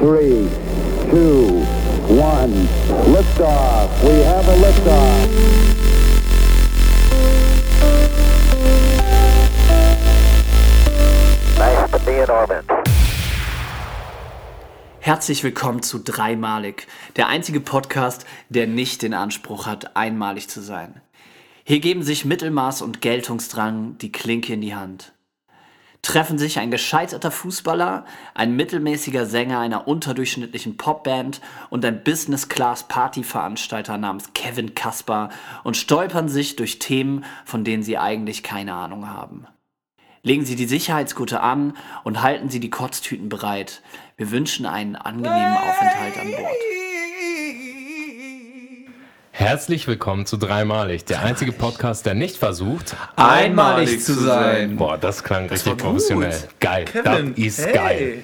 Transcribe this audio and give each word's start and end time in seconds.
three, 0.00 0.48
two, 1.10 1.60
one. 2.08 2.66
Liftoff. 3.12 3.90
We 4.02 4.24
have 4.24 4.48
a 4.48 4.56
liftoff. 4.56 5.28
Nice 11.58 11.90
to 11.90 11.98
be 12.06 12.22
in 12.22 12.30
orbit. 12.30 12.64
Herzlich 15.00 15.44
willkommen 15.44 15.82
zu 15.82 15.98
Dreimalig, 15.98 16.86
der 17.16 17.28
einzige 17.28 17.60
Podcast, 17.60 18.24
der 18.48 18.66
nicht 18.66 19.02
den 19.02 19.12
Anspruch 19.12 19.66
hat, 19.66 19.96
einmalig 19.96 20.48
zu 20.48 20.62
sein. 20.62 21.02
Hier 21.64 21.80
geben 21.80 22.02
sich 22.02 22.24
Mittelmaß 22.24 22.80
und 22.80 23.02
Geltungsdrang 23.02 23.98
die 23.98 24.12
Klinke 24.12 24.54
in 24.54 24.62
die 24.62 24.74
Hand. 24.74 25.12
Treffen 26.02 26.38
sich 26.38 26.58
ein 26.58 26.70
gescheiterter 26.70 27.30
Fußballer, 27.30 28.06
ein 28.34 28.56
mittelmäßiger 28.56 29.26
Sänger 29.26 29.58
einer 29.58 29.86
unterdurchschnittlichen 29.86 30.76
Popband 30.76 31.40
und 31.68 31.84
ein 31.84 32.02
Business-Class-Partyveranstalter 32.02 33.98
namens 33.98 34.32
Kevin 34.32 34.74
Kaspar 34.74 35.28
und 35.62 35.76
stolpern 35.76 36.28
sich 36.28 36.56
durch 36.56 36.78
Themen, 36.78 37.24
von 37.44 37.64
denen 37.64 37.82
sie 37.82 37.98
eigentlich 37.98 38.42
keine 38.42 38.74
Ahnung 38.74 39.08
haben. 39.08 39.46
Legen 40.22 40.44
Sie 40.44 40.54
die 40.54 40.66
Sicherheitsgurte 40.66 41.40
an 41.40 41.74
und 42.04 42.22
halten 42.22 42.50
Sie 42.50 42.60
die 42.60 42.68
Kotztüten 42.68 43.30
bereit. 43.30 43.82
Wir 44.18 44.30
wünschen 44.30 44.66
einen 44.66 44.96
angenehmen 44.96 45.56
Aufenthalt 45.56 46.18
an 46.18 46.30
Bord. 46.32 46.79
Herzlich 49.40 49.86
willkommen 49.86 50.26
zu 50.26 50.36
Dreimalig, 50.36 51.06
der 51.06 51.22
einzige 51.22 51.52
Podcast, 51.52 52.04
der 52.04 52.12
nicht 52.12 52.36
versucht. 52.36 52.94
Einmalig 53.16 54.02
zu 54.02 54.12
sein. 54.12 54.76
Boah, 54.76 54.98
das 54.98 55.24
klang 55.24 55.46
richtig 55.46 55.78
professionell. 55.78 56.36
Geil, 56.60 56.84
Kevin, 56.84 57.34
das 57.34 57.38
ist 57.42 57.64
hey. 57.64 57.72
geil. 57.72 58.22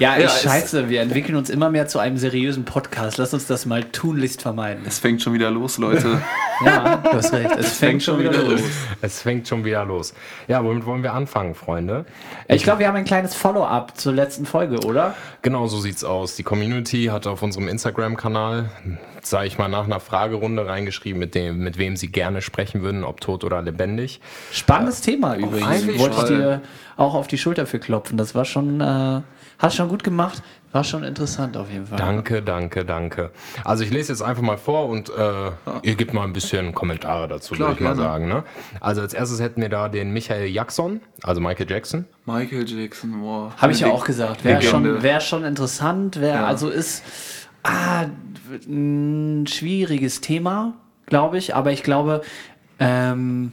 Ja, 0.00 0.16
Ja, 0.16 0.24
ich 0.24 0.24
es- 0.24 0.42
scheiße, 0.42 0.88
wir 0.88 1.02
entwickeln 1.02 1.36
uns 1.36 1.50
immer 1.50 1.68
mehr 1.70 1.86
zu 1.86 1.98
einem 1.98 2.16
seriösen 2.16 2.64
Podcast. 2.64 3.18
Lass 3.18 3.34
uns 3.34 3.46
das 3.46 3.66
mal 3.66 3.84
tunlichst 3.84 4.40
vermeiden. 4.42 4.82
Es 4.86 4.98
fängt 4.98 5.20
schon 5.22 5.34
wieder 5.34 5.50
los, 5.50 5.78
Leute. 5.78 6.20
Ja, 6.62 6.96
du 6.98 7.12
hast 7.16 7.32
recht. 7.32 7.56
Es 7.58 7.78
fängt 7.78 8.02
schon 8.02 8.18
wieder 8.18 8.34
los. 8.42 8.60
Es 9.00 9.22
fängt 9.22 9.48
schon 9.48 9.64
wieder 9.64 9.82
los. 9.86 10.12
Ja, 10.46 10.62
womit 10.62 10.84
wollen 10.84 11.02
wir 11.02 11.14
anfangen, 11.14 11.54
Freunde? 11.54 12.04
Ich 12.48 12.64
glaube, 12.64 12.80
wir 12.80 12.88
haben 12.88 12.96
ein 12.96 13.06
kleines 13.06 13.34
Follow-up 13.34 13.96
zur 13.96 14.12
letzten 14.12 14.44
Folge, 14.44 14.78
oder? 14.86 15.14
Genau 15.40 15.68
so 15.68 15.80
sieht's 15.80 16.04
aus. 16.04 16.36
Die 16.36 16.42
Community 16.42 17.06
hat 17.06 17.26
auf 17.26 17.40
unserem 17.42 17.66
Instagram-Kanal, 17.66 18.68
sage 19.22 19.46
ich 19.46 19.56
mal, 19.56 19.68
nach 19.68 19.84
einer 19.86 20.00
Fragerunde 20.00 20.66
reingeschrieben, 20.66 21.18
mit, 21.18 21.34
dem, 21.34 21.60
mit 21.60 21.78
wem 21.78 21.96
sie 21.96 22.08
gerne 22.12 22.42
sprechen 22.42 22.82
würden, 22.82 23.04
ob 23.04 23.22
tot 23.22 23.42
oder 23.42 23.62
lebendig. 23.62 24.20
Spannendes 24.52 25.00
Thema 25.00 25.36
übrigens. 25.36 25.98
Wollte 25.98 26.16
ich 26.18 26.24
dir 26.24 26.60
auch 26.98 27.14
auf 27.14 27.26
die 27.26 27.38
Schulter 27.38 27.64
für 27.64 27.78
klopfen. 27.78 28.18
Das 28.18 28.34
war 28.34 28.44
schon, 28.44 28.82
äh, 28.82 29.22
hast 29.60 29.76
schon 29.76 29.88
gut 29.88 30.02
gemacht. 30.02 30.42
War 30.72 30.84
schon 30.84 31.02
interessant 31.02 31.56
auf 31.56 31.68
jeden 31.68 31.86
Fall. 31.86 31.98
Danke, 31.98 32.42
danke, 32.42 32.84
danke. 32.84 33.32
Also 33.64 33.82
ich 33.82 33.90
lese 33.90 34.12
jetzt 34.12 34.22
einfach 34.22 34.42
mal 34.42 34.56
vor 34.56 34.88
und 34.88 35.08
äh, 35.10 35.50
ihr 35.82 35.96
gebt 35.96 36.14
mal 36.14 36.22
ein 36.22 36.32
bisschen 36.32 36.74
Kommentare 36.74 37.26
dazu, 37.26 37.58
würde 37.58 37.72
ich 37.72 37.80
mal 37.80 37.96
sagen. 37.96 38.28
Ne? 38.28 38.44
Also 38.80 39.00
als 39.00 39.12
erstes 39.12 39.40
hätten 39.40 39.60
wir 39.60 39.68
da 39.68 39.88
den 39.88 40.12
Michael 40.12 40.48
Jackson, 40.48 41.00
also 41.22 41.40
Michael 41.40 41.68
Jackson. 41.68 42.04
Michael 42.24 42.68
Jackson, 42.68 43.20
wow. 43.20 43.52
Habe 43.56 43.72
ich 43.72 43.80
ja 43.80 43.88
auch 43.88 44.04
gesagt. 44.04 44.44
Wäre 44.44 44.62
schon, 44.62 45.02
wär 45.02 45.20
schon 45.20 45.44
interessant. 45.44 46.20
Wär, 46.20 46.34
Ja. 46.34 46.46
Also 46.46 46.68
ist 46.68 47.02
ah, 47.64 48.06
ein 48.68 49.46
schwieriges 49.48 50.20
Thema, 50.20 50.74
glaube 51.06 51.38
ich. 51.38 51.56
Aber 51.56 51.72
ich 51.72 51.82
glaube, 51.82 52.22
ähm, 52.78 53.50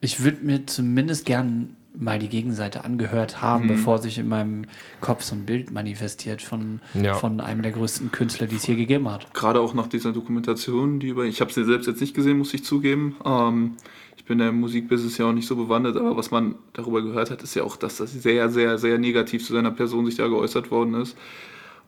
ich 0.00 0.22
würde 0.22 0.44
mir 0.44 0.66
zumindest 0.66 1.26
gern 1.26 1.73
mal 1.96 2.18
die 2.18 2.28
Gegenseite 2.28 2.84
angehört 2.84 3.36
Mhm. 3.36 3.42
haben, 3.42 3.68
bevor 3.68 3.98
sich 3.98 4.18
in 4.18 4.28
meinem 4.28 4.64
Kopf 5.00 5.22
so 5.22 5.34
ein 5.34 5.46
Bild 5.46 5.70
manifestiert 5.70 6.42
von, 6.42 6.80
Ja. 6.94 7.14
von 7.14 7.40
einem 7.40 7.62
der 7.62 7.72
größten 7.72 8.10
Künstler, 8.10 8.46
die 8.48 8.56
es 8.56 8.64
hier 8.64 8.76
gegeben 8.76 9.08
hat. 9.10 9.32
Gerade 9.32 9.60
auch 9.60 9.74
nach 9.74 9.86
dieser 9.86 10.12
Dokumentation, 10.12 10.98
die 11.00 11.08
über. 11.08 11.24
Ich 11.24 11.40
habe 11.40 11.52
sie 11.52 11.64
selbst 11.64 11.86
jetzt 11.86 12.00
nicht 12.00 12.14
gesehen, 12.14 12.38
muss 12.38 12.52
ich 12.52 12.64
zugeben. 12.64 13.16
Ähm, 13.24 13.76
ich 14.16 14.24
bin 14.24 14.40
im 14.40 14.58
Musikbusiness 14.60 15.18
ja 15.18 15.26
auch 15.26 15.32
nicht 15.32 15.46
so 15.46 15.54
bewandert, 15.56 15.96
aber 15.96 16.16
was 16.16 16.30
man 16.30 16.54
darüber 16.72 17.02
gehört 17.02 17.30
hat, 17.30 17.42
ist 17.42 17.54
ja 17.54 17.62
auch, 17.62 17.76
dass 17.76 17.98
das 17.98 18.12
sehr, 18.12 18.48
sehr, 18.50 18.78
sehr 18.78 18.98
negativ 18.98 19.44
zu 19.46 19.52
seiner 19.52 19.70
Person 19.70 20.06
sich 20.06 20.16
da 20.16 20.26
geäußert 20.28 20.70
worden 20.70 20.94
ist. 20.94 21.16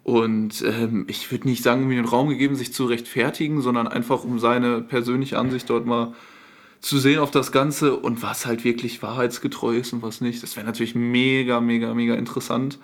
Und 0.04 0.62
ähm, 0.64 1.04
ich 1.08 1.32
würde 1.32 1.48
nicht 1.48 1.64
sagen, 1.64 1.82
um 1.82 1.90
ihm 1.90 1.96
den 1.96 2.04
Raum 2.04 2.28
gegeben, 2.28 2.54
sich 2.54 2.72
zu 2.72 2.84
rechtfertigen, 2.84 3.60
sondern 3.60 3.88
einfach 3.88 4.22
um 4.22 4.38
seine 4.38 4.80
persönliche 4.82 5.36
Ansicht 5.38 5.68
dort 5.68 5.84
mal 5.84 6.12
zu 6.86 6.98
sehen 6.98 7.18
auf 7.18 7.32
das 7.32 7.50
Ganze 7.50 7.96
und 7.96 8.22
was 8.22 8.46
halt 8.46 8.62
wirklich 8.62 9.02
wahrheitsgetreu 9.02 9.76
ist 9.76 9.92
und 9.92 10.02
was 10.02 10.20
nicht. 10.20 10.40
Das 10.44 10.54
wäre 10.54 10.64
natürlich 10.64 10.94
mega, 10.94 11.60
mega, 11.60 11.92
mega 11.94 12.14
interessant. 12.14 12.78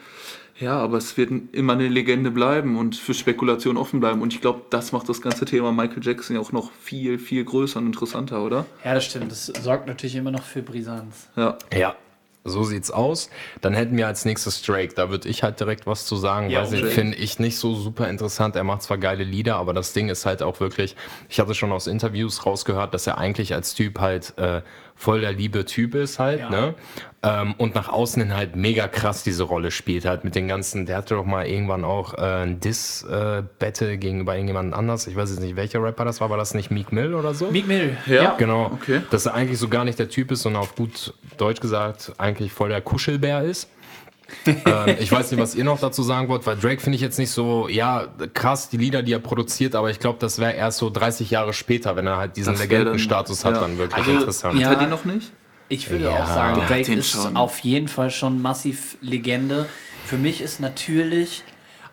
Ja, 0.58 0.76
aber 0.78 0.98
es 0.98 1.16
wird 1.16 1.30
immer 1.52 1.74
eine 1.74 1.88
Legende 1.88 2.32
bleiben 2.32 2.76
und 2.76 2.96
für 2.96 3.14
Spekulation 3.14 3.76
offen 3.76 4.00
bleiben. 4.00 4.20
Und 4.20 4.34
ich 4.34 4.41
glaube, 4.41 4.62
das 4.70 4.91
macht 4.91 5.08
das 5.08 5.22
ganze 5.22 5.44
Thema 5.44 5.70
Michael 5.70 6.02
Jackson 6.04 6.34
ja 6.34 6.42
auch 6.42 6.50
noch 6.50 6.72
viel, 6.72 7.18
viel 7.18 7.44
größer 7.44 7.78
und 7.78 7.86
interessanter, 7.86 8.44
oder? 8.44 8.66
Ja, 8.84 8.94
das 8.94 9.04
stimmt. 9.04 9.30
Das 9.30 9.46
sorgt 9.46 9.86
natürlich 9.86 10.16
immer 10.16 10.32
noch 10.32 10.42
für 10.42 10.62
Brisanz. 10.62 11.28
Ja. 11.36 11.56
Ja. 11.72 11.94
So 12.44 12.64
sieht's 12.64 12.91
aus. 12.91 13.30
Dann 13.60 13.72
hätten 13.72 13.97
wir 13.97 14.08
als 14.08 14.25
nächstes 14.25 14.62
Drake. 14.62 14.94
Da 14.94 15.10
würde 15.10 15.28
ich 15.28 15.44
halt 15.44 15.60
direkt 15.60 15.86
was 15.86 16.06
zu 16.06 16.16
sagen. 16.16 16.50
Ja, 16.50 16.64
unbedingt. 16.64 16.92
finde 16.92 17.16
ich 17.19 17.38
nicht 17.38 17.56
so 17.56 17.75
super 17.75 18.08
interessant. 18.08 18.56
Er 18.56 18.64
macht 18.64 18.82
zwar 18.82 18.98
geile 18.98 19.22
Lieder, 19.22 19.56
aber 19.56 19.72
das 19.72 19.92
Ding 19.92 20.08
ist 20.08 20.26
halt 20.26 20.42
auch 20.42 20.58
wirklich, 20.58 20.97
ich 21.28 21.38
hatte 21.38 21.54
schon 21.54 21.70
aus 21.70 21.86
Interviews 21.86 22.44
rausgehört, 22.44 22.94
dass 22.94 23.06
er 23.06 23.19
eigentlich 23.19 23.54
als 23.54 23.75
Typ 23.75 24.00
halt 24.00 24.36
äh, 24.38 24.62
voll 24.94 25.20
der 25.20 25.32
liebe 25.32 25.64
Typ 25.64 25.94
ist 25.94 26.19
halt, 26.19 26.41
Ja. 26.41 26.50
ne? 26.50 26.75
Ähm, 27.25 27.54
und 27.56 27.76
nach 27.76 27.88
außen 27.88 28.20
hin 28.20 28.34
halt 28.34 28.56
mega 28.56 28.88
krass 28.88 29.22
diese 29.22 29.44
Rolle 29.44 29.70
spielt 29.70 30.04
halt 30.04 30.25
mit 30.25 30.34
den 30.34 30.48
ganzen, 30.48 30.86
der 30.86 30.97
hatte 30.97 31.14
doch 31.14 31.25
mal 31.25 31.47
irgendwann 31.47 31.84
auch 31.84 32.14
äh, 32.14 32.42
ein 32.42 32.58
Diss-Battle 32.58 33.97
gegenüber 33.98 34.34
irgendjemand 34.34 34.75
anders. 34.75 35.06
Ich 35.06 35.14
weiß 35.16 35.30
jetzt 35.30 35.41
nicht, 35.41 35.56
welcher 35.56 35.82
Rapper 35.82 36.04
das 36.04 36.20
war, 36.20 36.30
war 36.30 36.36
das 36.36 36.54
nicht 36.54 36.70
Meek 36.70 36.92
Mill 36.92 37.14
oder 37.14 37.32
so? 37.34 37.50
Meek 37.50 37.66
Mill. 37.69 37.97
Ja. 38.06 38.34
Genau. 38.38 38.72
Okay. 38.75 39.03
Dass 39.10 39.26
er 39.26 39.34
eigentlich 39.34 39.58
so 39.58 39.69
gar 39.69 39.84
nicht 39.84 39.98
der 39.98 40.08
Typ 40.08 40.30
ist, 40.32 40.42
sondern 40.42 40.62
auf 40.62 40.75
gut 40.75 41.14
Deutsch 41.38 41.60
gesagt 41.60 42.12
eigentlich 42.19 42.53
voll 42.53 42.69
der 42.70 42.80
Kuschelbär 42.80 43.42
ist. 43.42 43.69
Ähm, 44.47 44.97
ich 44.98 45.10
weiß 45.12 45.31
nicht, 45.31 45.41
was 45.41 45.54
ihr 45.54 45.65
noch 45.65 45.81
dazu 45.81 46.03
sagen 46.03 46.28
wollt, 46.28 46.47
weil 46.47 46.56
Drake 46.56 46.81
finde 46.81 46.97
ich 46.97 47.03
jetzt 47.03 47.19
nicht 47.19 47.31
so, 47.31 47.69
ja, 47.69 48.09
krass, 48.34 48.69
die 48.69 48.76
Lieder, 48.76 49.03
die 49.03 49.12
er 49.12 49.19
produziert, 49.19 49.75
aber 49.75 49.91
ich 49.91 49.98
glaube, 50.00 50.19
das 50.20 50.38
wäre 50.38 50.53
erst 50.53 50.78
so 50.78 50.91
30 50.91 51.31
Jahre 51.31 51.53
später, 51.53 51.97
wenn 51.97 52.06
er 52.06 52.16
halt 52.16 52.37
diesen 52.37 52.56
Legendenstatus 52.56 53.44
hat, 53.44 53.54
ja. 53.54 53.60
dann 53.60 53.78
wirklich 53.78 53.98
Also, 53.98 54.12
interessant. 54.12 54.59
ja. 54.59 54.69
Hat 54.69 54.78
er 54.78 54.84
die 54.84 54.91
noch 54.91 55.04
nicht? 55.04 55.32
Ich 55.69 55.88
würde 55.91 56.04
Ja. 56.04 56.22
auch 56.22 56.26
sagen, 56.26 56.60
Drake 56.66 56.92
ist 56.92 57.10
schon. 57.10 57.37
auf 57.37 57.59
jeden 57.60 57.88
Fall 57.88 58.10
schon 58.10 58.42
massiv 58.42 58.97
Legende. 59.00 59.66
Für 60.04 60.19
mich 60.19 60.41
ist 60.42 60.60
natürlich, 60.60 61.44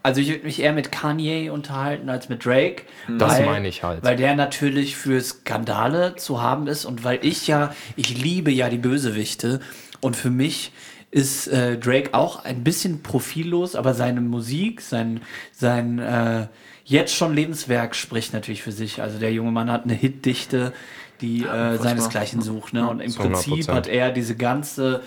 also 0.04 0.20
ich 0.20 0.30
würde 0.30 0.46
mich 0.46 0.62
eher 0.62 0.74
mit 0.74 0.92
Kanye 0.92 1.50
unterhalten 1.52 2.10
als 2.10 2.28
mit 2.28 2.44
Drake. 2.44 2.84
Das 3.18 3.40
meine 3.42 3.68
ich 3.70 3.84
halt. 3.84 4.04
Weil 4.04 4.18
der 4.18 4.36
natürlich 4.36 4.98
für 4.98 5.22
Skandale 5.22 6.16
zu 6.18 6.42
haben 6.42 6.68
ist 6.68 6.84
und 6.86 7.04
weil 7.06 7.20
ich 7.22 7.48
ja, 7.48 7.74
ich 7.96 8.22
liebe 8.22 8.52
ja 8.52 8.70
die 8.70 8.78
Bösewichte 8.80 9.62
und 10.02 10.16
für 10.18 10.30
mich 10.30 10.72
ist 11.12 11.47
äh, 11.47 11.78
Drake 11.78 12.14
auch 12.14 12.44
ein 12.44 12.64
bisschen 12.64 13.02
profillos, 13.02 13.75
aber 13.75 13.94
seine 13.94 14.22
Musik, 14.22 14.81
sein, 14.81 15.22
sein 15.52 16.00
äh, 16.00 16.47
jetzt 16.86 17.16
schon 17.16 17.34
Lebenswerk 17.34 17.96
spricht 17.96 18.34
natürlich 18.34 18.62
für 18.62 18.72
sich. 18.72 19.02
Also 19.02 19.19
der 19.19 19.34
junge 19.34 19.52
Mann 19.52 19.72
hat 19.72 19.86
eine 19.86 19.94
Hitdichte, 19.94 20.74
die 21.22 21.44
äh, 21.44 21.78
seinesgleichen 21.78 22.42
sucht. 22.42 22.74
Ne? 22.74 22.88
Und 22.88 23.00
im 23.00 23.12
Zu 23.12 23.22
100%. 23.22 23.24
Prinzip 23.24 23.68
hat 23.69 23.88
er 23.88 24.12
diese 24.12 24.36
ganze 24.36 25.02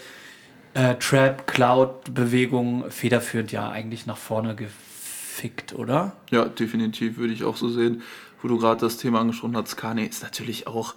äh, 0.74 0.96
Trap-Cloud-Bewegung 0.96 2.90
federführend 2.90 3.52
ja 3.52 3.70
eigentlich 3.70 4.06
nach 4.06 4.16
vorne 4.16 4.56
gefickt, 4.56 5.74
oder? 5.74 6.16
Ja, 6.30 6.46
definitiv 6.46 7.16
würde 7.16 7.32
ich 7.32 7.44
auch 7.44 7.56
so 7.56 7.68
sehen. 7.68 8.02
Wo 8.40 8.48
du 8.48 8.58
gerade 8.58 8.80
das 8.80 8.96
Thema 8.96 9.20
angesprochen 9.20 9.56
hast, 9.56 9.76
Kanye 9.76 10.06
ist 10.06 10.22
natürlich 10.22 10.66
auch 10.66 10.94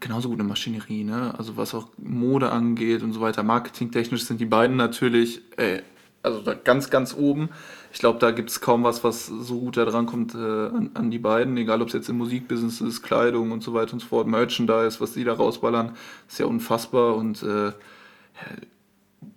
genauso 0.00 0.28
gut 0.28 0.38
eine 0.40 0.48
Maschinerie, 0.48 1.04
ne? 1.04 1.34
Also 1.38 1.56
was 1.56 1.74
auch 1.74 1.88
Mode 1.98 2.50
angeht 2.50 3.02
und 3.02 3.12
so 3.12 3.20
weiter. 3.20 3.42
Marketingtechnisch 3.42 4.24
sind 4.24 4.40
die 4.40 4.46
beiden 4.46 4.76
natürlich, 4.76 5.40
ey, 5.56 5.80
also 6.22 6.40
da 6.40 6.54
ganz, 6.54 6.90
ganz 6.90 7.14
oben. 7.14 7.48
Ich 7.92 8.00
glaube, 8.00 8.18
da 8.18 8.30
gibt 8.32 8.50
es 8.50 8.60
kaum 8.60 8.84
was, 8.84 9.02
was 9.02 9.26
so 9.26 9.60
gut 9.60 9.76
da 9.78 9.84
dran 9.86 10.04
kommt 10.06 10.34
äh, 10.34 10.38
an, 10.38 10.90
an 10.94 11.10
die 11.10 11.18
beiden. 11.18 11.56
Egal, 11.56 11.80
ob 11.80 11.88
es 11.88 11.94
jetzt 11.94 12.08
im 12.10 12.18
Musikbusiness 12.18 12.80
ist, 12.82 13.02
Kleidung 13.02 13.50
und 13.50 13.62
so 13.62 13.72
weiter 13.72 13.94
und 13.94 14.00
so 14.00 14.06
fort, 14.08 14.26
Merchandise, 14.26 15.00
was 15.00 15.12
die 15.14 15.24
da 15.24 15.32
rausballern, 15.32 15.92
ist 16.28 16.38
ja 16.38 16.46
unfassbar 16.46 17.16
und 17.16 17.42
äh, 17.42 17.72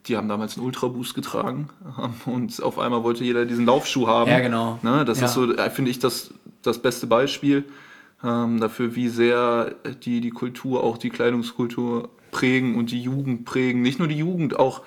die 0.08 0.18
haben 0.18 0.28
damals 0.28 0.58
einen 0.58 0.66
Ultraboost 0.66 1.16
getragen 1.16 1.70
und 2.26 2.62
auf 2.62 2.78
einmal 2.78 3.04
wollte 3.04 3.24
jeder 3.24 3.46
diesen 3.46 3.66
Laufschuh 3.66 4.08
haben. 4.08 4.30
Ja, 4.30 4.40
genau. 4.40 4.80
Ne, 4.82 5.06
das 5.06 5.20
Ja. 5.20 5.26
ist 5.28 5.34
so, 5.34 5.52
äh, 5.54 5.70
finde 5.70 5.92
ich, 5.92 6.00
das, 6.00 6.34
das 6.62 6.80
beste 6.82 7.08
Beispiel 7.08 7.66
ähm, 8.24 8.60
dafür, 8.60 8.96
wie 8.96 9.10
sehr 9.10 9.74
die, 10.04 10.22
die 10.22 10.30
Kultur, 10.32 10.84
auch 10.84 10.98
die 10.98 11.10
Kleidungskultur 11.10 12.10
prägen 12.32 12.76
und 12.76 12.92
die 12.92 13.02
Jugend 13.02 13.46
prägen. 13.46 13.82
Nicht 13.82 14.00
nur 14.00 14.08
die 14.08 14.18
Jugend, 14.18 14.58
auch 14.60 14.82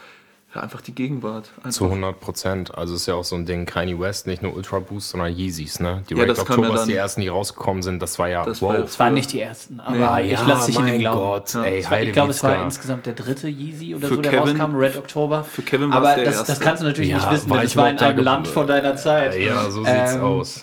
ja, 0.55 0.61
einfach 0.61 0.81
die 0.83 0.95
Gegenwart. 0.95 1.51
Einfach. 1.57 1.71
Zu 1.73 1.85
100 1.87 2.21
Prozent. 2.21 2.75
Also 2.79 2.95
ist 2.95 3.07
ja 3.07 3.15
auch 3.15 3.25
so 3.25 3.35
ein 3.35 3.45
Ding, 3.45 3.67
Kanye 3.67 3.99
West, 3.99 4.29
nicht 4.29 4.41
nur 4.41 4.55
Ultra 4.55 4.79
Boost, 4.79 5.11
sondern 5.11 5.37
Yeezys, 5.37 5.81
ne? 5.81 6.05
Die 6.09 6.15
Ja, 6.15 6.21
Red 6.23 6.37
ja 6.37 6.43
Octobers, 6.45 6.81
dann- 6.83 6.89
die 6.89 6.95
ersten, 6.95 7.23
die 7.23 7.27
rausgekommen 7.29 7.83
sind, 7.83 8.01
das 8.01 8.21
war 8.21 8.29
ja, 8.29 8.45
Das 8.45 8.63
wow. 8.63 8.69
war 8.73 8.79
Das 8.79 8.97
waren 9.01 9.15
nicht 9.15 9.33
die 9.33 9.41
ersten, 9.41 9.81
aber 9.81 9.97
Ja, 9.99 10.21
ich 10.21 10.47
lasse 10.47 10.69
dich 10.71 10.79
in 10.79 10.87
den 10.87 11.01
Glauben. 11.01 11.19
Gott, 11.19 11.55
ey, 11.57 11.85
war, 11.91 12.01
ich 12.01 12.13
glaube, 12.13 12.31
es 12.31 12.43
war 12.45 12.63
insgesamt 12.65 13.05
der 13.07 13.15
dritte 13.15 13.49
Yeezy 13.49 13.97
oder 13.97 14.07
Für 14.07 14.15
so, 14.15 14.21
der 14.23 14.31
Kevin- 14.31 14.61
rauskam, 14.61 14.77
Red 14.77 14.97
Oktober. 14.97 15.43
für 15.43 15.63
Kevin 15.63 15.91
war 15.91 15.97
Aber 15.97 16.11
es 16.11 16.15
der 16.15 16.25
das, 16.27 16.35
erste. 16.37 16.53
das 16.53 16.61
kannst 16.61 16.83
du 16.83 16.87
natürlich 16.87 17.11
Ja, 17.11 17.17
nicht 17.17 17.31
wissen, 17.33 17.49
denn 17.51 17.59
ich 17.59 17.65
es 17.65 17.77
war 17.77 17.91
in 17.91 17.99
einem 17.99 18.19
Land 18.25 18.47
vor 18.47 18.65
deiner 18.65 18.95
Zeit. 18.95 19.37
Ja, 19.37 19.69
so 19.71 19.83
sieht's 19.85 20.15
Ähm, 20.15 20.21
aus. 20.21 20.63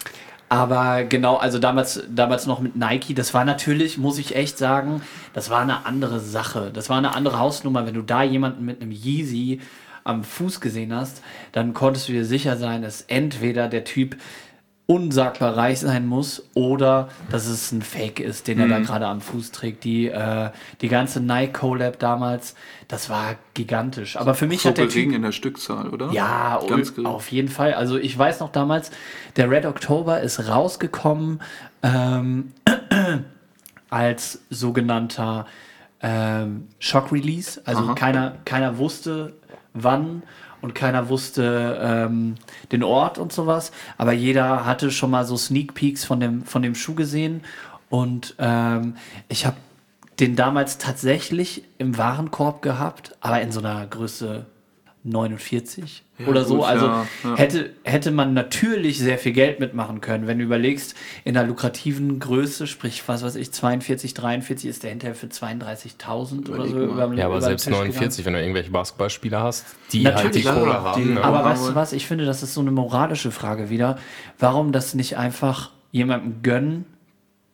Aber 0.51 1.05
genau, 1.05 1.37
also 1.37 1.59
damals, 1.59 2.03
damals 2.13 2.45
noch 2.45 2.59
mit 2.59 2.75
Nike, 2.75 3.13
das 3.13 3.33
war 3.33 3.45
natürlich, 3.45 3.97
muss 3.97 4.17
ich 4.17 4.35
echt 4.35 4.57
sagen, 4.57 5.01
das 5.31 5.49
war 5.49 5.61
eine 5.61 5.85
andere 5.85 6.19
Sache. 6.19 6.71
Das 6.73 6.89
war 6.89 6.97
eine 6.97 7.15
andere 7.15 7.39
Hausnummer. 7.39 7.85
Wenn 7.85 7.93
du 7.93 8.01
da 8.01 8.21
jemanden 8.21 8.65
mit 8.65 8.81
einem 8.81 8.91
Yeezy 8.91 9.61
am 10.03 10.25
Fuß 10.25 10.59
gesehen 10.59 10.93
hast, 10.93 11.21
dann 11.53 11.73
konntest 11.73 12.09
du 12.09 12.11
dir 12.11 12.25
sicher 12.25 12.57
sein, 12.57 12.81
dass 12.81 13.03
entweder 13.03 13.69
der 13.69 13.85
Typ 13.85 14.17
unsagbar 14.87 15.55
reich 15.55 15.79
sein 15.79 16.05
muss 16.05 16.43
oder 16.53 17.07
dass 17.29 17.45
es 17.45 17.71
ein 17.71 17.81
Fake 17.81 18.19
ist, 18.19 18.47
den 18.47 18.59
er 18.59 18.67
da 18.67 18.79
gerade 18.79 19.07
am 19.07 19.21
Fuß 19.21 19.51
trägt. 19.51 19.85
Die, 19.85 20.07
äh, 20.07 20.49
die 20.81 20.89
ganze 20.89 21.21
Nike 21.21 21.53
Collab 21.53 21.97
damals, 21.99 22.55
das 22.89 23.09
war 23.09 23.35
gigantisch. 23.53 24.17
Aber 24.17 24.33
für 24.33 24.47
mich 24.47 24.61
so 24.61 24.69
hat 24.69 24.77
der 24.77 24.89
Typ 24.89 25.13
in 25.13 25.21
der 25.21 25.31
Stückzahl, 25.31 25.89
oder? 25.89 26.11
ja, 26.11 26.59
ganz 26.67 26.93
gering. 26.93 27.05
auf 27.05 27.31
jeden 27.31 27.47
Fall. 27.47 27.73
Also 27.73 27.97
ich 27.97 28.17
weiß 28.17 28.41
noch 28.41 28.51
damals, 28.51 28.91
der 29.37 29.49
Red 29.49 29.65
October 29.65 30.19
ist 30.19 30.49
rausgekommen 30.49 31.41
ähm, 31.83 32.51
als 33.89 34.41
sogenannter 34.49 35.45
ähm, 36.01 36.67
Shock 36.79 37.13
Release. 37.13 37.61
Also 37.65 37.83
Aha. 37.83 37.93
keiner, 37.95 38.35
keiner 38.43 38.77
wusste 38.77 39.33
wann 39.73 40.23
und 40.61 40.75
keiner 40.75 41.09
wusste 41.09 41.79
ähm, 41.81 42.35
den 42.71 42.83
Ort 42.83 43.17
und 43.17 43.33
sowas. 43.33 43.71
Aber 43.97 44.13
jeder 44.13 44.65
hatte 44.65 44.91
schon 44.91 45.11
mal 45.11 45.25
so 45.25 45.37
Sneak 45.37 45.73
Peeks 45.73 46.05
von 46.05 46.19
dem, 46.19 46.43
von 46.43 46.61
dem 46.61 46.75
Schuh 46.75 46.95
gesehen. 46.95 47.43
Und 47.89 48.35
ähm, 48.39 48.95
ich 49.27 49.45
habe 49.45 49.57
den 50.19 50.35
damals 50.35 50.77
tatsächlich 50.77 51.63
im 51.77 51.97
Warenkorb 51.97 52.61
gehabt, 52.61 53.15
aber 53.21 53.41
in 53.41 53.51
so 53.51 53.59
einer 53.59 53.85
Größe 53.87 54.45
49 55.03 56.03
Ja, 56.19 56.27
oder 56.27 56.43
so. 56.45 56.57
gut, 56.57 56.65
Also 56.65 56.85
ja, 56.85 57.05
ja. 57.23 57.35
Hätte, 57.35 57.71
hätte 57.83 58.11
man 58.11 58.33
natürlich 58.33 58.99
sehr 58.99 59.17
viel 59.17 59.31
Geld 59.31 59.59
mitmachen 59.59 59.99
können. 60.01 60.27
Wenn 60.27 60.37
du 60.37 60.43
überlegst, 60.43 60.95
in 61.23 61.35
einer 61.35 61.47
lukrativen 61.47 62.19
Größe, 62.19 62.67
sprich, 62.67 63.03
was 63.07 63.23
weiß 63.23 63.35
ich, 63.35 63.51
42, 63.51 64.13
43, 64.13 64.69
ist 64.69 64.83
der 64.83 64.91
hinterher 64.91 65.15
für 65.15 65.27
32.000 65.27 66.49
oder 66.49 66.67
so. 66.67 66.75
Mal. 66.75 66.83
über- 66.83 67.13
Ja, 67.15 67.25
aber 67.25 67.41
selbst 67.41 67.63
Tisch 67.65 67.73
49, 67.73 68.25
wenn 68.25 68.33
du 68.33 68.39
irgendwelche 68.41 68.71
Basketballspieler 68.71 69.41
hast, 69.41 69.65
die 69.91 70.03
Natürlich, 70.03 70.23
halt 70.23 70.35
die 70.35 70.43
Kohle 70.43 70.71
die- 70.71 70.77
haben. 70.77 71.01
Ne? 71.01 71.07
gegangen. 71.07 71.25
Aber 71.25 71.39
Aber- 71.39 71.49
weißt 71.49 71.69
du 71.69 71.75
was, 71.75 71.93
ich 71.93 72.07
finde, 72.07 72.25
das 72.25 72.43
ist 72.43 72.53
so 72.53 72.61
eine 72.61 72.71
moralische 72.71 73.31
Frage 73.31 73.69
wieder. 73.69 73.97
Warum 74.39 74.71
das 74.71 74.93
nicht 74.93 75.17
einfach 75.17 75.71
jemandem 75.91 76.41
gönnen, 76.43 76.85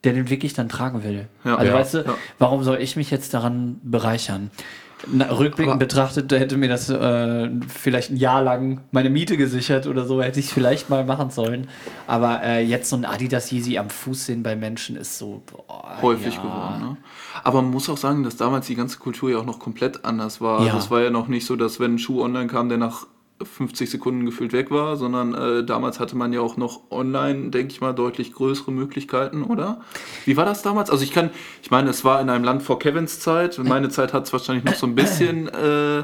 der 0.03 0.13
den 0.13 0.29
wirklich 0.29 0.53
dann 0.53 0.69
tragen 0.69 1.03
will? 1.03 1.27
Ja. 1.43 1.55
also 1.55 1.71
Ja, 1.71 1.77
weißt 1.77 1.93
du, 1.93 1.97
ja. 1.99 2.17
warum 2.39 2.63
soll 2.63 2.77
ich 2.81 2.95
mich 2.95 3.09
jetzt 3.11 3.33
daran 3.33 3.79
bereichern? 3.83 4.51
Na, 5.05 5.25
rückblickend 5.31 5.73
Aber- 5.73 5.79
betrachtet, 5.79 6.31
da 6.31 6.37
hätte 6.37 6.57
mir 6.57 6.69
das 6.69 6.89
äh, 6.89 7.49
vielleicht 7.67 8.09
ein 8.11 8.17
Jahr 8.17 8.41
lang 8.41 8.81
meine 8.91 9.09
Miete 9.11 9.37
gesichert 9.37 9.85
oder 9.85 10.05
so, 10.05 10.21
hätte 10.21 10.39
ich 10.39 10.47
es 10.47 10.51
vielleicht 10.51 10.89
mal 10.89 11.05
machen 11.05 11.29
sollen. 11.29 11.67
Aber 12.07 12.41
äh, 12.43 12.63
jetzt 12.63 12.89
so 12.89 12.95
ein 12.95 13.05
Adidas 13.05 13.51
Yeezy 13.51 13.77
am 13.77 13.89
Fuß 13.89 14.25
sehen 14.25 14.41
bei 14.43 14.55
Menschen 14.55 14.95
ist 14.95 15.19
so 15.19 15.43
boah, 15.45 16.01
häufig 16.01 16.35
ja. 16.35 16.41
geworden. 16.41 16.81
Ne? 16.81 16.97
Aber 17.43 17.61
man 17.61 17.71
muss 17.71 17.89
auch 17.89 17.97
sagen, 17.97 18.23
dass 18.23 18.37
damals 18.37 18.65
die 18.67 18.75
ganze 18.75 18.97
Kultur 18.97 19.29
ja 19.29 19.37
auch 19.37 19.45
noch 19.45 19.59
komplett 19.59 20.03
anders 20.03 20.41
war. 20.41 20.61
Ja. 20.61 20.67
Also 20.67 20.77
es 20.79 20.91
war 20.91 21.01
ja 21.01 21.11
noch 21.11 21.27
nicht 21.27 21.45
so, 21.45 21.55
dass 21.55 21.79
wenn 21.79 21.95
ein 21.95 21.99
Schuh 21.99 22.23
online 22.23 22.47
kam, 22.47 22.69
der 22.69 22.79
nach 22.79 23.05
50 23.41 23.89
Sekunden 23.89 24.25
gefühlt 24.25 24.51
weg 24.53 24.71
war, 24.71 24.95
sondern 24.97 25.33
äh, 25.33 25.63
damals 25.63 25.99
hatte 25.99 26.15
man 26.17 26.33
ja 26.33 26.41
auch 26.41 26.57
noch 26.57 26.81
online, 26.89 27.49
denke 27.51 27.71
ich 27.73 27.81
mal, 27.81 27.93
deutlich 27.93 28.33
größere 28.33 28.71
Möglichkeiten, 28.71 29.43
oder? 29.43 29.81
Wie 30.25 30.35
war 30.37 30.45
das 30.45 30.61
damals? 30.63 30.89
Also 30.89 31.03
ich 31.03 31.11
kann, 31.11 31.29
ich 31.61 31.69
meine, 31.69 31.89
es 31.91 32.03
war 32.03 32.19
in 32.21 32.29
einem 32.29 32.43
Land 32.43 32.63
vor 32.63 32.79
Kevins 32.79 33.19
Zeit. 33.19 33.57
Meine 33.59 33.89
Zeit 33.89 34.13
hat 34.13 34.25
es 34.25 34.33
wahrscheinlich 34.33 34.63
noch 34.65 34.73
so 34.73 34.87
ein 34.87 34.95
bisschen 34.95 35.47
äh, 35.49 36.03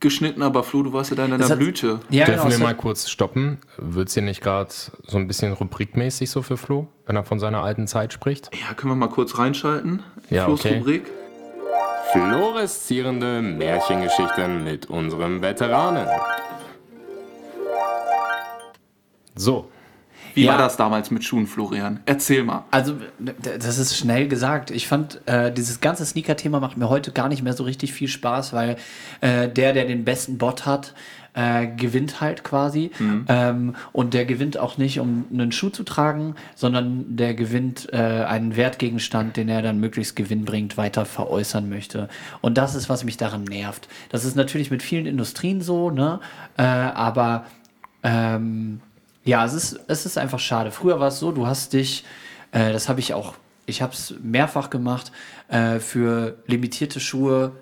geschnitten, 0.00 0.42
aber 0.42 0.62
Flo, 0.64 0.82
du 0.82 0.92
warst 0.92 1.10
ja 1.10 1.16
da 1.16 1.24
in 1.24 1.30
deiner 1.30 1.48
hat- 1.48 1.58
Blüte. 1.58 2.00
Ja, 2.10 2.24
Dürfen 2.26 2.32
genau, 2.40 2.44
wir 2.50 2.54
es 2.56 2.58
mal 2.62 2.74
kurz 2.74 3.08
stoppen? 3.08 3.58
Wird 3.78 4.08
es 4.08 4.14
hier 4.14 4.22
nicht 4.24 4.40
gerade 4.42 4.70
so 5.06 5.16
ein 5.18 5.26
bisschen 5.28 5.52
rubrikmäßig 5.52 6.30
so 6.30 6.42
für 6.42 6.56
Flo, 6.56 6.88
wenn 7.06 7.16
er 7.16 7.24
von 7.24 7.38
seiner 7.38 7.62
alten 7.62 7.86
Zeit 7.86 8.12
spricht? 8.12 8.50
Ja, 8.54 8.74
können 8.74 8.90
wir 8.92 8.96
mal 8.96 9.08
kurz 9.08 9.38
reinschalten? 9.38 10.02
Ja, 10.30 10.44
Flo's 10.46 10.60
okay. 10.64 10.78
Rubrik. 10.78 11.04
Fluoreszierende 12.12 13.42
Märchengeschichten 13.42 14.64
mit 14.64 14.86
unserem 14.86 15.42
Veteranen. 15.42 16.06
So, 19.36 19.68
Wie 20.34 20.44
Ja. 20.44 20.52
war 20.52 20.58
das 20.58 20.76
damals 20.76 21.10
mit 21.10 21.24
Schuhen, 21.24 21.46
Florian? 21.46 22.00
Erzähl 22.04 22.42
mal. 22.42 22.64
Also, 22.70 22.96
das 23.18 23.78
ist 23.78 23.96
schnell 23.96 24.28
gesagt. 24.28 24.70
Ich 24.70 24.86
fand, 24.86 25.20
äh, 25.26 25.50
dieses 25.50 25.80
ganze 25.80 26.04
Sneaker-Thema 26.04 26.60
macht 26.60 26.76
mir 26.76 26.90
heute 26.90 27.10
gar 27.12 27.28
nicht 27.28 27.42
mehr 27.42 27.54
so 27.54 27.64
richtig 27.64 27.94
viel 27.94 28.08
Spaß, 28.08 28.52
weil 28.52 28.76
äh, 29.22 29.48
der, 29.48 29.72
der 29.72 29.86
den 29.86 30.04
besten 30.04 30.36
Bot 30.36 30.66
hat, 30.66 30.92
äh, 31.32 31.66
gewinnt 31.68 32.20
halt 32.20 32.44
quasi. 32.44 32.90
Ähm, 33.28 33.76
und 33.92 34.12
der 34.14 34.24
gewinnt 34.26 34.58
auch 34.58 34.76
nicht, 34.78 35.00
um 35.00 35.24
einen 35.32 35.52
Schuh 35.52 35.70
zu 35.70 35.84
tragen, 35.84 36.34
sondern 36.54 37.16
der 37.16 37.32
gewinnt 37.34 37.88
äh, 37.92 37.96
einen 37.96 38.56
Wertgegenstand, 38.56 39.36
den 39.38 39.48
er 39.48 39.62
dann 39.62 39.78
möglichst 39.80 40.16
gewinnbringend 40.16 40.76
weiter 40.76 41.04
veräußern 41.06 41.68
möchte. 41.68 42.08
Und 42.42 42.58
das 42.58 42.74
ist, 42.74 42.88
was 42.90 43.04
mich 43.04 43.16
daran 43.16 43.44
nervt. 43.44 43.88
Das 44.10 44.24
ist 44.24 44.34
natürlich 44.34 44.70
mit 44.70 44.82
vielen 44.82 45.06
Industrien 45.06 45.60
so, 45.62 45.90
ne? 45.90 46.20
Äh, 46.58 46.62
aber 46.62 47.44
ähm, 48.02 48.80
ja, 49.26 49.44
es 49.44 49.52
ist, 49.52 49.80
es 49.88 50.06
ist 50.06 50.16
einfach 50.16 50.38
schade. 50.38 50.70
Früher 50.70 51.00
war 51.00 51.08
es 51.08 51.18
so, 51.18 51.32
du 51.32 51.46
hast 51.46 51.72
dich, 51.72 52.04
äh, 52.52 52.72
das 52.72 52.88
habe 52.88 53.00
ich 53.00 53.12
auch, 53.12 53.34
ich 53.66 53.82
habe 53.82 53.92
es 53.92 54.14
mehrfach 54.22 54.70
gemacht, 54.70 55.12
äh, 55.48 55.80
für 55.80 56.38
limitierte 56.46 57.00
Schuhe 57.00 57.52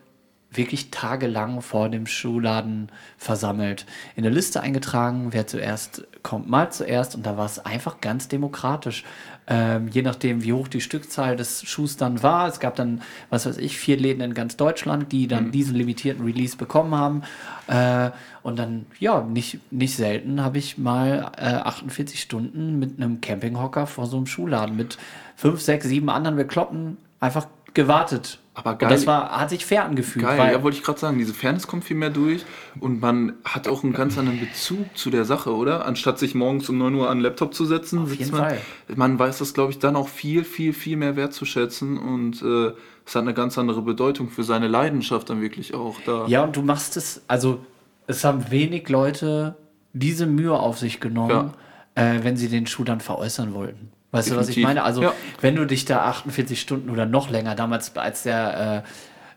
wirklich 0.51 0.91
tagelang 0.91 1.63
vor 1.63 1.89
dem 1.89 2.07
Schuhladen 2.07 2.93
versammelt. 3.17 3.87
In 4.15 4.23
der 4.23 4.31
Liste 4.31 4.61
eingetragen, 4.61 5.33
wer 5.33 5.47
zuerst 5.47 6.07
kommt, 6.23 6.49
mal 6.49 6.71
zuerst. 6.71 7.17
Und 7.17 7.27
da 7.27 7.37
war 7.37 7.47
es 7.47 7.59
einfach 7.59 8.01
ganz 8.01 8.29
demokratisch. 8.29 9.03
Ähm, 9.47 9.89
je 9.89 10.01
nachdem, 10.01 10.43
wie 10.43 10.55
hoch 10.55 10.69
die 10.69 10.81
Stückzahl 10.81 11.37
des 11.37 11.63
Schuhs 11.65 11.97
dann 11.97 12.23
war. 12.23 12.49
Es 12.49 12.61
gab 12.61 12.77
dann, 12.77 13.03
was 13.29 13.45
weiß 13.45 13.59
ich, 13.59 13.77
vier 13.77 13.99
Läden 13.99 14.23
in 14.23 14.33
ganz 14.33 14.57
Deutschland, 14.57 15.13
die 15.13 15.29
dann 15.29 15.53
diesen 15.53 15.77
limitierten 15.77 16.25
Release 16.25 16.57
bekommen 16.57 16.95
haben. 16.95 17.23
Äh, 17.67 18.11
und 18.43 18.59
dann, 18.59 18.87
ja, 19.01 19.23
nicht, 19.23 19.61
nicht 19.71 19.97
selten 19.97 20.41
habe 20.41 20.59
ich 20.59 20.79
mal 20.79 21.33
äh, 21.37 21.55
48 21.57 22.21
Stunden 22.21 22.79
mit 22.79 22.97
einem 22.97 23.21
Campinghocker 23.21 23.87
vor 23.87 24.07
so 24.07 24.17
einem 24.17 24.27
Schuhladen 24.27 24.77
mit 24.77 24.97
fünf, 25.37 25.61
sechs, 25.61 25.87
sieben 25.87 26.09
anderen 26.09 26.37
Bekloppen 26.37 26.97
einfach 27.21 27.47
gewartet. 27.75 28.39
Aber 28.57 28.73
Und 28.73 28.79
geil. 28.79 28.91
das 28.91 29.07
war, 29.07 29.31
hat 29.41 29.51
sich 29.51 29.67
fair 29.67 29.85
angefühlt. 29.85 30.25
Geil, 30.25 30.39
weil, 30.39 30.53
ja, 30.53 30.63
wollte 30.63 30.77
ich 30.77 30.85
gerade 30.85 30.99
sagen, 30.99 31.19
diese 31.19 31.35
Fairness 31.35 31.67
kommt 31.67 31.85
viel 31.85 31.97
mehr 31.97 32.11
durch 32.11 32.45
und 32.79 33.01
man 33.01 33.35
hat 33.45 33.67
auch 33.67 33.83
einen 33.83 33.93
ganz 33.93 34.17
anderen 34.17 34.39
Bezug 34.39 34.97
zu 34.97 35.11
der 35.11 35.25
Sache, 35.25 35.55
oder? 35.55 35.85
Anstatt 35.87 36.21
sich 36.21 36.37
morgens 36.37 36.69
um 36.69 36.79
9 36.79 36.95
Uhr 36.95 37.11
an 37.11 37.19
den 37.19 37.23
Laptop 37.25 37.53
zu 37.53 37.65
setzen, 37.67 37.99
Auf 37.99 38.11
sitzt 38.11 38.21
jeden 38.21 38.31
man, 38.33 38.41
Fall. 38.41 38.59
man 38.95 39.19
weiß 39.19 39.39
das, 39.39 39.55
glaube 39.55 39.73
ich, 39.73 39.81
dann 39.81 39.97
auch 39.97 40.09
viel, 40.09 40.45
viel, 40.45 40.73
viel 40.73 40.97
mehr 40.97 41.17
wertzuschätzen 41.17 41.99
und 41.99 42.43
äh, 42.43 42.73
es 43.05 43.15
hat 43.15 43.23
eine 43.23 43.35
ganz 43.35 43.59
andere 43.59 43.83
Bedeutung 43.83 44.29
für 44.31 44.45
seine 44.45 44.69
Leidenschaft 44.69 45.29
dann 45.31 45.41
wirklich 45.43 45.75
auch 45.75 45.97
da. 46.07 46.27
Ja, 46.29 46.45
und 46.45 46.55
du 46.57 46.63
machst 46.63 46.97
es, 46.97 47.23
also 47.27 47.59
es 48.07 48.23
haben 48.25 48.51
wenig 48.51 48.89
Leute 48.89 49.57
diese 49.93 50.27
Mühe 50.27 50.53
auf 50.55 50.79
sich 50.79 51.01
genommen, 51.01 51.55
äh, 51.97 52.21
wenn 52.23 52.37
sie 52.37 52.49
den 52.49 52.67
Schuh 52.67 52.85
dann 52.85 53.01
veräußern 53.01 53.53
wollten. 53.53 53.91
Weißt 54.15 54.31
du, 54.31 54.37
was 54.37 54.49
ich 54.49 54.55
Definitiv. 54.55 54.65
meine? 54.65 54.83
Also, 54.85 55.03
Ja. 55.03 55.13
wenn 55.41 55.57
du 55.57 55.67
dich 55.67 55.85
da 55.85 56.05
48 56.05 56.61
Stunden 56.61 56.89
oder 56.91 57.05
noch 57.07 57.31
länger, 57.31 57.55
damals 57.55 57.97
als 57.97 58.23
der 58.23 58.85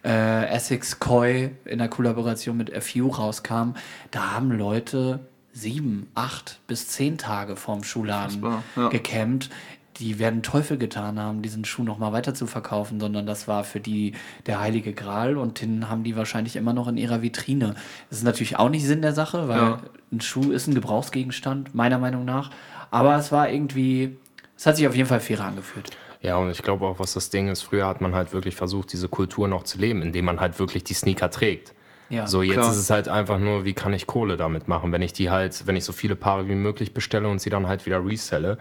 äh, 0.03 0.09
äh, 0.09 0.45
Essex 0.49 0.99
Koi 0.99 1.49
in 1.65 1.79
der 1.79 1.87
Kollaboration 1.89 2.55
mit 2.57 2.71
FU 2.83 3.07
rauskam, 3.09 3.71
da 4.11 4.31
haben 4.33 4.51
Leute 4.51 5.19
sieben, 5.51 6.07
acht 6.13 6.59
bis 6.67 6.87
zehn 6.89 7.17
Tage 7.17 7.55
vorm 7.55 7.83
Schuhladen 7.83 8.45
ja. 8.75 8.89
gecampt. 8.89 9.49
Die 9.97 10.19
werden 10.19 10.43
Teufel 10.43 10.77
getan 10.77 11.19
haben, 11.19 11.41
diesen 11.41 11.65
Schuh 11.65 11.81
nochmal 11.81 12.13
weiter 12.13 12.35
zu 12.35 12.45
verkaufen, 12.45 12.99
sondern 12.99 13.25
das 13.25 13.47
war 13.47 13.63
für 13.63 13.79
die 13.79 14.13
der 14.45 14.59
heilige 14.59 14.93
Gral 14.93 15.37
und 15.37 15.59
den 15.59 15.89
haben 15.89 16.03
die 16.03 16.15
wahrscheinlich 16.15 16.55
immer 16.55 16.71
noch 16.73 16.87
in 16.87 16.97
ihrer 16.97 17.23
Vitrine. 17.23 17.73
Das 18.11 18.19
ist 18.19 18.23
natürlich 18.23 18.57
auch 18.59 18.69
nicht 18.69 18.85
Sinn 18.85 19.01
der 19.01 19.13
Sache, 19.13 19.47
weil 19.47 19.57
Ja. 19.57 19.79
ein 20.11 20.21
Schuh 20.21 20.51
ist 20.51 20.67
ein 20.67 20.75
Gebrauchsgegenstand, 20.75 21.73
meiner 21.73 21.97
Meinung 21.97 22.25
nach. 22.25 22.51
Aber 22.91 23.15
es 23.17 23.31
war 23.31 23.49
irgendwie, 23.49 24.15
es 24.57 24.65
hat 24.65 24.75
sich 24.75 24.87
auf 24.87 24.95
jeden 24.95 25.07
Fall 25.07 25.19
fairer 25.19 25.45
angefühlt. 25.45 25.89
Ja, 26.21 26.37
und 26.37 26.49
ich 26.49 26.63
glaube 26.63 26.85
auch, 26.85 26.99
was 26.99 27.13
das 27.13 27.29
Ding 27.29 27.47
ist, 27.47 27.61
früher 27.61 27.87
hat 27.87 28.01
man 28.01 28.15
halt 28.15 28.33
wirklich 28.33 28.55
versucht, 28.55 28.91
diese 28.91 29.07
Kultur 29.07 29.47
noch 29.47 29.63
zu 29.63 29.77
leben, 29.77 30.01
indem 30.01 30.25
man 30.25 30.39
halt 30.39 30.57
wirklich 30.59 30.83
die 30.83 30.95
Sneaker 30.95 31.29
trägt. 31.29 31.73
Ja, 32.09 32.25
so, 32.25 32.41
jetzt 32.41 32.55
klar. 32.55 32.71
ist 32.71 32.77
es 32.77 32.89
halt 32.89 33.07
einfach 33.07 33.37
nur, 33.37 33.65
wie 33.65 33.73
kann 33.73 33.93
ich 33.93 34.07
Kohle 34.07 34.37
damit 34.37 34.67
machen, 34.67 34.91
wenn 34.91 35.01
ich 35.01 35.13
die 35.13 35.29
halt, 35.29 35.67
wenn 35.67 35.75
ich 35.75 35.83
so 35.83 35.93
viele 35.93 36.15
Paare 36.15 36.47
wie 36.47 36.55
möglich 36.55 36.93
bestelle 36.93 37.27
und 37.27 37.39
sie 37.39 37.49
dann 37.49 37.67
halt 37.67 37.85
wieder 37.85 38.03
reselle, 38.03 38.57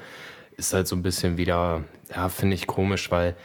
ist 0.57 0.75
halt 0.75 0.89
so 0.89 0.97
ein 0.97 1.03
bisschen 1.03 1.39
wieder, 1.39 1.85
ja, 2.15 2.29
finde 2.29 2.55
ich 2.55 2.67
komisch, 2.67 3.11
weil 3.11 3.37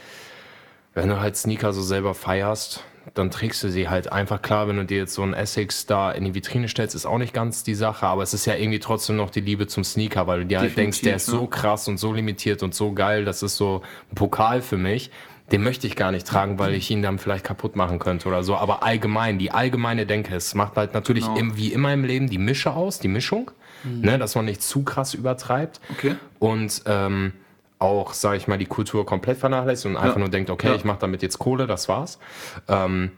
wenn 0.93 1.08
du 1.08 1.20
halt 1.20 1.38
Sneaker 1.38 1.72
so 1.72 1.81
selber 1.81 2.13
feierst, 2.13 2.84
dann 3.13 3.30
trägst 3.30 3.62
du 3.63 3.70
sie 3.70 3.89
halt 3.89 4.12
einfach. 4.12 4.41
Klar, 4.41 4.68
wenn 4.68 4.77
du 4.77 4.86
dir 4.86 4.98
jetzt 5.00 5.13
so 5.13 5.22
einen 5.22 5.34
Essex 5.34 5.86
da 5.86 6.12
in 6.12 6.24
die 6.24 6.34
Vitrine 6.34 6.68
stellst, 6.70 6.96
ist 6.96 7.06
auch 7.06 7.18
nicht 7.18 7.34
ganz 7.34 7.63
die 7.63 7.75
Sache, 7.75 8.06
aber 8.06 8.24
es 8.24 8.34
ist 8.34 8.46
ja 8.46 8.56
irgendwie 8.56 8.80
trotzdem 8.80 9.18
noch 9.18 9.30
die 9.30 9.41
Liebe 9.41 9.68
zum 9.68 9.84
Sneaker, 9.84 10.27
weil 10.27 10.39
du 10.41 10.46
dir 10.46 10.60
halt 10.60 10.77
denkst, 10.77 11.01
der 11.01 11.15
ist 11.18 11.25
so 11.25 11.46
krass 11.48 11.88
und 11.88 11.98
so 11.98 12.13
limitiert 12.13 12.63
und 12.63 12.74
so 12.74 12.94
geil, 12.94 13.25
das 13.25 13.44
ist 13.44 13.58
so 13.58 13.82
ein 14.12 14.15
Pokal 14.15 14.62
für 14.62 14.77
mich. 14.77 15.12
Den 15.51 15.63
möchte 15.63 15.86
ich 15.86 15.98
gar 15.98 16.13
nicht 16.13 16.25
tragen, 16.25 16.60
weil 16.60 16.74
ich 16.74 16.89
ihn 16.89 17.01
dann 17.01 17.20
vielleicht 17.20 17.44
kaputt 17.44 17.75
machen 17.75 18.00
könnte 18.00 18.30
oder 18.30 18.41
so. 18.41 18.56
Aber 18.56 18.84
allgemein, 18.84 19.38
die 19.38 19.51
allgemeine 19.51 20.06
Denke, 20.06 20.34
es 20.34 20.56
macht 20.56 20.77
halt 20.77 20.94
natürlich 20.94 21.25
Genau. 21.25 21.38
im, 21.38 21.58
wie 21.58 21.74
immer 21.74 21.91
im 21.94 22.06
Leben 22.06 22.30
die 22.30 22.38
Mische 22.38 22.72
aus, 22.74 23.00
die 23.00 23.10
Mischung, 23.10 23.51
ne, 23.84 24.18
dass 24.18 24.36
man 24.36 24.46
nicht 24.46 24.62
zu 24.63 24.84
krass 24.84 25.13
übertreibt 25.13 25.82
Okay. 25.91 26.15
und 26.39 26.84
ähm, 26.86 27.34
auch, 27.82 28.14
sage 28.14 28.38
ich 28.38 28.48
mal, 28.48 28.58
die 28.58 28.66
Kultur 28.66 29.06
komplett 29.06 29.38
vernachlässigt 29.38 29.88
und 29.88 29.98
einfach 29.98 30.16
Ja. 30.16 30.20
nur 30.20 30.30
denkt, 30.30 30.50
okay, 30.50 30.68
Ja. 30.70 30.76
ich 30.76 30.84
mache 30.86 31.00
damit 31.00 31.22
jetzt 31.22 31.40
Kohle, 31.40 31.68
das 31.68 31.88
war's. 31.90 32.20
Ähm, 32.68 33.12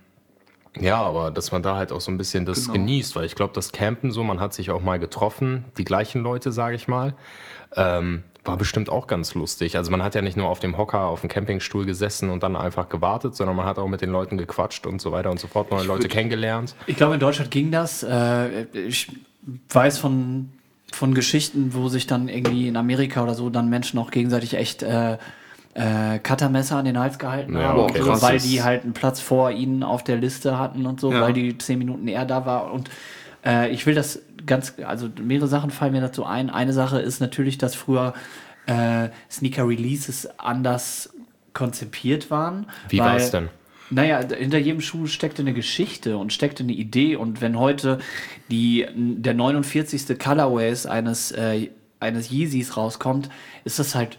ja, 0.79 1.01
aber 1.01 1.29
dass 1.31 1.51
man 1.51 1.61
da 1.61 1.75
halt 1.75 1.91
auch 1.91 2.01
so 2.01 2.11
ein 2.11 2.17
bisschen 2.17 2.45
das 2.45 2.61
Genau. 2.63 2.73
genießt, 2.73 3.15
weil 3.15 3.25
ich 3.25 3.35
glaube, 3.35 3.53
das 3.53 3.71
Campen 3.71 4.11
so, 4.11 4.23
man 4.23 4.39
hat 4.39 4.53
sich 4.53 4.71
auch 4.71 4.81
mal 4.81 4.97
getroffen, 4.99 5.65
die 5.77 5.83
gleichen 5.83 6.23
Leute, 6.23 6.51
sage 6.51 6.75
ich 6.75 6.87
mal, 6.87 7.13
ähm, 7.75 8.23
war 8.45 8.57
bestimmt 8.57 8.89
auch 8.89 9.07
ganz 9.07 9.35
lustig. 9.35 9.77
Also 9.77 9.89
man 9.91 10.03
hat 10.03 10.15
ja 10.15 10.21
nicht 10.21 10.35
nur 10.35 10.47
auf 10.49 10.59
dem 10.59 10.77
Hocker, 10.77 11.01
auf 11.05 11.21
dem 11.21 11.29
Campingstuhl 11.29 11.85
gesessen 11.85 12.29
und 12.29 12.43
dann 12.43 12.55
einfach 12.57 12.89
gewartet, 12.89 13.35
sondern 13.35 13.55
man 13.55 13.65
hat 13.65 13.79
auch 13.79 13.87
mit 13.87 14.01
den 14.01 14.09
Leuten 14.09 14.37
gequatscht 14.37 14.85
und 14.85 14.99
so 14.99 15.11
weiter 15.11 15.31
und 15.31 15.39
so 15.39 15.47
fort, 15.47 15.71
neue 15.71 15.85
Leute 15.85 16.07
kennengelernt. 16.09 16.75
Ich 16.87 16.97
glaube, 16.97 17.13
in 17.13 17.19
Deutschland 17.21 17.51
ging 17.51 17.71
das. 17.71 18.03
Äh, 18.03 18.63
ich 18.73 19.11
weiß 19.69 19.97
von, 19.99 20.51
von 20.93 21.13
Geschichten, 21.13 21.73
wo 21.73 21.89
sich 21.89 22.07
dann 22.07 22.27
irgendwie 22.29 22.67
in 22.67 22.77
Amerika 22.77 23.23
oder 23.23 23.33
so 23.33 23.49
dann 23.49 23.69
Menschen 23.69 23.99
auch 23.99 24.11
gegenseitig 24.11 24.53
echt 24.55 24.83
äh, 24.83 25.17
äh, 25.73 26.19
Cuttermesser 26.19 26.77
an 26.77 26.85
den 26.85 26.99
Hals 26.99 27.17
gehalten 27.19 27.53
Ja, 27.55 27.69
haben, 27.69 27.79
okay. 27.79 27.99
so, 28.01 28.09
Krass, 28.11 28.21
weil 28.21 28.39
die 28.39 28.61
halt 28.61 28.83
einen 28.83 28.93
Platz 28.93 29.19
vor 29.19 29.51
ihnen 29.51 29.81
auf 29.83 30.03
der 30.03 30.17
Liste 30.17 30.59
hatten 30.59 30.85
und 30.85 30.99
so, 30.99 31.11
Ja. 31.11 31.21
weil 31.21 31.33
die 31.33 31.57
zehn 31.57 31.79
Minuten 31.79 32.07
eher 32.07 32.25
da 32.25 32.45
war. 32.45 32.71
Und 32.71 32.89
äh, 33.45 33.69
ich 33.71 33.85
will 33.85 33.95
das 33.95 34.21
ganz, 34.45 34.75
also 34.85 35.09
mehrere 35.21 35.47
Sachen 35.47 35.71
fallen 35.71 35.93
mir 35.93 36.01
dazu 36.01 36.25
ein. 36.25 36.49
Eine 36.51 36.73
Sache 36.73 36.99
ist 36.99 37.19
natürlich, 37.21 37.57
dass 37.57 37.73
früher 37.75 38.13
äh, 38.67 39.09
Sneaker-Releases 39.31 40.29
anders 40.39 41.09
konzipiert 41.53 42.29
waren. 42.31 42.67
Wie 42.89 42.99
weil- 42.99 43.13
war's 43.13 43.31
denn? 43.31 43.49
Naja, 43.93 44.21
hinter 44.35 44.57
jedem 44.57 44.81
Schuh 44.81 45.07
steckte 45.07 45.41
eine 45.41 45.53
Geschichte 45.53 46.17
und 46.17 46.33
steckte 46.33 46.63
eine 46.63 46.73
Idee. 46.73 47.15
Und 47.15 47.41
wenn 47.41 47.57
heute 47.59 47.99
die, 48.49 48.85
der 48.95 49.33
49. 49.33 50.17
Colorways 50.19 50.85
eines, 50.85 51.31
äh, 51.31 51.69
eines 51.99 52.31
Yeezys 52.31 52.75
rauskommt, 52.77 53.29
ist 53.63 53.79
das 53.79 53.95
halt, 53.95 54.17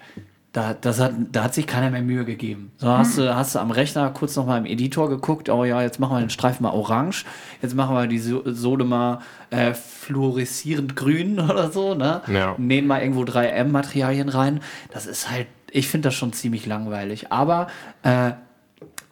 da, 0.52 0.72
das 0.72 1.00
hat, 1.00 1.12
da 1.32 1.44
hat 1.44 1.54
sich 1.54 1.66
keiner 1.66 1.90
mehr 1.90 2.02
Mühe 2.02 2.24
gegeben. 2.24 2.70
So 2.78 2.88
hast, 2.88 3.18
du, 3.18 3.34
hast 3.34 3.56
du 3.56 3.58
am 3.58 3.72
Rechner 3.72 4.10
kurz 4.10 4.36
noch 4.36 4.46
mal 4.46 4.58
im 4.58 4.66
Editor 4.66 5.08
geguckt, 5.08 5.48
oh 5.48 5.64
ja, 5.64 5.82
jetzt 5.82 5.98
machen 5.98 6.16
wir 6.16 6.20
den 6.20 6.30
Streifen 6.30 6.62
mal 6.62 6.70
orange, 6.70 7.24
jetzt 7.60 7.74
machen 7.74 7.96
wir 7.96 8.06
die 8.06 8.20
so 8.20 8.42
Sohle 8.44 8.84
mal 8.84 9.18
äh, 9.50 9.74
fluoreszierend 9.74 10.94
grün 10.94 11.40
oder 11.50 11.72
so, 11.72 11.94
ne? 11.94 12.22
Ja. 12.28 12.54
Nähen 12.56 12.86
mal 12.86 13.00
irgendwo 13.00 13.22
3M-Materialien 13.22 14.28
rein. 14.28 14.60
Das 14.92 15.06
ist 15.06 15.30
halt, 15.30 15.48
ich 15.72 15.88
finde 15.88 16.08
das 16.08 16.14
schon 16.14 16.32
ziemlich 16.32 16.66
langweilig. 16.66 17.32
Aber 17.32 17.66
äh, 18.04 18.32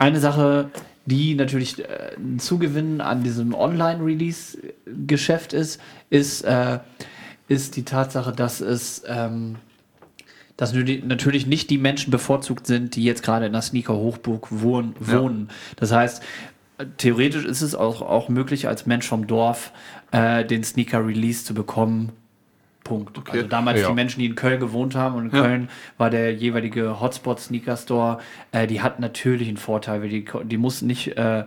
eine 0.02 0.20
Sache, 0.20 0.70
die 1.06 1.34
natürlich 1.34 1.78
äh, 1.78 2.16
ein 2.16 2.38
Zugewinn 2.38 3.00
an 3.00 3.22
diesem 3.22 3.54
Online-Release-Geschäft 3.54 5.52
ist, 5.52 5.80
ist, 6.10 6.42
äh, 6.42 6.80
ist 7.48 7.76
die 7.76 7.84
Tatsache, 7.84 8.32
dass 8.32 8.60
es 8.60 9.02
ähm, 9.06 9.56
dass 10.56 10.74
natürlich 10.74 11.46
nicht 11.46 11.70
die 11.70 11.78
Menschen 11.78 12.10
bevorzugt 12.10 12.66
sind, 12.66 12.94
die 12.94 13.02
jetzt 13.02 13.22
gerade 13.22 13.46
in 13.46 13.52
der 13.52 13.62
Sneaker-Hochburg 13.62 14.48
wohnen. 14.50 14.94
wohnen. 15.00 15.48
Das 15.76 15.92
heißt, 15.92 16.22
äh, 16.78 16.86
theoretisch 16.98 17.44
ist 17.44 17.62
es 17.62 17.74
auch, 17.74 18.02
auch 18.02 18.28
möglich, 18.28 18.68
als 18.68 18.86
Mensch 18.86 19.06
vom 19.06 19.26
Dorf 19.26 19.72
äh, 20.12 20.44
den 20.44 20.62
Sneaker-Release 20.62 21.44
zu 21.44 21.54
bekommen. 21.54 22.12
Punkt. 22.92 23.16
Okay. 23.18 23.32
Also 23.38 23.46
damals 23.48 23.80
Ja. 23.80 23.88
die 23.88 23.94
Menschen, 23.94 24.20
die 24.20 24.26
in 24.26 24.34
Köln 24.34 24.60
gewohnt 24.60 24.94
haben 24.94 25.14
und 25.16 25.30
in 25.30 25.36
Ja. 25.36 25.42
Köln 25.42 25.68
war 25.96 26.10
der 26.10 26.34
jeweilige 26.34 27.00
Hotspot-Sneaker-Store, 27.00 28.18
äh, 28.52 28.66
die 28.66 28.82
hatten 28.82 29.00
natürlich 29.00 29.48
einen 29.48 29.56
Vorteil, 29.56 30.02
weil 30.02 30.08
die, 30.08 30.24
die 30.44 30.56
mussten 30.58 30.86
nicht, 30.86 31.16
äh, 31.16 31.44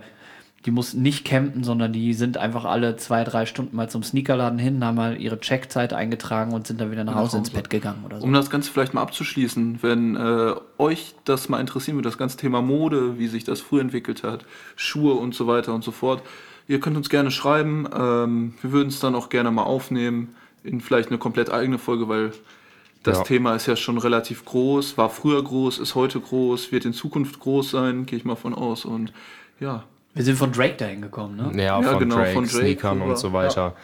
die 0.64 0.72
mussten 0.72 1.00
nicht 1.02 1.24
campen, 1.24 1.62
sondern 1.62 1.92
die 1.92 2.12
sind 2.12 2.38
einfach 2.38 2.64
alle 2.64 2.96
zwei, 2.96 3.22
drei 3.22 3.46
Stunden 3.46 3.76
mal 3.76 3.88
zum 3.88 4.02
Sneakerladen 4.02 4.58
hin, 4.58 4.84
haben 4.84 4.96
mal 4.96 5.20
ihre 5.20 5.38
Checkzeit 5.38 5.92
eingetragen 5.92 6.52
und 6.52 6.66
sind 6.66 6.80
dann 6.80 6.90
wieder 6.90 7.04
nach 7.04 7.14
Hause 7.14 7.38
ins. 7.38 7.50
Bett 7.50 7.70
gegangen 7.70 8.02
oder 8.04 8.18
so. 8.18 8.24
Um 8.24 8.32
das 8.32 8.50
Ganze 8.50 8.72
vielleicht 8.72 8.92
mal 8.92 9.02
abzuschließen, 9.02 9.78
wenn 9.82 10.16
äh, 10.16 10.54
euch 10.78 11.14
das 11.24 11.48
mal 11.48 11.60
interessieren 11.60 11.96
würde, 11.96 12.08
das 12.08 12.18
ganze 12.18 12.36
Thema 12.36 12.62
Mode, 12.62 13.16
wie 13.20 13.28
sich 13.28 13.44
das 13.44 13.60
früher 13.60 13.82
entwickelt 13.82 14.24
hat, 14.24 14.44
Schuhe 14.74 15.14
und 15.14 15.36
so 15.36 15.46
weiter 15.46 15.72
und 15.72 15.84
so 15.84 15.92
fort, 15.92 16.22
ihr 16.66 16.80
könnt 16.80 16.96
uns 16.96 17.08
gerne 17.08 17.30
schreiben. 17.30 17.86
Ähm, 17.96 18.54
wir 18.60 18.72
würden 18.72 18.88
es 18.88 18.98
dann 18.98 19.14
auch 19.14 19.28
gerne 19.28 19.52
mal 19.52 19.62
aufnehmen 19.62 20.34
in 20.66 20.80
vielleicht 20.80 21.08
eine 21.10 21.18
komplett 21.18 21.50
eigene 21.50 21.78
Folge, 21.78 22.08
weil 22.08 22.32
das 23.02 23.18
Ja. 23.18 23.24
Thema 23.24 23.54
ist 23.54 23.66
ja 23.66 23.76
schon 23.76 23.98
relativ 23.98 24.44
groß, 24.44 24.98
war 24.98 25.08
früher 25.10 25.42
groß, 25.42 25.78
ist 25.78 25.94
heute 25.94 26.18
groß, 26.20 26.72
wird 26.72 26.84
in 26.84 26.92
Zukunft 26.92 27.38
groß 27.40 27.70
sein, 27.70 28.04
gehe 28.06 28.18
ich 28.18 28.24
mal 28.24 28.34
von 28.36 28.54
aus. 28.54 28.84
Und 28.84 29.12
ja, 29.60 29.84
Wir 30.14 30.24
sind 30.24 30.36
von 30.36 30.50
Drake 30.50 30.76
dahin 30.76 31.02
gekommen, 31.02 31.36
ne? 31.36 31.62
Ja, 31.62 31.80
Ja, 31.80 31.90
von, 31.90 31.98
genau, 31.98 32.16
Drake, 32.16 32.32
von 32.32 32.44
Drake 32.44 32.56
Sneakern 32.58 33.02
und 33.02 33.18
so 33.18 33.32
weiter. 33.32 33.74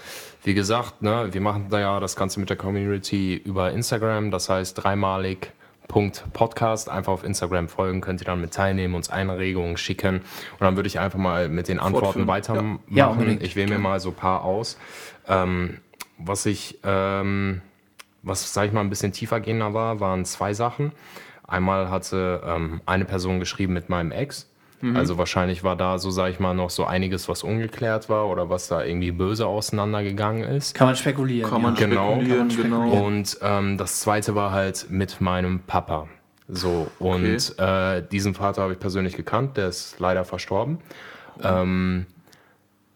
Wie 0.45 0.55
gesagt, 0.55 1.03
ne, 1.03 1.29
wir 1.31 1.41
machen 1.41 1.67
da 1.71 1.79
ja 1.79 2.01
das 2.01 2.17
Ganze 2.17 2.41
mit 2.41 2.49
der 2.49 2.57
Community 2.57 3.35
über 3.37 3.71
Instagram, 3.71 4.31
das 4.31 4.49
heißt 4.49 4.83
dreimalig. 4.83 5.53
Podcast 5.89 6.89
einfach 6.89 7.13
auf 7.13 7.23
Instagram 7.23 7.69
folgen, 7.69 8.01
könnt 8.01 8.23
ihr 8.23 8.25
dann 8.25 8.41
mit 8.41 8.55
teilnehmen, 8.55 8.95
uns 8.95 9.11
Einregungen 9.11 9.77
schicken 9.77 10.17
und 10.53 10.61
dann 10.61 10.75
würde 10.77 10.87
ich 10.87 10.99
einfach 10.99 11.19
mal 11.19 11.51
mit 11.51 11.69
den 11.69 11.79
Antworten 11.79 12.05
Fortführen, 12.05 12.29
weitermachen. 12.29 12.79
Ja, 12.89 13.09
unbedingt. 13.09 13.43
ich 13.43 13.57
wähle 13.57 13.75
mir 13.75 13.79
mal 13.79 14.01
so 14.01 14.09
ein 14.09 14.15
paar 14.15 14.43
aus. 14.43 14.79
Ähm, 15.29 15.81
was 16.19 16.47
ich, 16.47 16.79
ähm, 16.85 17.63
was 18.23 18.53
sag 18.53 18.67
ich 18.67 18.73
mal 18.73 18.81
ein 18.81 18.91
bisschen 18.91 19.13
tiefer 19.13 19.41
gehender 19.41 19.75
war, 19.75 20.01
waren 20.01 20.25
zwei 20.25 20.55
Sachen. 20.55 20.93
Einmal 21.47 21.91
hatte 21.91 22.43
ähm, 22.45 22.81
eine 22.87 23.05
Person 23.05 23.41
geschrieben 23.41 23.73
mit 23.73 23.89
meinem 23.89 24.13
Ex. 24.13 24.49
Mhm. 24.81 24.97
Also 24.97 25.17
wahrscheinlich 25.17 25.63
war 25.65 25.77
da 25.77 25.99
so, 25.99 26.11
sag 26.11 26.31
ich 26.31 26.41
mal, 26.41 26.55
noch 26.55 26.71
so 26.71 26.85
einiges, 26.85 27.29
was 27.29 27.43
ungeklärt 27.43 28.09
war 28.09 28.29
oder 28.29 28.51
was 28.51 28.69
da 28.69 28.85
irgendwie 28.85 29.13
böse 29.13 29.47
auseinandergegangen 29.47 30.43
ist. 30.43 30.75
Kann 30.75 30.89
man 30.89 30.97
spekulieren. 30.97 31.49
kann 31.49 31.63
man 31.63 31.75
ja. 31.77 31.87
Genau. 31.87 32.15
spekulieren, 32.15 32.49
Kann 32.49 32.71
man 32.71 32.91
genau. 32.91 33.07
Und 33.07 33.39
ähm, 33.43 33.79
das 33.79 34.01
zweite 34.01 34.35
war 34.35 34.51
halt 34.51 34.87
mit 34.91 35.21
meinem 35.21 35.61
Papa. 35.61 36.09
So, 36.49 36.91
und 36.99 37.59
äh, 37.59 38.03
diesen 38.11 38.35
Vater 38.35 38.63
habe 38.63 38.73
ich 38.73 38.79
persönlich 38.79 39.17
gekannt, 39.17 39.57
der 39.57 39.69
ist 39.69 40.01
leider 40.01 40.25
verstorben. 40.25 40.79
Ähm, 41.43 42.07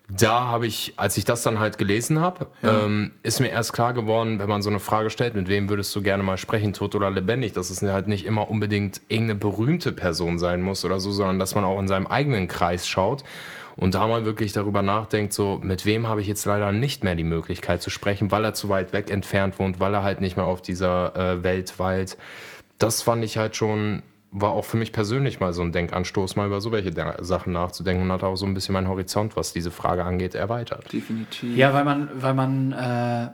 da 0.08 0.44
habe 0.44 0.66
ich, 0.66 0.94
als 0.96 1.16
ich 1.16 1.24
das 1.24 1.42
dann 1.42 1.58
halt 1.58 1.78
gelesen 1.78 2.20
habe, 2.20 2.46
ähm, 2.62 3.12
ist 3.24 3.40
mir 3.40 3.48
erst 3.48 3.72
klar 3.72 3.92
geworden, 3.92 4.38
wenn 4.38 4.48
man 4.48 4.62
so 4.62 4.70
eine 4.70 4.78
Frage 4.78 5.10
stellt, 5.10 5.34
mit 5.34 5.48
wem 5.48 5.68
würdest 5.68 5.94
du 5.96 6.02
gerne 6.02 6.22
mal 6.22 6.38
sprechen, 6.38 6.72
tot 6.72 6.94
oder 6.94 7.10
lebendig, 7.10 7.54
dass 7.54 7.70
es 7.70 7.82
halt 7.82 8.06
nicht 8.06 8.24
immer 8.24 8.48
unbedingt 8.48 9.00
irgendeine 9.08 9.38
berühmte 9.38 9.92
Person 9.92 10.38
sein 10.38 10.62
muss 10.62 10.84
oder 10.84 11.00
so, 11.00 11.10
sondern 11.10 11.40
dass 11.40 11.56
man 11.56 11.64
auch 11.64 11.80
in 11.80 11.88
seinem 11.88 12.06
eigenen 12.06 12.46
Kreis 12.46 12.86
schaut 12.86 13.24
und 13.74 13.94
da 13.94 14.06
mal 14.06 14.24
wirklich 14.24 14.52
darüber 14.52 14.82
nachdenkt, 14.82 15.32
so 15.32 15.60
mit 15.62 15.84
wem 15.84 16.06
habe 16.06 16.20
ich 16.20 16.28
jetzt 16.28 16.44
leider 16.44 16.70
nicht 16.72 17.04
mehr 17.04 17.14
die 17.14 17.24
Möglichkeit 17.24 17.82
zu 17.82 17.90
sprechen, 17.90 18.30
weil 18.30 18.44
er 18.44 18.54
zu 18.54 18.68
weit 18.68 18.92
weg 18.92 19.10
entfernt 19.10 19.58
wohnt, 19.58 19.80
weil 19.80 19.92
er 19.92 20.02
halt 20.02 20.20
nicht 20.20 20.36
mehr 20.36 20.46
auf 20.46 20.62
dieser 20.62 21.16
äh, 21.16 21.42
Welt 21.42 21.78
weilt. 21.78 22.16
Das 22.78 23.02
fand 23.02 23.24
ich 23.24 23.38
halt 23.38 23.56
schon, 23.56 24.02
war 24.38 24.50
auch 24.50 24.64
für 24.66 24.76
mich 24.76 24.92
persönlich 24.92 25.40
mal 25.40 25.52
so 25.54 25.62
ein 25.62 25.72
Denkanstoß, 25.72 26.36
mal 26.36 26.46
über 26.46 26.60
so 26.60 26.70
welche 26.70 26.92
Sachen 27.24 27.52
nachzudenken 27.54 28.02
und 28.04 28.12
hat 28.12 28.22
auch 28.22 28.36
so 28.36 28.44
ein 28.44 28.52
bisschen 28.52 28.74
meinen 28.74 28.88
Horizont, 28.88 29.34
was 29.34 29.52
diese 29.54 29.70
Frage 29.70 30.04
angeht, 30.04 30.34
erweitert. 30.34 30.92
Definitiv. 30.92 31.56
Ja, 31.56 31.72
weil 31.72 31.84
man, 31.84 32.10
weil 32.14 32.34
man, 32.34 32.72
äh, 32.72 33.28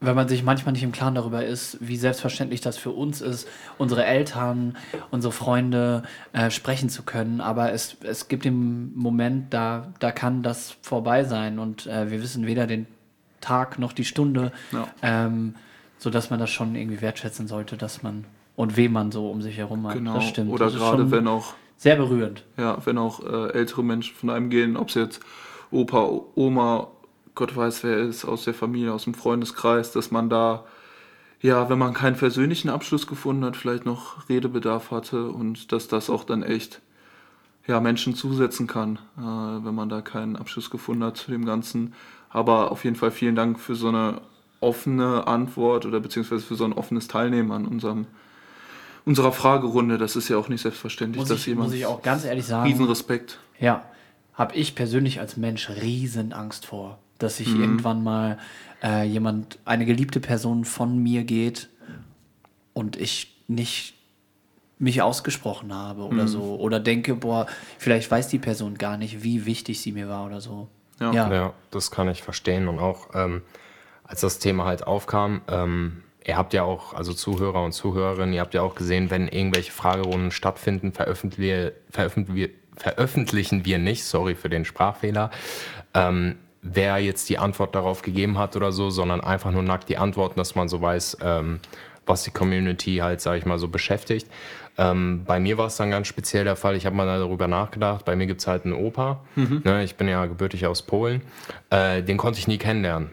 weil 0.00 0.14
man 0.14 0.28
sich 0.28 0.42
manchmal 0.42 0.72
nicht 0.72 0.82
im 0.82 0.92
Klaren 0.92 1.14
darüber 1.14 1.44
ist, 1.44 1.78
wie 1.80 1.96
selbstverständlich 1.96 2.60
das 2.60 2.76
für 2.76 2.90
uns 2.90 3.20
ist, 3.22 3.48
unsere 3.78 4.04
Eltern, 4.04 4.76
unsere 5.10 5.32
Freunde 5.32 6.02
äh, 6.34 6.50
sprechen 6.50 6.90
zu 6.90 7.02
können. 7.02 7.40
Aber 7.40 7.72
es, 7.72 7.96
es 8.02 8.28
gibt 8.28 8.44
den 8.44 8.94
Moment, 8.94 9.54
da, 9.54 9.92
da 10.00 10.10
kann 10.12 10.42
das 10.42 10.76
vorbei 10.82 11.24
sein 11.24 11.58
und 11.58 11.86
äh, 11.86 12.10
wir 12.10 12.20
wissen 12.22 12.46
weder 12.46 12.66
den 12.66 12.86
Tag 13.40 13.78
noch 13.78 13.92
die 13.92 14.04
Stunde, 14.04 14.52
Ja. 14.72 14.86
ähm, 15.02 15.54
sodass 15.98 16.28
man 16.30 16.38
das 16.40 16.50
schon 16.50 16.74
irgendwie 16.74 17.00
wertschätzen 17.00 17.46
sollte, 17.46 17.76
dass 17.76 18.02
man 18.02 18.24
und 18.56 18.76
wem 18.76 18.92
man 18.92 19.12
so 19.12 19.30
um 19.30 19.42
sich 19.42 19.56
herum 19.56 19.86
hat. 19.86 19.94
Genau. 19.94 20.14
Das 20.14 20.24
stimmt. 20.24 20.50
Oder 20.50 20.66
das 20.66 20.74
gerade 20.74 21.10
wenn 21.10 21.26
auch 21.28 21.54
sehr 21.76 21.96
berührend. 21.96 22.44
Ja, 22.56 22.78
wenn 22.84 22.98
auch 22.98 23.24
äh, 23.24 23.52
ältere 23.52 23.82
Menschen 23.82 24.14
von 24.14 24.30
einem 24.30 24.50
gehen, 24.50 24.76
ob 24.76 24.88
es 24.88 24.94
jetzt 24.94 25.20
Opa, 25.70 26.08
Oma, 26.34 26.88
Gott 27.34 27.56
weiß 27.56 27.82
wer 27.82 27.98
ist, 27.98 28.24
aus 28.24 28.44
der 28.44 28.54
Familie, 28.54 28.92
aus 28.92 29.04
dem 29.04 29.14
Freundeskreis, 29.14 29.90
dass 29.90 30.10
man 30.10 30.28
da, 30.28 30.64
ja, 31.40 31.68
wenn 31.70 31.78
man 31.78 31.94
keinen 31.94 32.16
persönlichen 32.16 32.68
Abschluss 32.68 33.06
gefunden 33.06 33.44
hat, 33.44 33.56
vielleicht 33.56 33.86
noch 33.86 34.28
Redebedarf 34.28 34.90
hatte 34.90 35.28
und 35.28 35.72
dass 35.72 35.88
das 35.88 36.10
auch 36.10 36.24
dann 36.24 36.42
echt, 36.42 36.82
ja, 37.66 37.80
Menschen 37.80 38.14
zusetzen 38.14 38.66
kann, 38.66 38.98
äh, 39.16 39.64
wenn 39.64 39.74
man 39.74 39.88
da 39.88 40.02
keinen 40.02 40.36
Abschluss 40.36 40.70
gefunden 40.70 41.04
hat 41.04 41.16
zu 41.16 41.30
dem 41.30 41.46
Ganzen. 41.46 41.94
Aber 42.28 42.70
auf 42.70 42.84
jeden 42.84 42.96
Fall 42.96 43.10
vielen 43.10 43.34
Dank 43.34 43.58
für 43.58 43.74
so 43.74 43.88
eine 43.88 44.20
offene 44.60 45.26
Antwort 45.26 45.86
oder 45.86 46.00
beziehungsweise 46.00 46.44
für 46.44 46.54
so 46.54 46.64
ein 46.64 46.72
offenes 46.72 47.08
Teilnehmen 47.08 47.50
an 47.50 47.66
unserem 47.66 48.06
unserer 49.04 49.32
Fragerunde. 49.32 49.98
Das 49.98 50.16
ist 50.16 50.28
ja 50.28 50.36
auch 50.36 50.48
nicht 50.48 50.60
selbstverständlich, 50.62 51.20
Muss 51.20 51.28
dass 51.28 51.40
ich, 51.40 51.46
jemand. 51.46 51.68
muss 51.68 51.76
ich 51.76 51.86
auch 51.86 52.02
ganz 52.02 52.24
ehrlich 52.24 52.46
sagen. 52.46 52.68
Riesenrespekt. 52.68 53.38
Ja, 53.58 53.84
habe 54.34 54.54
ich 54.54 54.74
persönlich 54.74 55.20
als 55.20 55.36
Mensch 55.36 55.68
riesen 55.70 56.32
Angst 56.32 56.66
vor, 56.66 56.98
dass 57.18 57.36
sich 57.36 57.48
Mhm. 57.48 57.60
irgendwann 57.60 58.02
mal 58.02 58.38
äh, 58.84 59.04
jemand, 59.04 59.58
eine 59.64 59.84
geliebte 59.86 60.18
Person 60.18 60.64
von 60.64 60.98
mir 61.00 61.22
geht 61.24 61.68
und 62.72 62.96
ich 62.96 63.32
nicht 63.46 63.94
mich 64.78 65.00
ausgesprochen 65.02 65.72
habe 65.72 66.00
Mhm. 66.02 66.06
oder 66.08 66.26
so. 66.26 66.56
Oder 66.56 66.80
denke, 66.80 67.14
boah, 67.14 67.46
vielleicht 67.78 68.10
weiß 68.10 68.26
die 68.26 68.40
Person 68.40 68.76
gar 68.78 68.96
nicht, 68.96 69.22
wie 69.22 69.46
wichtig 69.46 69.80
sie 69.80 69.92
mir 69.92 70.08
war 70.08 70.26
oder 70.26 70.40
so. 70.40 70.66
Ja. 71.00 71.12
Ja, 71.12 71.52
das 71.70 71.90
kann 71.92 72.08
ich 72.08 72.22
verstehen. 72.22 72.66
Und 72.66 72.80
auch 72.80 73.10
ähm, 73.14 73.42
als 74.02 74.22
das 74.22 74.40
Thema 74.40 74.64
halt 74.64 74.84
aufkam, 74.86 75.42
ähm, 75.48 76.02
ihr 76.26 76.36
habt 76.36 76.54
ja 76.54 76.62
auch, 76.62 76.94
also 76.94 77.12
Zuhörer 77.12 77.64
und 77.64 77.72
Zuhörerinnen, 77.72 78.34
ihr 78.34 78.40
habt 78.40 78.54
ja 78.54 78.62
auch 78.62 78.74
gesehen, 78.74 79.10
wenn 79.10 79.28
irgendwelche 79.28 79.72
Fragerunden 79.72 80.30
stattfinden, 80.30 80.92
veröffentlichen, 80.92 82.34
wir, 82.34 82.50
veröffentlichen 82.76 83.64
wir 83.64 83.78
nicht, 83.78 84.04
sorry 84.04 84.34
für 84.34 84.48
den 84.48 84.64
Sprachfehler, 84.64 85.30
ähm, 85.94 86.36
wer 86.62 86.98
jetzt 86.98 87.28
die 87.28 87.38
Antwort 87.38 87.74
darauf 87.74 88.02
gegeben 88.02 88.38
hat 88.38 88.56
oder 88.56 88.72
so, 88.72 88.90
sondern 88.90 89.20
einfach 89.20 89.50
nur 89.50 89.62
nackt 89.62 89.88
die 89.88 89.98
Antworten, 89.98 90.38
dass 90.38 90.54
man 90.54 90.68
so 90.68 90.80
weiß, 90.80 91.18
ähm, 91.22 91.60
was 92.06 92.22
die 92.24 92.30
Community 92.30 92.96
halt, 92.96 93.20
sage 93.20 93.38
ich 93.38 93.46
mal, 93.46 93.58
so 93.58 93.68
beschäftigt. 93.68 94.28
Ähm, 94.78 95.24
bei 95.26 95.38
mir 95.38 95.58
war 95.58 95.66
es 95.66 95.76
dann 95.76 95.90
ganz 95.90 96.06
speziell 96.06 96.44
der 96.44 96.56
Fall, 96.56 96.76
ich 96.76 96.86
habe 96.86 96.96
mal 96.96 97.06
darüber 97.06 97.46
nachgedacht, 97.46 98.04
bei 98.04 98.16
mir 98.16 98.26
gibt 98.26 98.40
es 98.40 98.46
halt 98.46 98.64
einen 98.64 98.74
Opa, 98.74 99.20
ne, 99.64 99.84
ich 99.84 99.96
bin 99.96 100.08
ja 100.08 100.24
gebürtig 100.26 100.66
aus 100.66 100.82
Polen, 100.82 101.20
äh, 101.70 102.02
den 102.02 102.16
konnte 102.16 102.38
ich 102.38 102.48
nie 102.48 102.58
kennenlernen. 102.58 103.10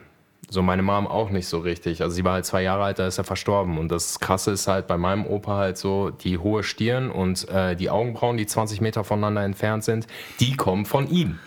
So 0.50 0.62
meine 0.62 0.82
Mom 0.82 1.06
auch 1.06 1.30
nicht 1.30 1.46
so 1.46 1.58
richtig. 1.60 2.02
Also 2.02 2.14
sie 2.14 2.24
war 2.24 2.34
halt 2.34 2.44
zwei 2.44 2.62
Jahre 2.62 2.82
alt, 2.82 2.98
da 2.98 3.06
ist 3.06 3.18
er 3.18 3.24
verstorben. 3.24 3.78
Und 3.78 3.90
das 3.90 4.18
Krasse 4.18 4.50
ist 4.50 4.66
halt 4.66 4.88
bei 4.88 4.98
meinem 4.98 5.24
Opa 5.24 5.56
halt 5.56 5.78
so, 5.78 6.10
die 6.10 6.38
hohe 6.38 6.64
Stirn 6.64 7.10
und 7.10 7.48
äh, 7.48 7.76
die 7.76 7.88
Augenbrauen, 7.88 8.36
die 8.36 8.46
20 8.46 8.80
Meter 8.80 9.04
voneinander 9.04 9.44
entfernt 9.44 9.84
sind, 9.84 10.08
die 10.40 10.56
kommen 10.56 10.86
von 10.86 11.08
ihm. 11.08 11.38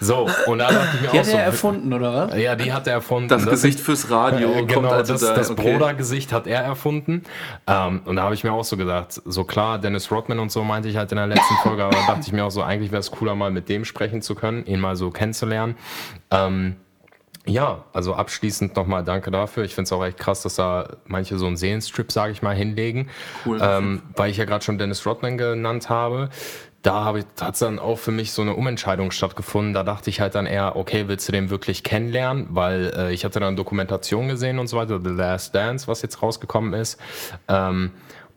So, 0.00 0.28
und 0.46 0.58
da 0.58 0.70
dachte 0.70 0.88
ich 0.94 1.00
mir 1.02 1.08
Die 1.08 1.18
auch 1.18 1.18
hat 1.18 1.26
so, 1.26 1.36
er 1.36 1.44
erfunden, 1.44 1.92
oder 1.92 2.14
was? 2.14 2.38
ja, 2.40 2.56
die 2.56 2.72
hat 2.72 2.86
er 2.86 2.94
erfunden. 2.94 3.28
Das 3.28 3.44
Gesicht 3.44 3.80
fürs 3.80 4.10
Radio 4.10 4.50
äh, 4.50 4.54
kommt 4.58 4.68
genau, 4.68 4.90
also 4.90 5.12
das, 5.12 5.22
da. 5.22 5.34
das 5.34 5.50
okay. 5.50 5.72
Brodergesicht 5.72 6.32
hat 6.32 6.46
er 6.46 6.62
erfunden. 6.62 7.24
Ähm, 7.66 8.02
und 8.04 8.16
da 8.16 8.22
habe 8.22 8.34
ich 8.34 8.44
mir 8.44 8.52
auch 8.52 8.64
so 8.64 8.76
gedacht, 8.76 9.20
so 9.24 9.44
klar, 9.44 9.78
Dennis 9.78 10.10
Rodman 10.10 10.38
und 10.38 10.50
so 10.50 10.64
meinte 10.64 10.88
ich 10.88 10.96
halt 10.96 11.12
in 11.12 11.16
der 11.16 11.26
letzten 11.26 11.54
Folge, 11.62 11.84
aber 11.84 11.94
da 11.94 12.06
dachte 12.06 12.22
ich 12.26 12.32
mir 12.32 12.44
auch 12.44 12.50
so, 12.50 12.62
eigentlich 12.62 12.92
wäre 12.92 13.00
es 13.00 13.10
cooler, 13.10 13.34
mal 13.34 13.50
mit 13.50 13.68
dem 13.68 13.84
sprechen 13.84 14.22
zu 14.22 14.34
können, 14.34 14.64
ihn 14.66 14.80
mal 14.80 14.96
so 14.96 15.10
kennenzulernen. 15.10 15.76
Ähm, 16.30 16.76
ja, 17.46 17.84
also 17.92 18.14
abschließend 18.14 18.74
nochmal 18.74 19.04
danke 19.04 19.30
dafür. 19.30 19.64
Ich 19.64 19.74
finde 19.74 19.86
es 19.86 19.92
auch 19.92 20.04
echt 20.04 20.18
krass, 20.18 20.42
dass 20.42 20.54
da 20.54 20.96
manche 21.06 21.36
so 21.36 21.46
einen 21.46 21.56
Seelenstrip, 21.56 22.10
sage 22.10 22.32
ich 22.32 22.42
mal, 22.42 22.54
hinlegen. 22.54 23.10
Cool. 23.44 23.58
Ähm, 23.62 24.02
weil 24.16 24.30
ich 24.30 24.38
ja 24.38 24.46
gerade 24.46 24.64
schon 24.64 24.78
Dennis 24.78 25.04
Rodman 25.04 25.36
genannt 25.36 25.90
habe. 25.90 26.30
Da 26.80 27.04
habe 27.04 27.20
ich, 27.20 27.24
hat 27.40 27.60
dann 27.60 27.78
auch 27.78 27.98
für 27.98 28.12
mich 28.12 28.32
so 28.32 28.42
eine 28.42 28.54
Umentscheidung 28.54 29.10
stattgefunden. 29.10 29.74
Da 29.74 29.82
dachte 29.82 30.10
ich 30.10 30.20
halt 30.20 30.34
dann 30.34 30.46
eher, 30.46 30.76
okay, 30.76 31.04
willst 31.06 31.28
du 31.28 31.32
den 31.32 31.50
wirklich 31.50 31.82
kennenlernen? 31.82 32.46
Weil 32.50 32.92
äh, 32.96 33.12
ich 33.12 33.24
hatte 33.24 33.40
dann 33.40 33.56
Dokumentation 33.56 34.28
gesehen 34.28 34.58
und 34.58 34.66
so 34.66 34.76
weiter, 34.76 35.00
The 35.02 35.10
Last 35.10 35.54
Dance, 35.54 35.86
was 35.86 36.02
jetzt 36.02 36.22
rausgekommen 36.22 36.72
ist. 36.72 36.98
Ähm, 37.48 37.90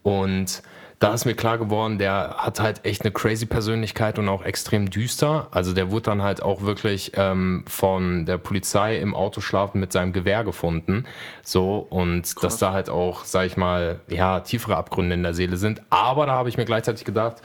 und 0.03 0.61
da 0.99 1.13
ist 1.13 1.25
mir 1.25 1.35
klar 1.35 1.59
geworden, 1.59 1.99
der 1.99 2.35
hat 2.37 2.59
halt 2.59 2.83
echt 2.83 3.03
eine 3.03 3.11
crazy 3.11 3.45
Persönlichkeit 3.45 4.17
und 4.17 4.27
auch 4.29 4.43
extrem 4.43 4.89
düster. 4.89 5.47
Also 5.51 5.73
der 5.73 5.91
wurde 5.91 6.03
dann 6.03 6.23
halt 6.23 6.41
auch 6.41 6.61
wirklich 6.63 7.11
ähm, 7.15 7.63
von 7.67 8.25
der 8.25 8.39
Polizei 8.39 8.97
im 8.97 9.13
Auto 9.13 9.39
schlafen 9.39 9.79
mit 9.79 9.93
seinem 9.93 10.11
Gewehr 10.11 10.43
gefunden. 10.43 11.05
So, 11.43 11.85
und 11.89 12.43
dass 12.43 12.57
da 12.57 12.73
halt 12.73 12.89
auch, 12.89 13.25
sag 13.25 13.45
ich 13.45 13.57
mal, 13.57 13.99
ja, 14.07 14.39
tiefere 14.39 14.75
Abgründe 14.75 15.13
in 15.13 15.21
der 15.21 15.35
Seele 15.35 15.57
sind. 15.57 15.83
Aber 15.91 16.25
da 16.25 16.31
habe 16.33 16.49
ich 16.49 16.57
mir 16.57 16.65
gleichzeitig 16.65 17.05
gedacht, 17.05 17.43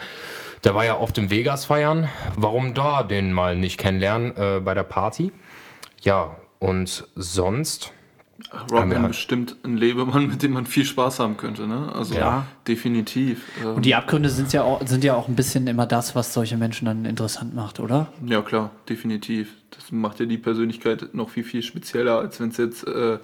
der 0.65 0.75
war 0.75 0.87
ja 0.87 0.99
oft 0.99 1.19
im 1.19 1.31
Vegas 1.31 1.67
feiern. 1.67 2.09
Warum 2.37 2.73
da 2.73 3.03
den 3.03 3.33
mal 3.33 3.55
nicht 3.55 3.79
kennenlernen 3.79 4.35
äh, 4.37 4.61
bei 4.61 4.73
der 4.73 4.85
Party? 4.85 5.31
Ja, 6.01 6.37
und 6.59 7.07
sonst. 7.17 7.93
Robin 8.71 8.93
Ja. 9.03 9.07
bestimmt 9.07 9.57
ein 9.65 9.77
Lebemann, 9.77 10.27
mit 10.27 10.43
dem 10.43 10.53
man 10.53 10.67
viel 10.67 10.85
Spaß 10.85 11.21
haben 11.21 11.37
könnte, 11.37 11.67
ne? 11.67 11.93
Also 11.95 12.15
Ja. 12.15 12.47
definitiv. 12.67 13.45
Ähm, 13.63 13.77
Und 13.77 13.85
die 13.87 13.95
Abgründe 13.95 14.29
sind 14.31 14.53
ja, 14.53 14.63
auch, 14.63 14.85
sind 14.87 15.05
ja 15.05 15.15
auch 15.15 15.29
ein 15.29 15.37
bisschen 15.37 15.67
immer 15.67 15.87
das, 15.87 16.15
was 16.15 16.35
solche 16.35 16.57
Menschen 16.57 16.87
dann 16.87 17.05
interessant 17.05 17.55
macht, 17.55 17.79
oder? 17.81 18.09
Ja, 18.27 18.43
klar, 18.43 18.71
definitiv. 18.89 19.55
Das 19.71 19.93
macht 19.93 20.21
ja 20.21 20.27
die 20.27 20.39
Persönlichkeit 20.39 21.15
noch 21.15 21.31
viel, 21.31 21.45
viel 21.45 21.63
spezieller, 21.63 22.19
als 22.19 22.41
wenn 22.41 22.49
es 22.51 22.57
jetzt 22.57 22.87
äh, 22.87 23.19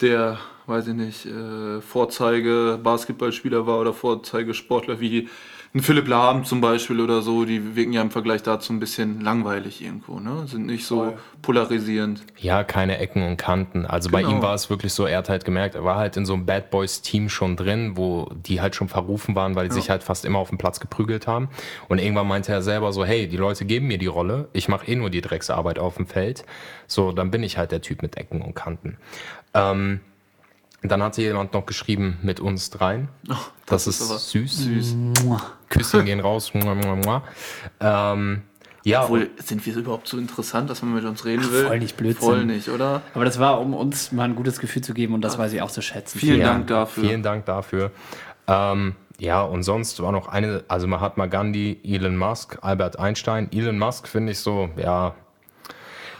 der, 0.00 0.38
weiß 0.66 0.88
ich 0.88 0.94
nicht, 0.94 1.26
äh, 1.26 1.80
Vorzeige-Basketballspieler 1.80 3.66
war 3.66 3.80
oder 3.80 3.92
Vorzeige-Sportler 3.92 5.00
wie 5.00 5.28
ein 5.74 5.80
Philipp 5.80 6.06
Lahm 6.06 6.44
zum 6.44 6.60
Beispiel 6.60 7.00
oder 7.00 7.20
so. 7.20 7.44
Die 7.44 7.74
wirken 7.74 7.92
ja 7.92 8.00
im 8.00 8.12
Vergleich 8.12 8.44
dazu 8.44 8.72
ein 8.72 8.78
bisschen 8.78 9.20
langweilig 9.20 9.82
irgendwo, 9.82 10.20
ne? 10.20 10.46
Sind 10.46 10.66
nicht 10.66 10.86
so 10.86 11.14
polarisierend. 11.42 12.22
Ja, 12.38 12.62
keine 12.62 12.98
Ecken 12.98 13.24
und 13.26 13.38
Kanten. 13.38 13.84
Also 13.84 14.08
bei 14.10 14.22
Genau. 14.22 14.36
ihm 14.36 14.42
war 14.42 14.54
es 14.54 14.70
wirklich 14.70 14.92
so, 14.92 15.04
er 15.04 15.18
hat 15.18 15.28
halt 15.28 15.44
gemerkt, 15.44 15.74
er 15.74 15.84
war 15.84 15.96
halt 15.96 16.16
in 16.16 16.26
so 16.26 16.34
einem 16.34 16.46
Bad 16.46 16.70
Boys 16.70 17.02
Team 17.02 17.28
schon 17.28 17.56
drin, 17.56 17.96
wo 17.96 18.30
die 18.34 18.60
halt 18.60 18.76
schon 18.76 18.88
verrufen 18.88 19.34
waren, 19.34 19.56
weil 19.56 19.66
die 19.68 19.74
sich 19.74 19.90
halt 19.90 20.04
fast 20.04 20.24
immer 20.24 20.38
auf 20.38 20.48
dem 20.48 20.58
Platz 20.58 20.78
geprügelt 20.78 21.26
haben. 21.26 21.48
Und 21.88 21.98
irgendwann 21.98 22.28
meinte 22.28 22.52
er 22.52 22.62
selber 22.62 22.92
so, 22.92 23.04
hey, 23.04 23.26
die 23.26 23.36
Leute 23.36 23.64
geben 23.64 23.88
mir 23.88 23.98
die 23.98 24.06
Rolle, 24.06 24.48
ich 24.52 24.68
mache 24.68 24.86
eh 24.86 24.94
nur 24.94 25.10
die 25.10 25.22
Drecksarbeit 25.22 25.80
auf 25.80 25.96
dem 25.96 26.06
Feld. 26.06 26.44
So, 26.86 27.10
dann 27.10 27.32
bin 27.32 27.42
ich 27.42 27.58
halt 27.58 27.72
der 27.72 27.82
Typ 27.82 28.00
mit 28.00 28.16
Ecken 28.16 28.42
und 28.42 28.54
Kanten. 28.54 28.96
Ähm, 29.54 29.98
dann 30.90 31.02
hatte 31.02 31.22
jemand 31.22 31.52
noch 31.52 31.66
geschrieben, 31.66 32.18
mit 32.22 32.40
uns 32.40 32.70
dreien. 32.70 33.08
das, 33.66 33.86
ist, 33.86 34.02
aber 34.02 34.18
süß. 34.18 34.56
Süß. 34.64 34.96
Küsschen 35.68 36.04
gehen 36.04 36.20
raus. 36.20 36.52
Ähm, 37.80 38.42
ja, 38.84 39.04
Obwohl, 39.04 39.30
sind 39.42 39.64
wir 39.64 39.76
überhaupt 39.76 40.06
so 40.08 40.18
interessant, 40.18 40.68
dass 40.68 40.82
man 40.82 40.94
mit 40.94 41.04
uns 41.04 41.24
reden 41.24 41.50
will? 41.50 41.66
voll 41.66 41.78
nicht 41.78 41.96
Blödsinn. 41.96 42.22
Voll 42.28 42.44
nicht, 42.44 42.68
oder? 42.68 43.00
Aber 43.14 43.24
das 43.24 43.38
war, 43.38 43.60
um 43.60 43.72
uns 43.72 44.12
mal 44.12 44.24
ein 44.24 44.34
gutes 44.34 44.60
Gefühl 44.60 44.82
zu 44.82 44.92
geben 44.92 45.14
und 45.14 45.22
das 45.22 45.38
weiß 45.38 45.54
ich 45.54 45.62
auch 45.62 45.70
zu 45.70 45.80
schätzen. 45.80 46.18
Vielen 46.18 46.40
Ja, 46.40 46.48
Dank 46.52 46.66
dafür. 46.66 47.04
Vielen 47.04 47.22
Dank 47.22 47.46
dafür. 47.46 47.90
Ähm, 48.46 48.94
ja, 49.18 49.40
und 49.42 49.62
sonst 49.62 50.02
war 50.02 50.12
noch 50.12 50.28
eine, 50.28 50.64
also 50.68 50.86
Mahatma 50.86 51.26
Gandhi, 51.26 51.80
Elon 51.82 52.16
Musk, 52.16 52.58
Albert 52.60 52.98
Einstein. 52.98 53.48
Elon 53.52 53.78
Musk 53.78 54.06
finde 54.06 54.32
ich 54.32 54.40
so, 54.40 54.68
ja, 54.76 55.14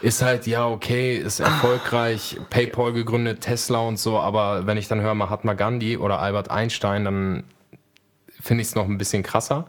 ist 0.05 0.21
halt, 0.21 0.47
ja, 0.47 0.67
okay, 0.67 1.17
ist 1.17 1.39
erfolgreich, 1.39 2.37
PayPal 2.49 2.93
gegründet, 2.93 3.41
Tesla 3.41 3.79
und 3.79 3.97
so, 3.99 4.19
aber 4.19 4.65
wenn 4.67 4.77
ich 4.77 4.87
dann 4.87 5.01
höre 5.01 5.15
Mahatma 5.15 5.53
Gandhi 5.53 5.97
oder 5.97 6.19
Albert 6.19 6.49
Einstein, 6.51 7.05
dann 7.05 7.43
finde 8.41 8.61
ich 8.61 8.69
es 8.69 8.75
noch 8.75 8.85
ein 8.85 8.97
bisschen 8.97 9.23
krasser. 9.23 9.65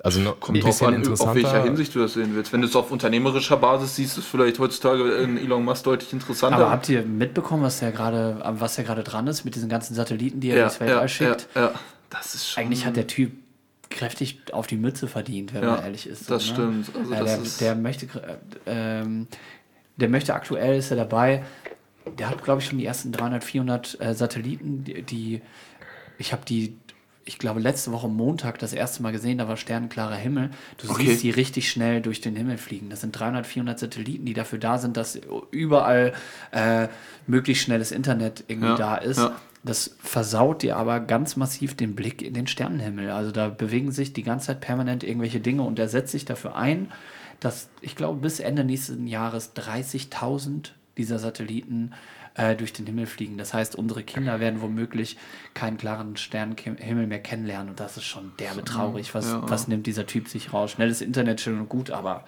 Also 0.00 0.20
noch 0.20 0.34
ein 0.34 0.40
Kommt 0.40 0.58
drauf 0.62 0.70
bisschen 0.70 0.86
an, 0.88 0.94
interessanter. 0.94 1.30
auf 1.30 1.34
welcher 1.36 1.62
Hinsicht 1.64 1.92
du 1.94 1.98
das 1.98 2.12
sehen 2.14 2.30
willst. 2.34 2.52
Wenn 2.52 2.60
du 2.60 2.68
es 2.68 2.76
auf 2.76 2.92
unternehmerischer 2.92 3.56
Basis 3.56 3.96
siehst, 3.96 4.16
ist 4.16 4.26
vielleicht 4.28 4.58
heutzutage 4.60 5.02
ein 5.24 5.36
Elon 5.38 5.64
Musk 5.64 5.82
deutlich 5.84 6.12
interessanter. 6.12 6.56
Aber 6.56 6.70
habt 6.70 6.88
ihr 6.88 7.02
mitbekommen, 7.02 7.64
was 7.64 7.80
der 7.80 7.90
gerade, 7.90 8.40
was 8.44 8.76
der 8.76 8.84
gerade 8.84 9.02
dran 9.02 9.26
ist 9.26 9.44
mit 9.44 9.56
diesen 9.56 9.68
ganzen 9.68 9.94
Satelliten, 9.94 10.38
die 10.40 10.50
er 10.50 10.58
ja, 10.58 10.64
ins 10.66 10.78
Weltall 10.78 11.02
ja, 11.02 11.08
schickt? 11.08 11.48
Ja, 11.54 11.60
ja. 11.62 11.70
Das 12.10 12.34
ist 12.36 12.48
schon, 12.48 12.62
Eigentlich 12.62 12.86
hat 12.86 12.94
der 12.96 13.08
Typ 13.08 13.32
kräftig 13.90 14.40
auf 14.52 14.66
die 14.68 14.76
Mütze 14.76 15.08
verdient, 15.08 15.52
wenn 15.52 15.62
Ja, 15.64 15.72
man 15.72 15.82
ehrlich 15.82 16.06
ist. 16.06 16.30
das 16.30 16.46
ne? 16.46 16.52
stimmt. 16.52 16.90
Also 16.96 17.12
ja, 17.14 17.18
das 17.20 17.26
der, 17.34 17.42
ist- 17.42 17.60
der 17.60 17.74
möchte, 17.74 18.06
äh, 18.66 19.00
ähm, 19.00 19.26
der 19.98 20.08
möchte 20.08 20.34
aktuell 20.34 20.78
ist 20.78 20.90
er 20.90 20.96
dabei. 20.96 21.42
Der 22.18 22.30
hat, 22.30 22.42
glaube 22.42 22.60
ich, 22.62 22.66
schon 22.68 22.78
die 22.78 22.86
ersten 22.86 23.12
300, 23.12 23.44
400 23.44 24.00
äh, 24.00 24.14
Satelliten, 24.14 24.84
die, 24.84 25.02
die 25.02 25.42
ich 26.18 26.32
habe 26.32 26.42
die, 26.46 26.76
ich 27.24 27.38
glaube, 27.38 27.60
letzte 27.60 27.92
Woche 27.92 28.08
Montag 28.08 28.58
das 28.58 28.72
erste 28.72 29.02
Mal 29.02 29.12
gesehen, 29.12 29.38
da 29.38 29.46
war 29.46 29.56
sternklarer 29.58 30.14
Himmel. 30.16 30.50
Du 30.78 30.90
Okay. 30.90 31.06
siehst 31.08 31.22
die 31.22 31.30
richtig 31.30 31.70
schnell 31.70 32.00
durch 32.00 32.20
den 32.22 32.34
Himmel 32.34 32.56
fliegen. 32.58 32.88
Das 32.90 33.02
sind 33.02 33.12
300, 33.12 33.46
400 33.46 33.78
Satelliten, 33.78 34.24
die 34.24 34.32
dafür 34.34 34.58
da 34.58 34.78
sind, 34.78 34.96
dass 34.96 35.20
überall 35.50 36.14
äh, 36.52 36.88
möglichst 37.26 37.64
schnelles 37.64 37.92
Internet 37.92 38.44
irgendwie 38.48 38.68
Ja, 38.68 38.76
da 38.76 38.96
ist. 38.96 39.18
ja. 39.18 39.36
Das 39.64 39.96
versaut 40.00 40.62
dir 40.62 40.76
aber 40.76 41.00
ganz 41.00 41.34
massiv 41.36 41.76
den 41.76 41.94
Blick 41.96 42.22
in 42.22 42.32
den 42.32 42.46
Sternenhimmel. 42.46 43.10
Also 43.10 43.32
da 43.32 43.48
bewegen 43.48 43.90
sich 43.92 44.12
die 44.12 44.22
ganze 44.22 44.46
Zeit 44.46 44.60
permanent 44.60 45.02
irgendwelche 45.04 45.40
Dinge 45.40 45.62
und 45.62 45.78
er 45.80 45.88
setzt 45.88 46.12
sich 46.12 46.24
dafür 46.24 46.56
ein, 46.56 46.90
dass 47.40 47.68
ich 47.80 47.96
glaube 47.96 48.20
bis 48.20 48.40
Ende 48.40 48.64
nächsten 48.64 49.06
Jahres 49.06 49.54
30.000 49.54 50.70
dieser 50.96 51.18
Satelliten 51.18 51.92
äh, 52.34 52.56
durch 52.56 52.72
den 52.72 52.86
Himmel 52.86 53.06
fliegen. 53.06 53.38
Das 53.38 53.54
heißt, 53.54 53.76
unsere 53.76 54.02
Kinder 54.02 54.40
werden 54.40 54.60
womöglich 54.60 55.16
keinen 55.54 55.76
klaren 55.76 56.16
Sternenhimmel 56.16 57.06
mehr 57.06 57.20
kennenlernen 57.20 57.70
und 57.70 57.80
das 57.80 57.96
ist 57.96 58.04
schon 58.04 58.32
derbe 58.38 58.64
traurig. 58.64 59.14
Was, 59.14 59.26
ja. 59.26 59.42
was 59.48 59.68
nimmt 59.68 59.86
dieser 59.86 60.06
Typ 60.06 60.28
sich 60.28 60.52
raus? 60.52 60.72
Schnelles 60.72 61.00
Internet 61.00 61.40
schön 61.40 61.58
und 61.58 61.68
gut, 61.68 61.90
aber 61.90 62.24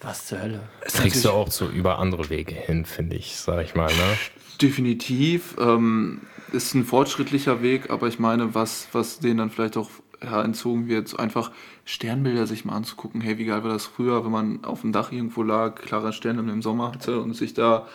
was 0.00 0.26
zur 0.26 0.42
Hölle? 0.42 0.60
Kriegst 0.82 1.24
du 1.24 1.30
auch 1.30 1.50
so 1.50 1.68
über 1.68 1.98
andere 1.98 2.28
Wege 2.30 2.54
hin, 2.54 2.84
finde 2.84 3.16
ich, 3.16 3.36
sag 3.36 3.64
ich 3.64 3.74
mal, 3.74 3.92
ne? 3.92 4.18
Definitiv. 4.60 5.56
Ähm, 5.58 6.22
ist 6.52 6.74
ein 6.74 6.84
fortschrittlicher 6.84 7.62
Weg, 7.62 7.90
aber 7.90 8.06
ich 8.06 8.18
meine, 8.18 8.54
was, 8.54 8.88
was 8.92 9.18
denen 9.18 9.38
dann 9.38 9.50
vielleicht 9.50 9.76
auch 9.76 9.90
ja, 10.22 10.42
entzogen 10.42 10.88
wird, 10.88 11.18
einfach 11.18 11.50
Sternbilder 11.84 12.46
sich 12.46 12.64
mal 12.64 12.74
anzugucken. 12.74 13.20
Hey, 13.20 13.38
wie 13.38 13.44
geil 13.44 13.62
war 13.62 13.70
das 13.70 13.84
früher, 13.84 14.24
wenn 14.24 14.32
man 14.32 14.64
auf 14.64 14.80
dem 14.80 14.92
Dach 14.92 15.12
irgendwo 15.12 15.42
lag, 15.42 15.74
klarer 15.76 16.12
Stern 16.12 16.38
im 16.48 16.62
Sommer 16.62 16.92
hatte 16.92 17.20
und 17.20 17.34
sich 17.34 17.54
da 17.54 17.86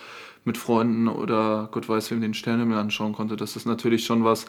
mit 0.44 0.56
Freunden 0.56 1.08
oder 1.08 1.68
Gott 1.72 1.88
weiß 1.88 2.10
wem 2.10 2.20
den 2.20 2.34
Sternenhimmel 2.34 2.78
anschauen 2.78 3.12
konnte. 3.12 3.36
Das 3.36 3.56
ist 3.56 3.66
natürlich 3.66 4.06
schon 4.06 4.24
was, 4.24 4.46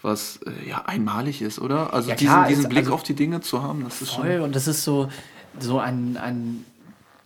was 0.00 0.38
äh, 0.46 0.68
ja 0.68 0.84
einmalig 0.86 1.42
ist, 1.42 1.58
oder? 1.60 1.92
Also 1.92 2.10
Ja, 2.10 2.14
klar, 2.16 2.46
diesen, 2.46 2.48
diesen 2.48 2.62
ist- 2.64 2.68
Blick 2.70 2.84
also- 2.84 2.94
auf 2.94 3.02
die 3.02 3.14
Dinge 3.14 3.40
zu 3.40 3.62
haben, 3.62 3.84
das 3.84 4.00
ist 4.00 4.10
Voll, 4.12 4.36
schon. 4.36 4.40
und 4.42 4.54
das 4.56 4.66
ist 4.68 4.84
so, 4.84 5.08
so 5.58 5.78
ein, 5.80 6.16
ein 6.16 6.64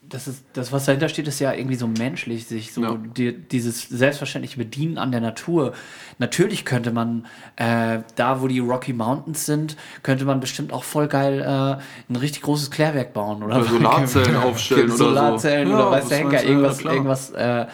das 0.09 0.27
ist, 0.29 0.45
das, 0.55 0.73
was 0.73 0.85
dahinter 0.87 1.09
steht, 1.09 1.29
ist 1.29 1.39
ja 1.39 1.53
irgendwie 1.53 1.77
so 1.77 1.87
menschlich, 1.87 2.47
sich 2.47 2.73
so 2.73 2.83
Ja. 2.83 2.97
die, 3.17 3.33
dieses 3.37 3.89
selbstverständliche 3.89 4.57
Bedienen 4.59 4.99
an 4.99 5.13
der 5.13 5.21
Natur. 5.21 5.75
Natürlich 6.19 6.65
könnte 6.65 6.93
man, 6.93 7.27
äh, 7.57 8.01
da 8.17 8.41
wo 8.41 8.49
die 8.49 8.59
Rocky 8.59 8.93
Mountains 8.93 9.47
sind, 9.47 9.77
könnte 10.03 10.25
man 10.25 10.41
bestimmt 10.41 10.73
auch 10.73 10.85
voll 10.85 11.09
geil 11.09 11.41
äh, 11.41 11.83
ein 12.13 12.17
richtig 12.17 12.43
großes 12.43 12.71
Klärwerk 12.71 13.13
bauen. 13.13 13.43
Oder, 13.43 13.57
Oder 13.57 13.65
Solarzellen 13.67 14.37
aufstellen 14.43 14.87
oder 14.87 14.97
so. 14.97 15.05
Solarzellen 15.09 15.69
Ja, 15.69 15.75
oder 15.75 15.91
weiß 15.91 16.03
was 16.05 16.09
der 16.09 16.19
Henker, 16.19 16.43
irgendwas, 16.45 16.83
Ja, 16.83 16.93
irgendwas, 16.93 17.31
äh, 17.31 17.67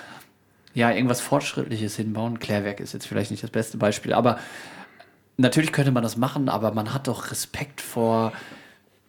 ja, 0.74 0.90
irgendwas 0.90 1.20
Fortschrittliches 1.20 1.96
hinbauen. 1.96 2.40
Klärwerk 2.40 2.80
ist 2.80 2.94
jetzt 2.94 3.06
vielleicht 3.06 3.30
nicht 3.30 3.42
das 3.44 3.50
beste 3.50 3.76
Beispiel, 3.78 4.12
aber 4.12 4.38
natürlich 5.36 5.72
könnte 5.72 5.92
man 5.92 6.02
das 6.02 6.16
machen, 6.16 6.48
aber 6.48 6.72
man 6.72 6.92
hat 6.92 7.06
doch 7.08 7.30
Respekt 7.30 7.80
vor, 7.80 8.32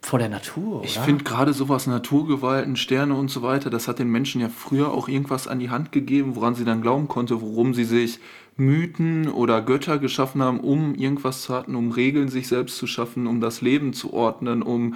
vor 0.06 0.20
der 0.20 0.30
Natur, 0.30 0.78
oder? 0.78 0.86
Ich 0.86 1.00
finde 1.00 1.24
gerade 1.24 1.54
sowas, 1.54 1.88
Naturgewalten, 1.88 2.76
Sterne 2.76 3.16
und 3.16 3.30
so 3.30 3.42
weiter, 3.42 3.70
das 3.70 3.88
hat 3.88 4.00
den 4.00 4.10
Menschen 4.10 4.40
ja 4.40 4.50
früher 4.50 4.92
auch 4.92 5.08
irgendwas 5.08 5.48
an 5.48 5.60
die 5.60 5.70
Hand 5.70 5.92
gegeben, 5.92 6.36
woran 6.36 6.54
sie 6.54 6.64
dann 6.64 6.82
glauben 6.82 7.08
konnte, 7.08 7.42
worum 7.42 7.74
sie 7.74 7.86
sich 7.86 8.20
Mythen 8.56 9.28
oder 9.28 9.62
Götter 9.62 9.98
geschaffen 9.98 10.44
haben, 10.44 10.60
um 10.60 10.96
irgendwas 10.96 11.42
zu 11.42 11.54
hatten, 11.54 11.76
um 11.76 11.92
Regeln 11.92 12.30
sich 12.30 12.48
selbst 12.48 12.78
zu 12.78 12.88
schaffen, 12.88 13.26
um 13.26 13.42
das 13.42 13.62
Leben 13.62 13.94
zu 13.94 14.14
ordnen, 14.14 14.62
um 14.62 14.96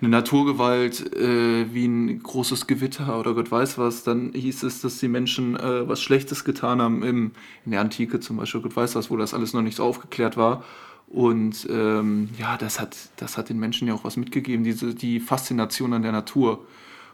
eine 0.00 0.10
Naturgewalt 0.10 1.14
äh, 1.14 1.72
wie 1.72 1.86
ein 1.86 2.22
großes 2.22 2.66
Gewitter 2.66 3.20
oder 3.20 3.34
Gott 3.34 3.50
weiß 3.50 3.78
was, 3.78 4.02
dann 4.02 4.32
hieß 4.32 4.62
es, 4.64 4.80
dass 4.80 4.98
die 4.98 5.08
Menschen 5.08 5.56
äh, 5.56 5.88
was 5.88 6.02
Schlechtes 6.02 6.44
getan 6.44 6.80
haben 6.80 7.02
im, 7.02 7.32
in 7.64 7.72
der 7.72 7.80
Antike 7.80 8.20
zum 8.20 8.38
Beispiel, 8.38 8.62
Gott 8.62 8.76
weiß 8.76 8.94
was, 8.96 9.10
wo 9.10 9.16
das 9.16 9.34
alles 9.34 9.52
noch 9.52 9.62
nicht 9.62 9.76
so 9.76 9.84
aufgeklärt 9.84 10.36
war. 10.36 10.64
Und 11.10 11.66
ähm, 11.68 12.28
ja, 12.38 12.56
das 12.56 12.80
hat, 12.80 12.96
das 13.16 13.36
hat 13.36 13.48
den 13.48 13.58
Menschen 13.58 13.88
ja 13.88 13.94
auch 13.94 14.04
was 14.04 14.16
mitgegeben, 14.16 14.62
diese, 14.62 14.94
die 14.94 15.18
Faszination 15.18 15.92
an 15.92 16.02
der 16.02 16.12
Natur. 16.12 16.64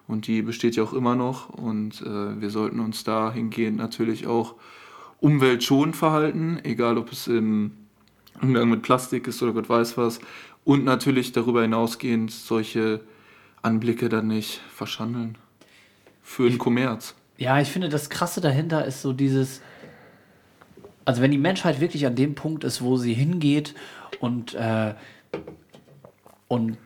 Und 0.07 0.27
die 0.27 0.43
besteht 0.43 0.77
ja 0.77 0.83
auch 0.83 0.93
immer 0.93 1.17
noch. 1.17 1.49
Und 1.49 2.03
äh, 2.03 2.41
wir 2.41 2.51
sollten 2.51 2.79
uns 2.81 3.05
dahingehend 3.05 3.79
natürlich 3.79 4.27
auch 4.27 4.55
umweltschonend 5.21 5.97
verhalten, 5.97 6.61
egal 6.63 6.99
ob 6.99 7.11
es 7.11 7.27
im 7.27 7.73
Umgang 8.43 8.69
mit 8.69 8.83
Plastik 8.83 9.27
ist 9.29 9.43
oder 9.43 9.55
Gott 9.55 9.71
weiß 9.71 9.97
was. 9.97 10.21
Und 10.65 10.85
natürlich 10.85 11.33
darüber 11.33 11.63
hinausgehend 11.63 12.31
solche 12.31 13.01
Anblicke 13.63 14.11
dann 14.11 14.27
nicht 14.29 14.61
verschandeln. 14.75 15.39
Für 16.23 16.51
den 16.51 16.59
Kommerz. 16.59 17.15
Ja, 17.39 17.61
ich 17.61 17.69
finde, 17.69 17.89
das 17.89 18.11
Krasse 18.11 18.43
dahinter 18.43 18.85
ist 18.85 19.01
so 19.01 19.15
dieses, 19.15 19.63
also 21.07 21.23
wenn 21.23 21.31
die 21.31 21.39
Menschheit 21.39 21.81
wirklich 21.81 22.05
an 22.07 22.15
dem 22.15 22.35
Punkt 22.35 22.63
ist, 22.65 22.83
wo 22.83 22.97
sie 22.99 23.15
hingeht 23.15 23.75
und, 24.21 24.53
äh, 24.55 24.93
und 26.49 26.77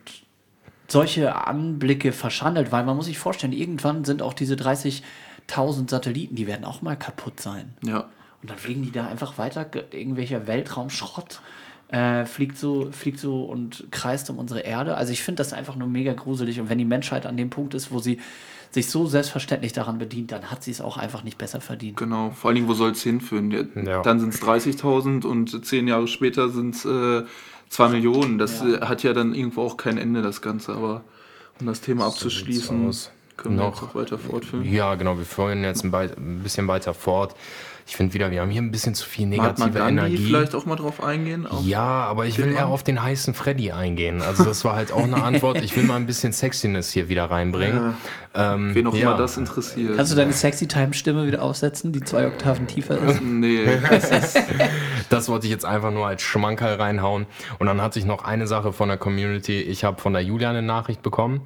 solche 0.87 1.47
Anblicke 1.47 2.11
verschandelt, 2.11 2.71
weil 2.71 2.83
man 2.85 2.95
muss 2.95 3.05
sich 3.05 3.17
vorstellen, 3.19 3.53
irgendwann 3.53 4.03
sind 4.05 4.21
auch 4.21 4.33
diese 4.33 4.55
30.000 4.55 5.89
Satelliten, 5.89 6.35
die 6.35 6.47
werden 6.47 6.65
auch 6.65 6.81
mal 6.81 6.95
kaputt 6.97 7.39
sein. 7.39 7.73
Ja. 7.85 8.09
Und 8.41 8.49
dann 8.49 8.57
fliegen 8.57 8.81
die 8.83 8.91
da 8.91 9.07
einfach 9.07 9.37
weiter, 9.37 9.65
ge- 9.65 9.83
irgendwelcher 9.91 10.47
Weltraumschrott 10.47 11.41
äh, 11.91 12.25
fliegt 12.25 12.57
so, 12.57 12.89
fliegt 12.91 13.19
so 13.19 13.43
und 13.43 13.85
kreist 13.91 14.29
um 14.29 14.39
unsere 14.39 14.61
Erde. 14.61 14.95
Also 14.95 15.11
ich 15.11 15.23
finde 15.23 15.37
das 15.43 15.53
einfach 15.53 15.75
nur 15.75 15.87
mega 15.87 16.13
gruselig. 16.13 16.59
Und 16.59 16.69
wenn 16.69 16.77
die 16.77 16.85
Menschheit 16.85 17.25
an 17.25 17.37
dem 17.37 17.49
Punkt 17.49 17.73
ist, 17.73 17.91
wo 17.91 17.99
sie 17.99 18.19
sich 18.71 18.89
so 18.89 19.05
selbstverständlich 19.05 19.73
daran 19.73 19.97
bedient, 19.97 20.31
dann 20.31 20.49
hat 20.49 20.63
sie 20.63 20.71
es 20.71 20.79
auch 20.79 20.95
einfach 20.95 21.23
nicht 21.23 21.37
besser 21.37 21.59
verdient. 21.59 21.97
Genau, 21.97 22.29
vor 22.31 22.47
allen 22.49 22.55
Dingen, 22.55 22.67
wo 22.69 22.73
soll 22.73 22.91
es 22.91 23.03
hinführen? 23.03 23.51
Ja. 23.85 24.01
Dann 24.01 24.21
sind 24.21 24.33
es 24.33 24.41
30.000 24.41 25.25
und 25.25 25.65
zehn 25.65 25.87
Jahre 25.89 26.07
später 26.07 26.47
sind 26.49 26.75
es 26.75 26.85
äh, 26.85 27.23
2 27.69 27.89
Millionen. 27.89 28.37
Das 28.37 28.61
Ja. 28.61 28.75
äh, 28.75 28.81
hat 28.85 29.03
ja 29.03 29.11
dann 29.11 29.35
irgendwo 29.35 29.61
auch 29.63 29.75
kein 29.75 29.97
Ende, 29.97 30.21
das 30.21 30.41
Ganze. 30.41 30.71
Aber 30.73 31.03
um 31.59 31.65
das 31.67 31.81
Thema 31.81 32.05
abzuschließen, 32.07 32.87
aus. 32.87 33.11
können 33.35 33.57
wir 33.57 33.63
Noch- 33.65 33.81
jetzt 33.81 33.89
auch 33.91 33.95
weiter 33.95 34.17
fortführen. 34.17 34.63
Ja, 34.71 34.95
genau, 34.95 35.17
wir 35.17 35.25
führen 35.25 35.63
jetzt 35.65 35.83
ein, 35.83 35.93
ein 35.93 36.39
bisschen 36.41 36.65
weiter 36.69 36.93
fort. 36.93 37.35
Ich 37.87 37.95
finde 37.95 38.13
wieder, 38.13 38.31
wir 38.31 38.41
haben 38.41 38.49
hier 38.49 38.61
ein 38.61 38.71
bisschen 38.71 38.95
zu 38.95 39.07
viel 39.07 39.27
Mahatma 39.27 39.65
negative 39.65 39.79
Gandhi 39.79 40.05
Energie. 40.05 40.25
vielleicht 40.25 40.55
auch 40.55 40.65
mal 40.65 40.75
drauf 40.75 41.03
eingehen? 41.03 41.47
Auf 41.47 41.65
Ja, 41.65 41.81
aber 41.81 42.25
ich 42.25 42.37
will 42.37 42.53
eher 42.53 42.67
auf 42.67 42.83
den 42.83 43.01
heißen 43.01 43.33
Freddy 43.33 43.71
eingehen. 43.71 44.21
Also 44.21 44.43
das 44.43 44.63
war 44.63 44.75
halt 44.75 44.91
auch 44.91 45.03
eine 45.03 45.23
Antwort. 45.23 45.61
Ich 45.61 45.75
will 45.75 45.83
mal 45.83 45.95
ein 45.95 46.05
bisschen 46.05 46.33
Sexiness 46.33 46.91
hier 46.91 47.09
wieder 47.09 47.25
reinbringen. 47.25 47.95
Ähm, 48.33 48.73
Wen 48.73 48.87
auch 48.87 48.93
ja. 48.93 49.01
immer 49.01 49.17
das 49.17 49.37
interessiert. 49.37 49.97
Kannst 49.97 50.11
du 50.11 50.15
deine 50.15 50.31
Sexy-Time-Stimme 50.31 51.27
wieder 51.27 51.41
aufsetzen, 51.41 51.91
die 51.91 52.01
zwei 52.01 52.27
Oktaven 52.27 52.67
tiefer 52.67 52.97
ist? 52.97 53.21
Nee, 53.41 53.65
das 53.89 54.09
ist, 54.11 54.39
Das 55.09 55.27
wollte 55.27 55.47
ich 55.47 55.51
jetzt 55.51 55.65
einfach 55.65 55.91
nur 55.91 56.07
als 56.07 56.21
Schmankerl 56.21 56.75
reinhauen. 56.75 57.25
Und 57.59 57.67
dann 57.67 57.81
hatte 57.81 57.99
ich 57.99 58.05
noch 58.05 58.23
eine 58.23 58.47
Sache 58.47 58.71
von 58.71 58.87
der 58.87 58.97
Community. 58.97 59.61
Ich 59.61 59.83
habe 59.83 59.99
von 60.01 60.13
der 60.13 60.21
Julia 60.21 60.49
eine 60.49 60.61
Nachricht 60.61 61.01
bekommen, 61.01 61.41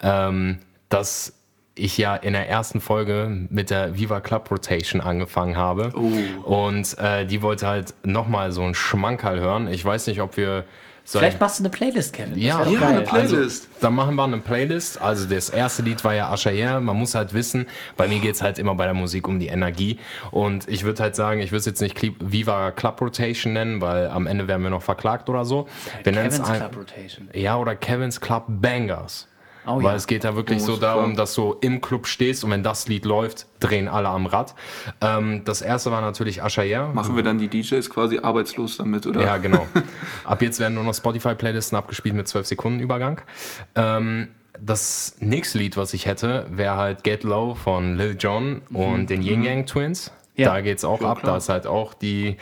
ähm, 0.00 0.58
dass 0.88 1.39
ich 1.80 1.98
ja 1.98 2.14
in 2.16 2.32
der 2.34 2.48
ersten 2.48 2.80
Folge 2.80 3.46
mit 3.50 3.70
der 3.70 3.96
Viva 3.98 4.20
Club 4.20 4.50
Rotation 4.50 5.00
angefangen 5.00 5.56
habe. 5.56 5.88
Und 6.44 6.98
äh, 6.98 7.26
die 7.26 7.42
wollte 7.42 7.66
halt 7.66 7.94
nochmal 8.04 8.52
so 8.52 8.62
einen 8.62 8.74
Schmankerl 8.74 9.40
hören. 9.40 9.68
Ich 9.68 9.84
weiß 9.84 10.06
nicht, 10.06 10.20
ob 10.20 10.36
wir... 10.36 10.64
soll 11.04 11.20
Vielleicht 11.20 11.36
ich- 11.36 11.40
machst 11.40 11.58
du 11.58 11.62
eine 11.64 11.70
Playlist, 11.70 12.12
Kevin. 12.12 12.38
Ja, 12.38 12.64
ja, 12.64 12.78
geil. 12.80 12.88
eine 12.88 13.00
Playlist. 13.02 13.64
Also, 13.64 13.80
dann 13.80 13.94
machen 13.94 14.14
wir 14.14 14.24
eine 14.24 14.38
Playlist. 14.38 15.00
Also 15.00 15.26
das 15.28 15.48
erste 15.50 15.82
Lied 15.82 16.04
war 16.04 16.14
ja 16.14 16.30
Asher. 16.30 16.80
Man 16.80 16.96
muss 16.96 17.14
halt 17.14 17.32
wissen, 17.34 17.66
bei 17.96 18.06
mir 18.06 18.18
geht's 18.20 18.42
halt 18.42 18.58
immer 18.58 18.74
bei 18.74 18.84
der 18.84 18.94
Musik 18.94 19.26
um 19.26 19.38
die 19.40 19.48
Energie. 19.48 19.98
Und 20.30 20.68
ich 20.68 20.84
würde 20.84 21.02
halt 21.02 21.16
sagen, 21.16 21.40
ich 21.40 21.50
würde 21.50 21.60
es 21.60 21.66
jetzt 21.66 21.80
nicht 21.80 21.96
Viva 22.20 22.70
Club 22.72 23.00
Rotation 23.00 23.52
nennen, 23.54 23.80
weil 23.80 24.08
am 24.08 24.26
Ende 24.26 24.46
werden 24.48 24.62
wir 24.62 24.70
noch 24.70 24.82
verklagt 24.82 25.28
oder 25.30 25.44
so. 25.44 25.66
Wir 26.04 26.12
Kevin's 26.12 26.42
Club 26.42 26.76
Rotation. 26.76 27.28
Ja, 27.32 27.56
oder 27.56 27.74
Kevin's 27.74 28.20
Club 28.20 28.44
Bangers. 28.48 29.26
Oh 29.66 29.76
Weil 29.76 29.84
ja. 29.84 29.94
es 29.94 30.06
geht 30.06 30.24
da 30.24 30.34
wirklich 30.36 30.62
Oh, 30.62 30.66
so 30.66 30.76
darum, 30.76 31.16
dass 31.16 31.34
du 31.34 31.54
im 31.60 31.80
Club 31.80 32.06
stehst 32.06 32.44
und 32.44 32.50
wenn 32.50 32.62
das 32.62 32.88
Lied 32.88 33.04
läuft, 33.04 33.46
drehen 33.60 33.88
alle 33.88 34.08
am 34.08 34.26
Rad. 34.26 34.54
Ähm, 35.00 35.42
das 35.44 35.60
erste 35.62 35.90
war 35.90 36.00
natürlich 36.00 36.42
Asher. 36.42 36.88
machen 36.94 37.14
wir 37.14 37.22
dann 37.22 37.38
die 37.38 37.48
DJs 37.48 37.88
quasi 37.90 38.18
arbeitslos 38.18 38.78
damit, 38.78 39.06
oder? 39.06 39.20
Ja, 39.20 39.36
genau. 39.36 39.66
Ab 40.24 40.40
jetzt 40.42 40.60
werden 40.60 40.74
nur 40.74 40.84
noch 40.84 40.94
Spotify-Playlisten 40.94 41.76
abgespielt 41.76 42.14
mit 42.14 42.26
12 42.26 42.46
Sekunden 42.46 42.80
Übergang. 42.80 43.20
Ähm, 43.74 44.28
das 44.58 45.16
nächste 45.20 45.58
Lied, 45.58 45.76
was 45.76 45.94
ich 45.94 46.06
hätte, 46.06 46.46
wäre 46.50 46.76
halt 46.76 47.04
Get 47.04 47.22
Low 47.22 47.54
von 47.54 47.96
Lil 47.96 48.16
Jon 48.18 48.62
und 48.72 49.08
den 49.10 49.22
Yin 49.22 49.42
Yang 49.42 49.66
Twins. 49.66 50.12
Ja. 50.36 50.48
Da 50.54 50.60
geht's 50.62 50.84
auch 50.84 51.00
Ja, 51.02 51.10
ab, 51.10 51.20
klar. 51.20 51.32
da 51.32 51.36
ist 51.38 51.48
halt 51.50 51.66
auch 51.66 51.92
die 51.92 52.36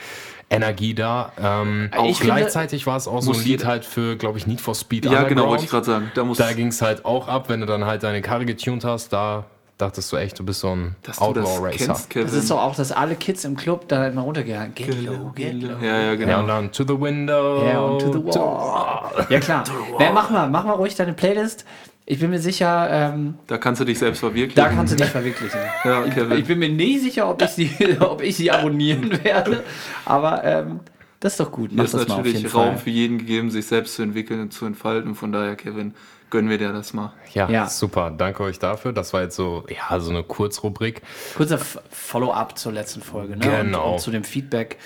Energie 0.49 0.93
da. 0.95 1.31
Ähm, 1.41 1.89
Ich 1.93 1.97
auch 1.99 2.05
finde- 2.05 2.23
gleichzeitig 2.23 2.87
war 2.87 2.97
es 2.97 3.07
auch 3.07 3.21
so 3.21 3.33
ein 3.33 3.43
Lied 3.43 3.65
halt 3.65 3.85
für, 3.85 4.15
glaube 4.15 4.37
ich, 4.39 4.47
Need 4.47 4.61
for 4.61 4.73
Speed 4.75 5.05
Ja, 5.05 5.23
genau, 5.23 5.47
wollte 5.47 5.63
ich 5.65 5.69
gerade 5.69 5.85
sagen. 5.85 6.11
Da 6.15 6.23
muss, 6.23 6.37
Da 6.39 6.51
ging 6.53 6.67
es 6.67 6.81
halt 6.81 7.05
auch 7.05 7.27
ab, 7.27 7.49
wenn 7.49 7.59
du 7.61 7.65
dann 7.67 7.85
halt 7.85 8.03
deine 8.03 8.21
Karre 8.21 8.45
getuned 8.45 8.83
hast, 8.83 9.13
da 9.13 9.45
dachtest 9.77 10.11
du 10.11 10.17
echt, 10.17 10.37
du 10.39 10.43
bist 10.43 10.59
so 10.59 10.71
ein 10.75 10.95
dass 11.03 11.17
du 11.19 11.33
das 11.33 11.45
Outlaw-Racer. 11.45 11.85
kennst, 11.85 12.09
Kevin. 12.09 12.27
Das 12.27 12.35
ist 12.35 12.51
doch 12.51 12.61
auch, 12.61 12.75
dass 12.75 12.91
alle 12.91 13.15
Kids 13.15 13.45
im 13.45 13.55
Club 13.55 13.87
da 13.87 14.07
immer 14.07 14.23
runtergehen. 14.23 14.73
Get 14.75 15.03
low, 15.05 15.31
get 15.35 15.53
low. 15.53 15.77
ja, 15.81 15.99
ja, 16.01 16.15
genau. 16.15 16.31
Ja, 16.31 16.39
und 16.41 16.47
dann 16.47 16.71
to 16.71 16.83
the 16.83 16.99
window. 16.99 17.63
Ja, 17.65 17.79
und 17.79 17.99
to 18.01 18.11
the 18.11 18.25
wall. 18.25 19.25
Ja, 19.29 19.39
klar. 19.39 19.63
Nee, 19.99 20.09
mach 20.13 20.29
mal, 20.31 20.49
mach 20.49 20.65
mal 20.65 20.73
ruhig 20.73 20.95
deine 20.95 21.13
Playlist. 21.13 21.63
Ich 22.11 22.19
bin 22.19 22.31
mir 22.31 22.39
sicher, 22.39 22.87
ähm, 22.91 23.35
Da 23.45 23.59
kannst 23.59 23.79
du 23.81 23.85
dich 23.85 23.99
selbst 23.99 24.19
verwirklichen. 24.19 24.55
da 24.55 24.69
kannst 24.69 24.93
du 24.93 24.97
dich 24.97 25.05
verwirklichen. 25.09 25.59
Ja, 25.85 26.01
Kevin. 26.03 26.39
Ich 26.39 26.45
bin 26.47 26.57
mir 26.57 26.69
nie 26.69 26.97
sicher, 26.97 27.29
ob 27.29 27.39
ich 27.43 27.49
sie, 27.49 27.71
ob 27.99 28.23
ich 28.23 28.35
sie 28.35 28.49
abonnieren 28.49 29.23
werde. 29.23 29.63
Aber 30.05 30.43
ähm, 30.43 30.79
das 31.19 31.33
ist 31.33 31.39
doch 31.39 31.51
gut. 31.51 31.69
Hier 31.69 31.77
Mach 31.77 31.83
ist 31.85 31.93
das 31.93 32.07
mal 32.07 32.15
auf 32.19 32.25
jeden 32.25 32.37
natürlich 32.37 32.55
Raum 32.55 32.67
Fall. 32.69 32.77
für 32.79 32.89
jeden 32.89 33.19
gegeben, 33.19 33.51
sich 33.51 33.67
selbst 33.67 33.93
zu 33.93 34.01
entwickeln 34.01 34.41
und 34.41 34.51
zu 34.53 34.65
entfalten. 34.65 35.13
Von 35.13 35.31
daher, 35.31 35.55
Kevin, 35.55 35.93
gönnen 36.31 36.49
wir 36.49 36.57
dir 36.57 36.73
das 36.73 36.93
mal. 36.93 37.13
Ja, 37.35 37.47
Ja. 37.47 37.67
super. 37.69 38.09
Danke 38.17 38.41
euch 38.41 38.57
dafür. 38.57 38.91
Das 38.91 39.13
war 39.13 39.21
jetzt 39.21 39.35
so, 39.35 39.63
ja, 39.69 39.99
so 39.99 40.09
eine 40.09 40.23
Kurzrubrik. 40.23 41.03
Kurzer 41.37 41.59
Follow-up 41.91 42.57
zur 42.57 42.71
letzten 42.71 43.01
Folge. 43.01 43.37
Ne? 43.37 43.45
Genau. 43.45 43.85
Und, 43.85 43.93
und 43.93 43.99
zu 43.99 44.09
dem 44.09 44.23
Feedback 44.23 44.77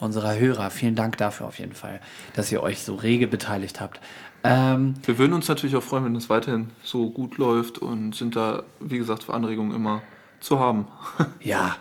unserer 0.00 0.36
Hörer. 0.36 0.70
Vielen 0.70 0.96
Dank 0.96 1.16
dafür 1.18 1.46
auf 1.46 1.60
jeden 1.60 1.74
Fall, 1.74 2.00
dass 2.34 2.50
ihr 2.50 2.60
euch 2.60 2.82
so 2.82 2.96
rege 2.96 3.28
beteiligt 3.28 3.80
habt. 3.80 4.00
Ähm, 4.44 4.94
Wir 5.04 5.18
würden 5.18 5.32
uns 5.32 5.48
natürlich 5.48 5.76
auch 5.76 5.82
freuen, 5.82 6.04
wenn 6.04 6.16
es 6.16 6.28
weiterhin 6.28 6.70
so 6.82 7.10
gut 7.10 7.38
läuft 7.38 7.78
und 7.78 8.14
sind 8.14 8.34
da, 8.36 8.62
wie 8.80 8.98
gesagt, 8.98 9.24
für 9.24 9.34
Anregungen 9.34 9.74
immer 9.74 10.02
zu 10.40 10.58
haben. 10.58 10.86
Ja. 11.40 11.76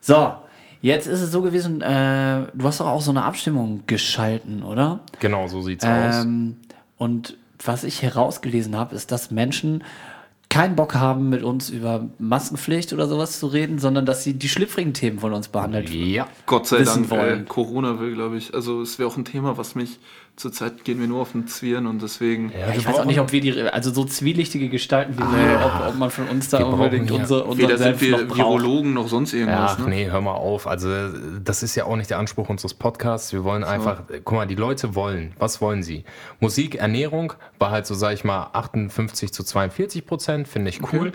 So, 0.00 0.34
jetzt 0.82 1.06
ist 1.06 1.20
es 1.20 1.32
so 1.32 1.42
gewesen, 1.42 1.80
äh, 1.80 2.46
du 2.54 2.64
hast 2.66 2.80
doch 2.80 2.86
auch 2.86 3.02
so 3.02 3.10
eine 3.10 3.24
Abstimmung 3.24 3.82
geschalten, 3.86 4.62
oder? 4.62 5.00
Genau, 5.20 5.48
so 5.48 5.62
sieht's 5.62 5.84
aus. 5.84 6.24
Ähm, 6.24 6.56
und 6.98 7.36
was 7.64 7.82
ich 7.84 8.02
herausgelesen 8.02 8.76
habe, 8.76 8.94
ist, 8.94 9.10
dass 9.10 9.30
Menschen 9.30 9.82
keinen 10.48 10.76
Bock 10.76 10.94
haben, 10.94 11.28
mit 11.28 11.42
uns 11.42 11.70
über 11.70 12.06
Maskenpflicht 12.18 12.92
oder 12.92 13.08
sowas 13.08 13.40
zu 13.40 13.48
reden, 13.48 13.78
sondern 13.80 14.06
dass 14.06 14.22
sie 14.22 14.34
die 14.34 14.48
schlüpfrigen 14.48 14.94
Themen 14.94 15.18
von 15.18 15.32
uns 15.32 15.48
behandelt 15.48 15.90
Ja. 15.90 16.28
Gott 16.46 16.68
sei 16.68 16.82
Dank, 16.84 17.10
wollen. 17.10 17.42
äh, 17.42 17.44
Corona 17.46 17.98
will, 17.98 18.14
glaube 18.14 18.36
ich, 18.36 18.54
also 18.54 18.80
es 18.80 18.98
wäre 18.98 19.08
auch 19.08 19.16
ein 19.16 19.24
Thema, 19.24 19.58
was 19.58 19.74
mich 19.74 19.98
Zurzeit 20.36 20.84
gehen 20.84 21.00
wir 21.00 21.06
nur 21.06 21.22
auf 21.22 21.32
den 21.32 21.46
Zwirn 21.46 21.86
und 21.86 22.02
deswegen. 22.02 22.52
Ja, 22.52 22.74
ich 22.74 22.86
weiß 22.86 22.98
auch 22.98 23.04
nicht, 23.06 23.18
ob 23.20 23.32
wir 23.32 23.40
die, 23.40 23.58
also 23.62 23.90
so 23.90 24.04
zwielichtige 24.04 24.68
Gestalten 24.68 25.14
wie 25.14 25.20
wir, 25.20 25.64
ob, 25.64 25.88
ob 25.88 25.98
man 25.98 26.10
von 26.10 26.28
uns 26.28 26.50
da 26.50 26.62
unbedingt 26.62 27.08
hier- 27.10 27.20
unser, 27.20 27.46
unser 27.46 27.58
Weder 27.62 27.78
sind 27.78 27.98
wir 28.02 28.26
noch. 28.26 28.36
Virologen 28.36 28.92
noch 28.92 29.08
sonst 29.08 29.32
irgendwas. 29.32 29.72
ach 29.72 29.78
ne? 29.78 29.88
nee, 29.88 30.10
hör 30.10 30.20
mal 30.20 30.32
auf. 30.34 30.66
Also, 30.66 30.90
das 31.42 31.62
ist 31.62 31.74
ja 31.74 31.86
auch 31.86 31.96
nicht 31.96 32.10
der 32.10 32.18
Anspruch 32.18 32.50
unseres 32.50 32.74
Podcasts. 32.74 33.32
Wir 33.32 33.44
wollen 33.44 33.64
einfach, 33.64 34.02
guck 34.24 34.36
mal, 34.36 34.46
die 34.46 34.56
Leute 34.56 34.94
wollen. 34.94 35.32
Was 35.38 35.62
wollen 35.62 35.82
sie? 35.82 36.04
Musik, 36.38 36.74
Ernährung 36.74 37.32
war 37.58 37.70
halt 37.70 37.86
so, 37.86 37.94
sag 37.94 38.12
ich 38.12 38.22
mal, 38.22 38.50
58 38.52 39.32
zu 39.32 39.42
42 39.42 40.04
Prozent, 40.04 40.48
finde 40.48 40.68
ich 40.68 40.80
cool. 40.92 41.12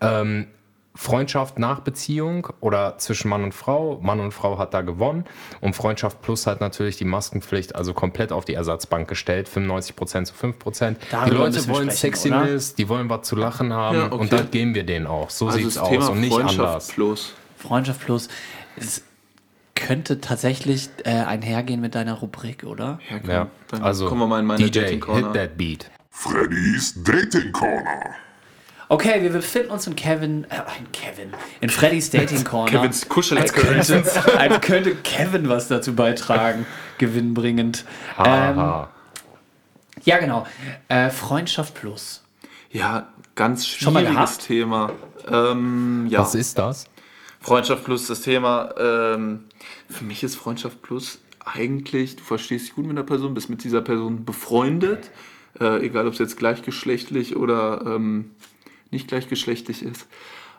Ähm, 0.00 0.46
Freundschaft 0.94 1.58
nach 1.58 1.80
Beziehung 1.80 2.48
oder 2.60 2.98
zwischen 2.98 3.28
Mann 3.28 3.44
und 3.44 3.54
Frau. 3.54 3.98
Mann 4.02 4.18
und 4.20 4.32
Frau 4.32 4.58
hat 4.58 4.74
da 4.74 4.80
gewonnen. 4.82 5.24
Und 5.60 5.76
Freundschaft 5.76 6.20
plus 6.20 6.46
halt 6.46 6.60
natürlich 6.60 6.96
die 6.96 7.04
Maskenpflicht, 7.04 7.76
also 7.76 7.94
komplett 7.94 8.32
auf 8.32 8.44
die 8.44 8.54
Ersatzbank 8.54 9.08
gestellt. 9.08 9.48
95 9.48 9.94
Prozent 9.96 10.26
zu 10.26 10.34
5 10.34 10.58
Prozent. 10.58 10.98
Die 11.02 11.10
Darüber 11.12 11.36
Leute 11.44 11.68
wollen 11.68 11.90
Sexiness, 11.90 12.74
die 12.74 12.88
wollen 12.88 13.08
was 13.08 13.22
zu 13.26 13.36
lachen 13.36 13.72
haben. 13.72 13.96
Ja, 13.98 14.06
okay. 14.06 14.16
Und 14.16 14.32
das 14.32 14.50
geben 14.50 14.74
wir 14.74 14.84
denen 14.84 15.06
auch. 15.06 15.30
So 15.30 15.46
Also 15.46 15.58
sieht's 15.58 15.74
das 15.74 15.82
aus 15.84 15.88
Thema 15.90 16.08
und 16.10 16.20
nicht 16.20 16.32
Freundschaft 16.32 16.58
anders. 16.60 16.88
plus. 16.88 17.34
Freundschaft 17.56 18.00
plus. 18.00 18.28
Es 18.76 19.02
könnte 19.76 20.20
tatsächlich 20.20 20.90
äh, 21.04 21.10
einhergehen 21.10 21.80
mit 21.80 21.94
deiner 21.94 22.14
Rubrik, 22.14 22.64
oder? 22.64 22.98
Ja, 23.08 23.18
komm, 23.20 23.30
Ja, 23.30 23.46
dann 23.68 23.82
also 23.82 24.08
kommen 24.08 24.20
wir 24.22 24.26
mal 24.26 24.40
in 24.40 24.46
meine 24.46 24.64
DJ, 24.64 24.80
Dating 24.80 25.00
Corner. 25.00 25.26
hit 25.28 25.34
that 25.34 25.56
beat. 25.56 25.90
Freddy's 26.10 26.94
Dating 27.02 27.52
Corner. 27.52 28.10
Okay, 28.90 29.22
wir 29.22 29.30
befinden 29.30 29.70
uns 29.70 29.86
in 29.86 29.94
Kevin, 29.94 30.42
äh, 30.50 30.56
in 30.80 30.90
Kevin, 30.90 31.30
in 31.60 31.70
Freddy's 31.70 32.10
Dating 32.10 32.42
Corner. 32.42 32.72
Kevins 32.72 33.06
als 33.36 33.52
könnte, 33.52 34.02
als 34.36 34.60
könnte 34.62 34.96
Kevin 34.96 35.48
was 35.48 35.68
dazu 35.68 35.94
beitragen, 35.94 36.66
gewinnbringend. 36.98 37.84
Ähm, 38.18 38.26
Aha. 38.26 38.90
ja, 40.02 40.18
genau. 40.18 40.44
Äh, 40.88 41.10
Freundschaft 41.10 41.74
plus. 41.74 42.24
Ja, 42.72 43.06
ganz 43.36 43.64
Schon 43.64 43.92
mal 43.92 44.04
schwieriges? 44.04 44.38
Thema. 44.38 44.92
Ähm, 45.28 46.08
ja, 46.10 46.18
Was 46.18 46.34
ist 46.34 46.58
das? 46.58 46.86
Freundschaft 47.40 47.84
plus 47.84 48.08
das 48.08 48.22
Thema. 48.22 48.74
Ähm, 48.76 49.44
für 49.88 50.02
mich 50.02 50.24
ist 50.24 50.34
Freundschaft 50.34 50.82
plus 50.82 51.20
eigentlich, 51.44 52.16
du 52.16 52.24
verstehst 52.24 52.66
dich 52.66 52.74
gut 52.74 52.86
mit 52.86 52.98
einer 52.98 53.06
Person, 53.06 53.34
bist 53.34 53.50
mit 53.50 53.62
dieser 53.62 53.82
Person 53.82 54.24
befreundet, 54.24 55.12
äh, 55.60 55.86
egal 55.86 56.08
ob 56.08 56.14
es 56.14 56.18
jetzt 56.18 56.36
gleichgeschlechtlich 56.38 57.36
oder 57.36 57.82
ähm, 57.86 58.32
nicht 58.90 59.08
gleichgeschlechtlich 59.08 59.82
ist. 59.82 60.06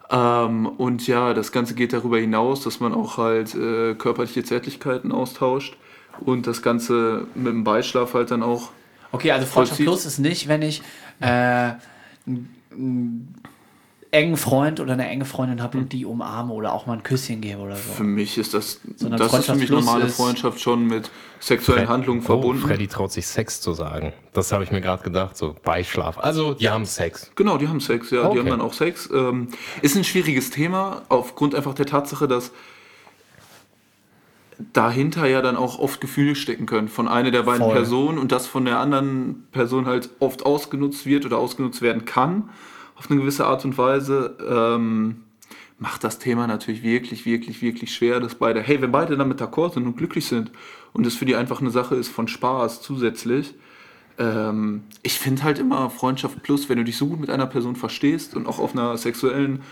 Ähm, 0.09 0.65
und 0.65 1.07
ja, 1.07 1.33
das 1.33 1.51
Ganze 1.51 1.73
geht 1.73 1.93
darüber 1.93 2.17
hinaus, 2.17 2.63
dass 2.63 2.79
man 2.79 2.93
auch 2.93 3.17
halt 3.17 3.55
äh, 3.55 3.95
körperliche 3.95 4.43
Zärtlichkeiten 4.43 5.11
austauscht 5.11 5.77
und 6.19 6.47
das 6.47 6.61
Ganze 6.61 7.27
mit 7.35 7.53
dem 7.53 7.63
Beischlaf 7.63 8.13
halt 8.13 8.31
dann 8.31 8.43
auch 8.43 8.69
Okay, 9.13 9.31
also 9.31 9.45
Freundschaft 9.45 9.77
Vollzieht. 9.77 9.85
plus 9.85 10.05
ist 10.05 10.19
nicht, 10.19 10.47
wenn 10.47 10.61
ich 10.61 10.81
äh, 11.19 11.71
engen 14.13 14.35
Freund 14.35 14.79
oder 14.81 14.93
eine 14.93 15.07
enge 15.07 15.23
Freundin 15.23 15.63
habe 15.63 15.77
und 15.77 15.93
die 15.93 16.05
umarme 16.05 16.53
oder 16.53 16.73
auch 16.73 16.85
mal 16.85 16.93
ein 16.93 17.03
Küsschen 17.03 17.39
gebe 17.39 17.59
oder 17.61 17.75
so. 17.77 17.93
Für 17.93 18.03
mich 18.03 18.37
ist 18.37 18.53
das, 18.53 18.81
Sondern 18.97 19.19
das 19.19 19.33
ist 19.33 19.45
für 19.45 19.55
mich 19.55 19.69
normale 19.69 20.09
Freundschaft 20.09 20.59
schon 20.59 20.85
mit 20.85 21.09
sexuellen 21.39 21.87
Handlungen 21.87 22.19
Oh, 22.21 22.25
verbunden. 22.25 22.61
Freddy 22.61 22.87
traut 22.87 23.11
sich 23.13 23.25
Sex 23.25 23.61
zu 23.61 23.71
sagen. 23.73 24.11
Das 24.33 24.51
habe 24.51 24.65
ich 24.65 24.71
mir 24.71 24.81
gerade 24.81 25.01
gedacht, 25.03 25.37
so 25.37 25.55
Beischlaf. 25.63 26.17
Also, 26.17 26.53
die 26.53 26.69
haben 26.69 26.85
Sex. 26.85 27.31
Genau, 27.35 27.57
die 27.57 27.69
haben 27.69 27.79
Sex, 27.79 28.11
ja, 28.11 28.23
Okay. 28.25 28.33
die 28.33 28.39
haben 28.41 28.49
dann 28.49 28.61
auch 28.61 28.73
Sex. 28.73 29.09
Ähm, 29.13 29.47
ist 29.81 29.95
ein 29.95 30.03
schwieriges 30.03 30.49
Thema, 30.51 31.03
aufgrund 31.07 31.55
einfach 31.55 31.73
der 31.73 31.85
Tatsache, 31.85 32.27
dass 32.27 32.51
dahinter 34.73 35.25
ja 35.25 35.41
dann 35.41 35.55
auch 35.55 35.79
oft 35.79 36.01
Gefühle 36.01 36.35
stecken 36.35 36.65
können 36.65 36.87
von 36.87 37.07
einer 37.07 37.31
der 37.31 37.43
beiden 37.43 37.63
Voll. 37.63 37.73
Personen 37.73 38.17
und 38.19 38.31
das 38.31 38.45
von 38.45 38.65
der 38.65 38.77
anderen 38.79 39.47
Person 39.51 39.85
halt 39.87 40.09
oft 40.19 40.45
ausgenutzt 40.45 41.05
wird 41.05 41.25
oder 41.25 41.37
ausgenutzt 41.39 41.81
werden 41.81 42.05
kann, 42.05 42.49
auf 43.01 43.09
eine 43.09 43.19
gewisse 43.19 43.47
Art 43.47 43.65
und 43.65 43.79
Weise, 43.79 44.37
ähm, 44.47 45.23
macht 45.79 46.03
das 46.03 46.19
Thema 46.19 46.45
natürlich 46.45 46.83
wirklich, 46.83 47.25
wirklich, 47.25 47.63
wirklich 47.63 47.95
schwer, 47.95 48.19
dass 48.19 48.35
beide, 48.35 48.61
hey, 48.61 48.79
wenn 48.79 48.91
beide 48.91 49.17
damit 49.17 49.41
d'accord 49.41 49.73
sind 49.73 49.87
und 49.87 49.97
glücklich 49.97 50.27
sind 50.27 50.51
und 50.93 51.07
es 51.07 51.15
für 51.15 51.25
die 51.25 51.35
einfach 51.35 51.61
eine 51.61 51.71
Sache 51.71 51.95
ist 51.95 52.09
von 52.09 52.27
Spaß 52.27 52.83
zusätzlich, 52.83 53.55
ähm, 54.19 54.83
ich 55.01 55.17
finde 55.17 55.41
halt 55.41 55.57
immer 55.57 55.89
Freundschaft 55.89 56.43
plus, 56.43 56.69
wenn 56.69 56.77
du 56.77 56.83
dich 56.83 56.95
so 56.95 57.07
gut 57.07 57.19
mit 57.19 57.31
einer 57.31 57.47
Person 57.47 57.75
verstehst 57.75 58.35
und 58.35 58.45
auch 58.45 58.59
auf 58.59 58.73
einer 58.73 58.95
sexuellen 58.97 59.63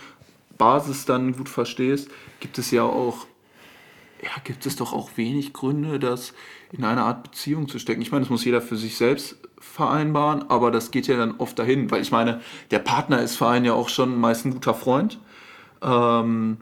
Basis 0.57 1.05
dann 1.05 1.33
gut 1.33 1.49
verstehst, 1.49 2.09
gibt 2.39 2.57
es 2.57 2.71
ja 2.71 2.81
auch, 2.81 3.27
ja, 4.21 4.31
gibt 4.43 4.65
es 4.65 4.75
doch 4.75 4.93
auch 4.93 5.11
wenig 5.15 5.53
Gründe, 5.53 5.99
das 5.99 6.33
in 6.71 6.83
eine 6.83 7.03
Art 7.03 7.23
Beziehung 7.23 7.67
zu 7.67 7.79
stecken. 7.79 8.01
Ich 8.01 8.11
meine, 8.11 8.23
das 8.23 8.29
muss 8.29 8.45
jeder 8.45 8.61
für 8.61 8.75
sich 8.75 8.97
selbst 8.97 9.37
vereinbaren, 9.59 10.49
aber 10.49 10.71
das 10.71 10.91
geht 10.91 11.07
ja 11.07 11.17
dann 11.17 11.35
oft 11.37 11.57
dahin, 11.57 11.89
weil 11.91 12.01
ich 12.01 12.11
meine, 12.11 12.41
der 12.71 12.79
Partner 12.79 13.21
ist 13.21 13.37
für 13.37 13.47
einen 13.47 13.65
ja 13.65 13.73
auch 13.73 13.89
schon 13.89 14.19
meist 14.19 14.45
ein 14.45 14.53
guter 14.53 14.73
Freund. 14.73 15.19
Ähm, 15.81 16.57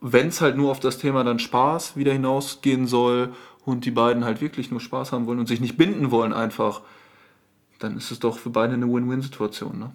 wenn 0.00 0.28
es 0.28 0.40
halt 0.40 0.56
nur 0.56 0.70
auf 0.70 0.80
das 0.80 0.98
Thema 0.98 1.24
dann 1.24 1.38
Spaß 1.38 1.96
wieder 1.96 2.12
hinausgehen 2.12 2.86
soll 2.86 3.32
und 3.64 3.84
die 3.84 3.90
beiden 3.90 4.24
halt 4.24 4.40
wirklich 4.40 4.70
nur 4.70 4.80
Spaß 4.80 5.12
haben 5.12 5.26
wollen 5.26 5.40
und 5.40 5.46
sich 5.46 5.60
nicht 5.60 5.76
binden 5.76 6.10
wollen 6.10 6.32
einfach, 6.32 6.82
dann 7.78 7.96
ist 7.96 8.10
es 8.10 8.18
doch 8.18 8.38
für 8.38 8.50
beide 8.50 8.74
eine 8.74 8.86
Win-Win-Situation. 8.86 9.78
Ne? 9.78 9.90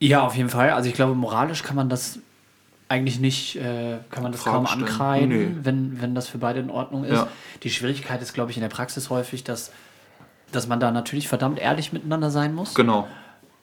Ja, 0.00 0.22
auf 0.22 0.36
jeden 0.36 0.48
Fall. 0.48 0.70
Also 0.70 0.88
ich 0.88 0.94
glaube, 0.94 1.14
moralisch 1.14 1.62
kann 1.62 1.76
man 1.76 1.88
das 1.88 2.18
eigentlich 2.88 3.18
nicht, 3.18 3.56
äh, 3.56 3.98
kann 4.10 4.22
man 4.22 4.32
das 4.32 4.42
Fragen 4.42 4.64
kaum 4.64 4.66
ankreiden, 4.66 5.28
Nee. 5.28 5.48
wenn, 5.62 6.00
wenn 6.02 6.14
das 6.14 6.28
für 6.28 6.38
beide 6.38 6.60
in 6.60 6.70
Ordnung 6.70 7.04
ist. 7.04 7.12
Ja. 7.14 7.28
Die 7.62 7.70
Schwierigkeit 7.70 8.20
ist, 8.22 8.34
glaube 8.34 8.50
ich, 8.50 8.56
in 8.56 8.60
der 8.62 8.68
Praxis 8.68 9.08
häufig, 9.10 9.42
dass, 9.44 9.72
dass 10.52 10.68
man 10.68 10.80
da 10.80 10.90
natürlich 10.90 11.26
verdammt 11.28 11.58
ehrlich 11.58 11.92
miteinander 11.92 12.30
sein 12.30 12.54
muss. 12.54 12.74
Genau, 12.74 13.08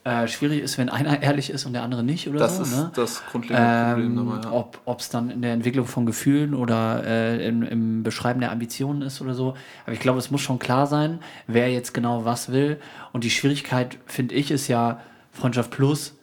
Äh, 0.04 0.28
schwierig 0.28 0.62
ist, 0.64 0.80
wenn 0.80 0.90
einer 0.90 1.22
ehrlich 1.28 1.52
ist 1.52 1.68
und 1.68 1.74
der 1.74 1.84
andere 1.84 2.02
nicht 2.04 2.28
oder 2.28 2.40
das 2.40 2.58
so. 2.58 2.64
ist 2.64 2.72
ne? 2.76 2.92
das 2.96 3.24
grundlegende 3.32 3.92
Problem 3.94 4.18
Ähm, 4.18 4.42
dabei. 4.42 4.56
Ja. 4.58 4.70
Ob 4.86 5.00
es 5.00 5.10
dann 5.10 5.30
in 5.30 5.44
der 5.44 5.54
Entwicklung 5.54 5.86
von 5.86 6.08
Gefühlen 6.08 6.56
oder 6.56 7.04
äh, 7.06 7.48
im, 7.48 7.62
im 7.62 8.02
Beschreiben 8.02 8.40
der 8.40 8.52
Ambitionen 8.52 9.04
ist 9.04 9.22
oder 9.22 9.36
so. 9.36 9.54
Aber 9.86 9.94
ich 9.94 10.00
glaube, 10.00 10.18
es 10.18 10.32
muss 10.32 10.42
schon 10.42 10.58
klar 10.58 10.88
sein, 10.88 11.20
wer 11.46 11.72
jetzt 11.72 11.94
genau 11.94 12.26
was 12.26 12.52
will. 12.52 12.80
Und 13.14 13.24
die 13.24 13.30
Schwierigkeit, 13.30 14.00
finde 14.08 14.34
ich, 14.34 14.50
ist 14.50 14.68
ja 14.68 15.00
Freundschaft 15.32 15.70
Plus, 15.70 16.16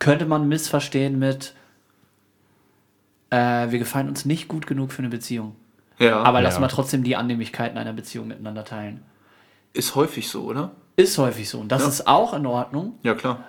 könnte 0.00 0.26
man 0.26 0.48
missverstehen 0.48 1.16
mit, 1.18 1.54
äh, 3.30 3.70
wir 3.70 3.78
gefallen 3.78 4.08
uns 4.08 4.24
nicht 4.24 4.48
gut 4.48 4.66
genug 4.66 4.92
für 4.92 5.00
eine 5.00 5.08
Beziehung. 5.08 5.54
ja, 5.98 6.22
Aber 6.22 6.40
lassen 6.40 6.60
Ja. 6.62 6.66
wir 6.66 6.68
trotzdem 6.70 7.02
die 7.04 7.16
Annehmlichkeiten 7.16 7.78
einer 7.78 7.92
Beziehung 7.92 8.28
miteinander 8.28 8.64
teilen. 8.64 9.02
ist 9.72 9.94
häufig 9.94 10.28
so, 10.28 10.42
oder? 10.44 10.72
Ist 10.96 11.16
häufig 11.18 11.48
so. 11.48 11.60
Und 11.60 11.70
das 11.70 11.82
Ja. 11.82 11.88
ist 11.88 12.06
auch 12.08 12.34
in 12.34 12.44
Ordnung. 12.46 12.98
Ja, 13.02 13.14
klar. 13.14 13.44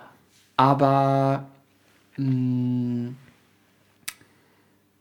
Aber 0.55 1.47
mh, 2.17 3.13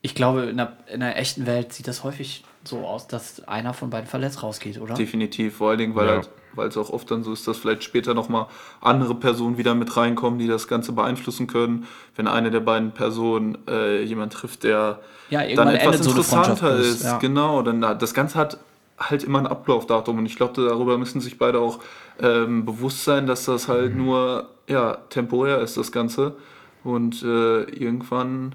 ich 0.02 0.14
glaube, 0.14 0.44
in 0.44 0.56
der, 0.56 0.76
in 0.92 1.00
der 1.00 1.18
echten 1.18 1.44
Welt 1.46 1.72
sieht 1.72 1.86
das 1.88 2.04
häufig 2.04 2.44
so 2.64 2.86
aus, 2.86 3.06
dass 3.06 3.46
einer 3.48 3.72
von 3.74 3.90
beiden 3.90 4.06
verletzt 4.06 4.42
rausgeht, 4.42 4.80
oder? 4.80 4.94
Definitiv, 4.94 5.56
vor 5.56 5.70
allen 5.70 5.78
Dingen, 5.78 5.94
weil 5.94 6.06
Ja. 6.06 6.12
halt, 6.14 6.30
weil 6.52 6.68
es 6.68 6.76
auch 6.76 6.90
oft 6.90 7.10
dann 7.10 7.22
so 7.22 7.32
ist, 7.32 7.46
dass 7.48 7.58
vielleicht 7.58 7.84
später 7.84 8.12
nochmal 8.12 8.46
andere 8.80 9.14
Personen 9.14 9.56
wieder 9.56 9.74
mit 9.74 9.96
reinkommen, 9.96 10.38
die 10.38 10.46
das 10.46 10.68
Ganze 10.68 10.92
beeinflussen 10.92 11.46
können. 11.46 11.86
Wenn 12.16 12.26
eine 12.28 12.50
der 12.50 12.60
beiden 12.60 12.92
Personen 12.92 13.56
äh, 13.68 14.02
jemand 14.02 14.32
trifft, 14.32 14.64
der 14.64 15.00
Ja, 15.30 15.42
dann 15.54 15.68
etwas 15.68 15.98
so 15.98 16.10
interessanter 16.10 16.74
bloß, 16.74 16.86
ist. 16.86 17.02
ja. 17.04 17.18
Genau, 17.18 17.62
dann 17.62 17.80
das 17.80 18.12
Ganze 18.14 18.38
hat 18.38 18.58
halt 18.98 19.24
immer 19.24 19.38
ein 19.38 19.46
Ablaufdatum 19.46 20.18
und 20.18 20.26
ich 20.26 20.36
glaube, 20.36 20.60
darüber 20.62 20.98
müssen 20.98 21.22
sich 21.22 21.38
beide 21.38 21.60
auch 21.60 21.78
ähm, 22.20 22.66
bewusst 22.66 23.04
sein, 23.04 23.26
dass 23.26 23.46
das 23.46 23.66
halt 23.68 23.94
Mhm. 23.94 24.04
nur 24.04 24.48
ja, 24.68 24.98
temporär 25.08 25.60
ist, 25.60 25.76
das 25.78 25.90
Ganze. 25.92 26.36
Und 26.84 27.22
äh, 27.22 27.62
irgendwann 27.62 28.54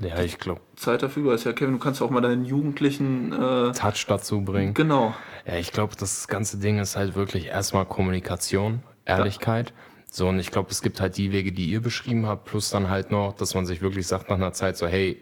Ja, 0.00 0.20
ich 0.20 0.38
glaube, 0.38 0.60
Zeit 0.76 1.02
dafür 1.02 1.34
ist. 1.34 1.44
Ja, 1.44 1.52
Kevin, 1.52 1.74
du 1.74 1.78
kannst 1.78 2.00
auch 2.02 2.10
mal 2.10 2.20
deinen 2.20 2.44
Jugendlichen 2.44 3.32
äh, 3.32 3.72
Touch 3.72 4.06
dazu 4.06 4.42
bringen. 4.42 4.74
genau. 4.74 5.14
Ja, 5.46 5.56
ich 5.56 5.72
glaube, 5.72 5.94
das 5.98 6.28
ganze 6.28 6.58
Ding 6.58 6.78
ist 6.78 6.96
halt 6.96 7.14
wirklich 7.14 7.46
erstmal 7.46 7.86
Kommunikation, 7.86 8.82
Ehrlichkeit. 9.04 9.72
So, 10.10 10.28
und 10.28 10.38
ich 10.38 10.50
glaube, 10.50 10.70
es 10.70 10.82
gibt 10.82 11.00
halt 11.00 11.16
die 11.16 11.32
Wege, 11.32 11.52
die 11.52 11.66
ihr 11.66 11.80
beschrieben 11.80 12.26
habt, 12.26 12.44
plus 12.44 12.70
dann 12.70 12.88
halt 12.88 13.10
noch, 13.10 13.34
dass 13.34 13.54
man 13.54 13.66
sich 13.66 13.82
wirklich 13.82 14.06
sagt 14.06 14.30
nach 14.30 14.36
einer 14.36 14.52
Zeit 14.52 14.76
so, 14.76 14.86
hey, 14.86 15.20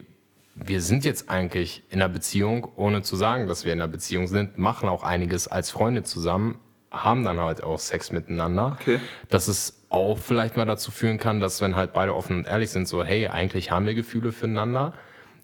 wir 0.55 0.81
sind 0.81 1.05
jetzt 1.05 1.29
eigentlich 1.29 1.83
in 1.91 2.01
einer 2.01 2.13
Beziehung, 2.13 2.69
ohne 2.77 3.03
zu 3.03 3.17
sagen, 3.17 3.47
dass 3.47 3.65
wir 3.65 3.73
in 3.73 3.81
einer 3.81 3.91
Beziehung 3.91 4.27
sind, 4.27 4.59
machen 4.59 4.89
auch 4.89 5.03
einiges 5.03 5.49
als 5.49 5.71
Freunde 5.71 6.03
zusammen, 6.03 6.59
haben 6.91 7.25
dann 7.25 7.39
halt 7.39 7.63
auch 7.63 7.79
Sex 7.79 8.11
miteinander. 8.11 8.77
Okay. 8.81 9.01
Dass 9.29 9.49
es 9.49 9.76
auch 9.89 10.19
vielleicht 10.19 10.57
mal 10.57 10.65
dazu 10.65 10.91
führen 10.91 11.19
kann, 11.19 11.41
dass 11.41 11.61
wenn 11.61 11.77
halt 11.77 11.93
beide 11.93 12.15
offen 12.15 12.39
und 12.39 12.47
ehrlich 12.47 12.71
sind, 12.71 12.89
so, 12.89 13.05
hey, 13.05 13.29
eigentlich 13.29 13.71
haben 13.71 13.87
wir 13.87 13.95
Gefühle 13.95 14.33
füreinander, 14.33 14.93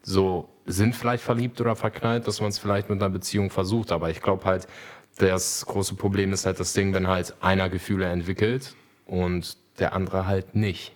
so 0.02 0.48
sind 0.66 0.94
vielleicht 0.96 1.22
verliebt 1.22 1.60
oder 1.60 1.76
verknallt, 1.76 2.26
dass 2.26 2.40
man 2.40 2.50
es 2.50 2.58
vielleicht 2.58 2.88
mit 2.90 3.00
einer 3.00 3.10
Beziehung 3.10 3.50
versucht. 3.50 3.92
Aber 3.92 4.10
ich 4.10 4.20
glaube 4.20 4.44
halt, 4.44 4.66
das 5.18 5.64
große 5.66 5.94
Problem 5.94 6.32
ist 6.32 6.46
halt 6.46 6.58
das 6.60 6.72
Ding, 6.72 6.92
wenn 6.94 7.06
halt 7.08 7.34
einer 7.40 7.68
Gefühle 7.68 8.06
entwickelt 8.06 8.74
und 9.06 9.56
der 9.78 9.92
andere 9.92 10.26
halt 10.26 10.54
nicht. 10.54 10.92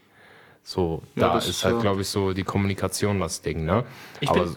So, 0.62 1.02
Ja, 1.14 1.28
da 1.32 1.38
ist 1.38 1.48
ist 1.48 1.64
halt, 1.64 1.76
ja- 1.76 1.80
glaube 1.82 2.02
ich, 2.02 2.09
so 2.09 2.32
die 2.32 2.42
Kommunikation 2.42 3.20
das 3.20 3.42
Ding, 3.42 3.64
ne? 3.64 3.85
Ich 4.20 4.28
Aber 4.30 4.44
bin- 4.44 4.56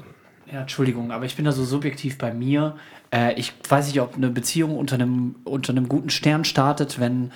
ja, 0.52 0.62
Entschuldigung, 0.62 1.12
aber 1.12 1.26
ich 1.26 1.36
bin 1.36 1.46
da 1.46 1.52
so 1.52 1.64
subjektiv 1.64 2.18
bei 2.18 2.34
mir. 2.34 2.76
Äh, 3.12 3.34
ich 3.40 3.54
weiß 3.70 3.88
nicht, 3.88 4.02
ob 4.02 4.16
eine 4.16 4.30
Beziehung 4.30 4.76
unter 4.78 4.96
einem, 4.96 5.36
unter 5.44 5.72
einem 5.72 5.88
guten 5.88 6.10
Stern 6.10 6.44
startet, 6.44 7.00
wenn, 7.00 7.32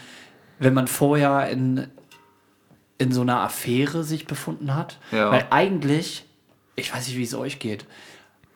wenn 0.63 0.73
man 0.73 0.87
vorher 0.87 1.49
in, 1.49 1.87
in 2.97 3.11
so 3.11 3.21
einer 3.21 3.39
Affäre 3.41 4.03
sich 4.03 4.25
befunden 4.27 4.75
hat. 4.75 4.97
Ja. 5.11 5.31
Weil 5.31 5.45
eigentlich, 5.49 6.25
ich 6.75 6.93
weiß 6.93 7.07
nicht, 7.07 7.17
wie 7.17 7.23
es 7.23 7.35
euch 7.35 7.59
geht, 7.59 7.85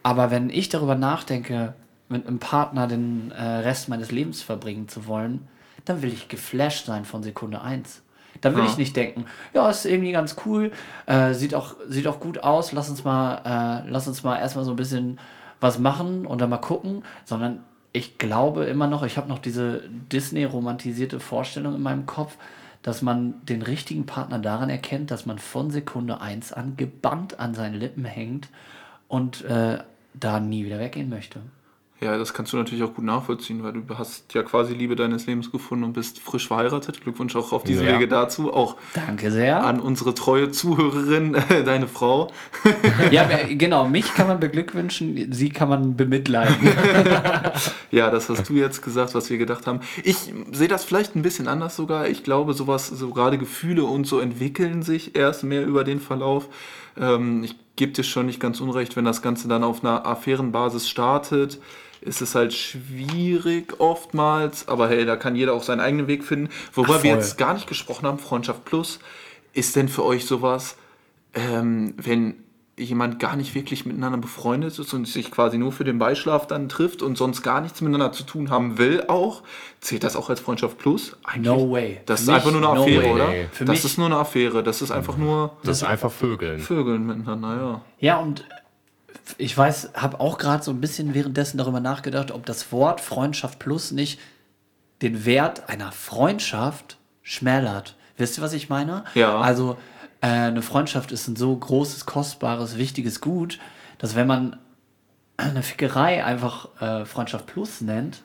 aber 0.04 0.32
wenn 0.32 0.50
ich 0.50 0.70
darüber 0.70 0.96
nachdenke, 0.96 1.74
mit 2.10 2.26
einem 2.26 2.40
Partner 2.40 2.88
den 2.88 3.32
äh, 3.32 3.44
Rest 3.44 3.90
meines 3.90 4.12
Lebens 4.12 4.42
verbringen 4.42 4.88
zu 4.88 5.08
wollen, 5.08 5.46
dann 5.84 6.02
will 6.02 6.14
ich 6.14 6.30
geflasht 6.30 6.86
sein 6.86 7.04
von 7.04 7.22
Sekunde 7.22 7.62
1. 7.62 8.02
Dann 8.40 8.56
will 8.56 8.64
Ja. 8.64 8.70
ich 8.70 8.78
nicht 8.78 8.96
denken, 8.96 9.26
ja, 9.54 9.70
ist 9.70 9.86
irgendwie 9.86 10.14
ganz 10.14 10.38
cool, 10.46 10.72
äh, 11.08 11.34
sieht, 11.34 11.54
auch, 11.54 11.76
sieht 11.90 12.08
auch 12.08 12.20
gut 12.22 12.44
aus, 12.44 12.72
lass 12.72 12.90
uns 12.90 13.04
mal, 13.04 13.84
äh, 13.86 13.90
lass 13.90 14.08
uns 14.08 14.24
mal 14.24 14.38
erstmal 14.38 14.64
so 14.64 14.72
ein 14.72 14.78
bisschen 14.78 15.20
was 15.60 15.80
machen 15.80 16.26
und 16.26 16.40
dann 16.40 16.50
mal 16.50 16.58
gucken, 16.58 17.04
sondern 17.26 17.64
ich 17.98 18.18
glaube 18.18 18.66
immer 18.66 18.88
noch, 18.88 19.04
ich 19.04 19.18
habe 19.18 19.28
noch 19.28 19.40
diese 19.40 19.82
Disney-romantisierte 20.12 21.20
Vorstellung 21.20 21.76
in 21.76 21.82
meinem 21.82 22.06
Kopf, 22.06 22.38
dass 22.84 23.02
man 23.02 23.44
den 23.46 23.64
richtigen 23.64 24.06
Partner 24.06 24.40
daran 24.40 24.70
erkennt, 24.70 25.12
dass 25.12 25.26
man 25.26 25.40
von 25.40 25.72
Sekunde 25.72 26.22
1 26.22 26.54
an 26.54 26.78
gebannt 26.78 27.40
an 27.40 27.54
seinen 27.54 27.74
Lippen 27.74 28.06
hängt 28.06 28.50
und 29.08 29.44
äh, 29.46 29.80
da 30.14 30.40
nie 30.40 30.66
wieder 30.66 30.80
weggehen 30.80 31.10
möchte. 31.10 31.42
Ja, 32.00 32.16
das 32.16 32.32
kannst 32.32 32.54
du 32.54 32.58
natürlich 32.58 32.84
auch 32.84 32.94
gut 32.94 33.06
nachvollziehen, 33.06 33.64
weil 33.64 33.74
du 33.74 33.82
hast 33.98 34.32
ja 34.36 34.44
quasi 34.44 34.76
Liebe 34.76 34.96
deines 34.96 35.26
Lebens 35.26 35.52
gefunden 35.52 35.84
und 35.84 35.94
bist 35.94 36.20
frisch 36.20 36.48
verheiratet. 36.48 37.02
Glückwunsch 37.02 37.36
auch 37.36 37.52
auf 37.52 37.64
diese 37.64 37.84
Ja. 37.84 37.96
Wege 37.96 38.08
dazu. 38.08 38.54
Auch 38.54 38.76
Danke 38.94 39.32
sehr. 39.32 39.66
an 39.66 39.80
unsere 39.80 40.14
treue 40.14 40.52
Zuhörerin, 40.52 41.36
deine 41.66 41.88
Frau. 41.88 42.32
Ja, 43.12 43.28
äh, 43.30 43.56
genau, 43.56 43.88
mich 43.88 44.14
kann 44.14 44.28
man 44.28 44.40
beglückwünschen, 44.40 45.32
sie 45.32 45.50
kann 45.50 45.70
man 45.70 45.96
bemitleiden. 45.96 46.56
Ja, 47.92 48.12
das 48.12 48.30
hast 48.30 48.50
du 48.50 48.54
jetzt 48.54 48.82
gesagt, 48.82 49.16
was 49.16 49.30
wir 49.30 49.38
gedacht 49.38 49.66
haben. 49.66 49.80
Ich 50.04 50.34
sehe 50.52 50.68
das 50.68 50.84
vielleicht 50.84 51.16
ein 51.16 51.22
bisschen 51.22 51.48
anders 51.48 51.76
sogar. 51.76 52.08
Ich 52.10 52.24
glaube, 52.24 52.54
sowas, 52.54 52.88
so 52.88 53.10
gerade 53.12 53.38
Gefühle 53.38 53.86
und 53.86 54.06
so 54.06 54.20
entwickeln 54.20 54.84
sich 54.84 55.16
erst 55.16 55.44
mehr 55.44 55.66
über 55.66 55.84
den 55.84 56.00
Verlauf. 56.00 56.48
Ähm, 57.00 57.44
ich 57.44 57.56
gebe 57.76 57.94
dir 57.94 58.04
schon 58.04 58.26
nicht 58.26 58.40
ganz 58.40 58.60
unrecht, 58.60 58.96
wenn 58.98 59.06
das 59.06 59.22
Ganze 59.22 59.48
dann 59.48 59.64
auf 59.64 59.84
einer 59.84 60.06
Affärenbasis 60.06 60.90
startet, 60.90 61.60
ist 62.02 62.22
es 62.22 62.36
halt 62.36 62.54
schwierig 62.54 63.80
oftmals. 63.80 64.68
Aber 64.68 64.88
hey, 64.90 65.06
da 65.06 65.16
kann 65.16 65.36
jeder 65.36 65.54
auch 65.54 65.64
seinen 65.64 65.80
eigenen 65.82 66.08
Weg 66.08 66.24
finden. 66.24 66.50
Worüber 66.74 66.96
Ach, 67.00 67.04
wir 67.04 67.12
jetzt 67.12 67.38
gar 67.38 67.54
nicht 67.54 67.68
gesprochen 67.68 68.06
haben, 68.08 68.20
Freundschaft 68.20 68.66
Plus, 68.66 69.00
ist 69.54 69.76
denn 69.76 69.88
für 69.90 70.04
euch 70.06 70.26
sowas, 70.26 70.78
ähm, 71.34 71.94
wenn 71.98 72.36
jemand 72.80 73.18
gar 73.20 73.36
nicht 73.36 73.56
wirklich 73.56 73.88
miteinander 73.88 74.20
befreundet 74.20 74.78
ist 74.78 74.94
und 74.94 75.08
sich 75.08 75.32
quasi 75.32 75.58
nur 75.58 75.72
für 75.72 75.84
den 75.84 75.98
Beischlaf 75.98 76.46
dann 76.46 76.70
trifft 76.70 77.02
und 77.02 77.18
sonst 77.18 77.42
gar 77.42 77.60
nichts 77.60 77.82
miteinander 77.82 78.12
zu 78.12 78.22
tun 78.22 78.52
haben 78.52 78.78
will 78.78 79.04
auch, 79.08 79.42
zählt 79.82 80.04
das 80.04 80.16
auch 80.16 80.30
als 80.30 80.42
Freundschaft 80.42 80.78
Plus? 80.78 81.18
Eigentlich, 81.24 81.46
No 81.52 81.72
way. 81.72 82.02
Das 82.06 82.20
Für 82.20 82.24
ist 82.26 82.30
einfach 82.36 82.52
mich, 82.52 82.62
nur 82.62 82.70
eine 82.70 82.78
no 82.80 82.84
Affäre, 82.86 83.04
way. 83.04 83.12
oder? 83.14 83.30
Für 83.52 83.66
das 83.66 83.74
mich- 83.78 83.86
ist 83.86 83.98
nur 83.98 84.06
eine 84.06 84.18
Affäre. 84.18 84.62
Das 84.62 84.84
ist 84.84 84.92
einfach 84.92 85.18
nur 85.18 85.58
Das 85.64 85.78
ist 85.78 85.84
einfach 85.86 86.12
Vögeln. 86.12 86.60
Vögeln 86.60 87.08
miteinander, 87.08 87.56
ja. 87.58 87.82
Ja, 88.00 88.18
und 88.18 88.46
ich 89.38 89.58
weiß, 89.58 89.92
habe 89.96 90.20
auch 90.20 90.38
gerade 90.38 90.64
so 90.64 90.72
ein 90.72 90.82
bisschen 90.82 91.14
währenddessen 91.14 91.58
darüber 91.58 91.80
nachgedacht, 91.80 92.32
ob 92.32 92.46
das 92.46 92.72
Wort 92.72 93.02
Freundschaft 93.02 93.60
plus 93.60 93.92
nicht 93.92 94.20
den 95.02 95.26
Wert 95.26 95.70
einer 95.70 95.92
Freundschaft 95.92 96.98
schmälert. 97.22 97.96
Wisst 98.18 98.38
ihr, 98.38 98.42
was 98.42 98.54
ich 98.54 98.70
meine? 98.70 99.04
Ja. 99.14 99.40
Also 99.40 99.78
äh, 100.22 100.28
eine 100.28 100.62
Freundschaft 100.62 101.12
ist 101.12 101.28
ein 101.28 101.36
so 101.36 101.56
großes, 101.56 102.06
kostbares, 102.06 102.78
wichtiges 102.78 103.22
Gut, 103.22 103.60
dass 103.98 104.16
wenn 104.16 104.28
man 104.28 104.58
eine 105.38 105.62
Fickerei 105.62 106.24
einfach 106.26 106.70
äh, 106.82 107.06
Freundschaft 107.06 107.46
plus 107.46 107.82
nennt, 107.82 108.22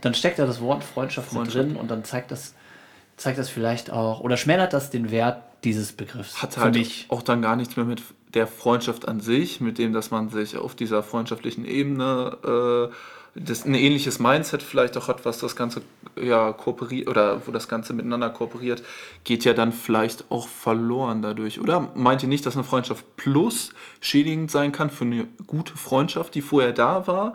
dann 0.00 0.14
steckt 0.14 0.38
da 0.38 0.46
das 0.46 0.60
Wort 0.60 0.82
Freundschaft, 0.84 1.32
mit 1.32 1.42
Freundschaft. 1.42 1.66
drin 1.66 1.76
und 1.76 1.90
dann 1.90 2.04
zeigt 2.04 2.30
das, 2.30 2.54
zeigt 3.16 3.38
das 3.38 3.50
vielleicht 3.50 3.90
auch, 3.90 4.20
oder 4.20 4.36
schmälert 4.36 4.72
das 4.72 4.90
den 4.90 5.10
Wert 5.10 5.42
dieses 5.64 5.92
Begriffs. 5.92 6.42
Hat 6.42 6.54
für 6.54 6.60
halt 6.62 6.74
mich. 6.74 7.06
auch 7.08 7.22
dann 7.22 7.42
gar 7.42 7.56
nichts 7.56 7.76
mehr 7.76 7.84
mit 7.84 8.02
der 8.34 8.46
Freundschaft 8.46 9.06
an 9.08 9.20
sich, 9.20 9.60
mit 9.60 9.78
dem, 9.78 9.92
dass 9.92 10.10
man 10.10 10.28
sich 10.28 10.56
auf 10.56 10.74
dieser 10.74 11.02
freundschaftlichen 11.02 11.64
Ebene 11.64 12.90
äh, 12.90 12.94
das, 13.34 13.64
ein 13.64 13.74
ähnliches 13.74 14.18
Mindset 14.18 14.62
vielleicht 14.62 14.96
auch 14.96 15.08
hat, 15.08 15.24
was 15.24 15.38
das 15.38 15.56
Ganze 15.56 15.82
ja 16.20 16.52
kooperiert 16.52 17.08
oder 17.08 17.46
wo 17.46 17.50
das 17.50 17.68
Ganze 17.68 17.94
miteinander 17.94 18.28
kooperiert, 18.28 18.82
geht 19.24 19.44
ja 19.44 19.54
dann 19.54 19.72
vielleicht 19.72 20.30
auch 20.30 20.48
verloren 20.48 21.22
dadurch, 21.22 21.60
oder? 21.60 21.90
Meint 21.94 22.22
ihr 22.22 22.28
nicht, 22.28 22.44
dass 22.44 22.56
eine 22.56 22.64
Freundschaft 22.64 23.16
plus 23.16 23.72
schädigend 24.00 24.50
sein 24.50 24.72
kann 24.72 24.90
für 24.90 25.04
eine 25.04 25.26
gute 25.46 25.76
Freundschaft, 25.76 26.34
die 26.34 26.42
vorher 26.42 26.72
da 26.72 27.06
war? 27.06 27.34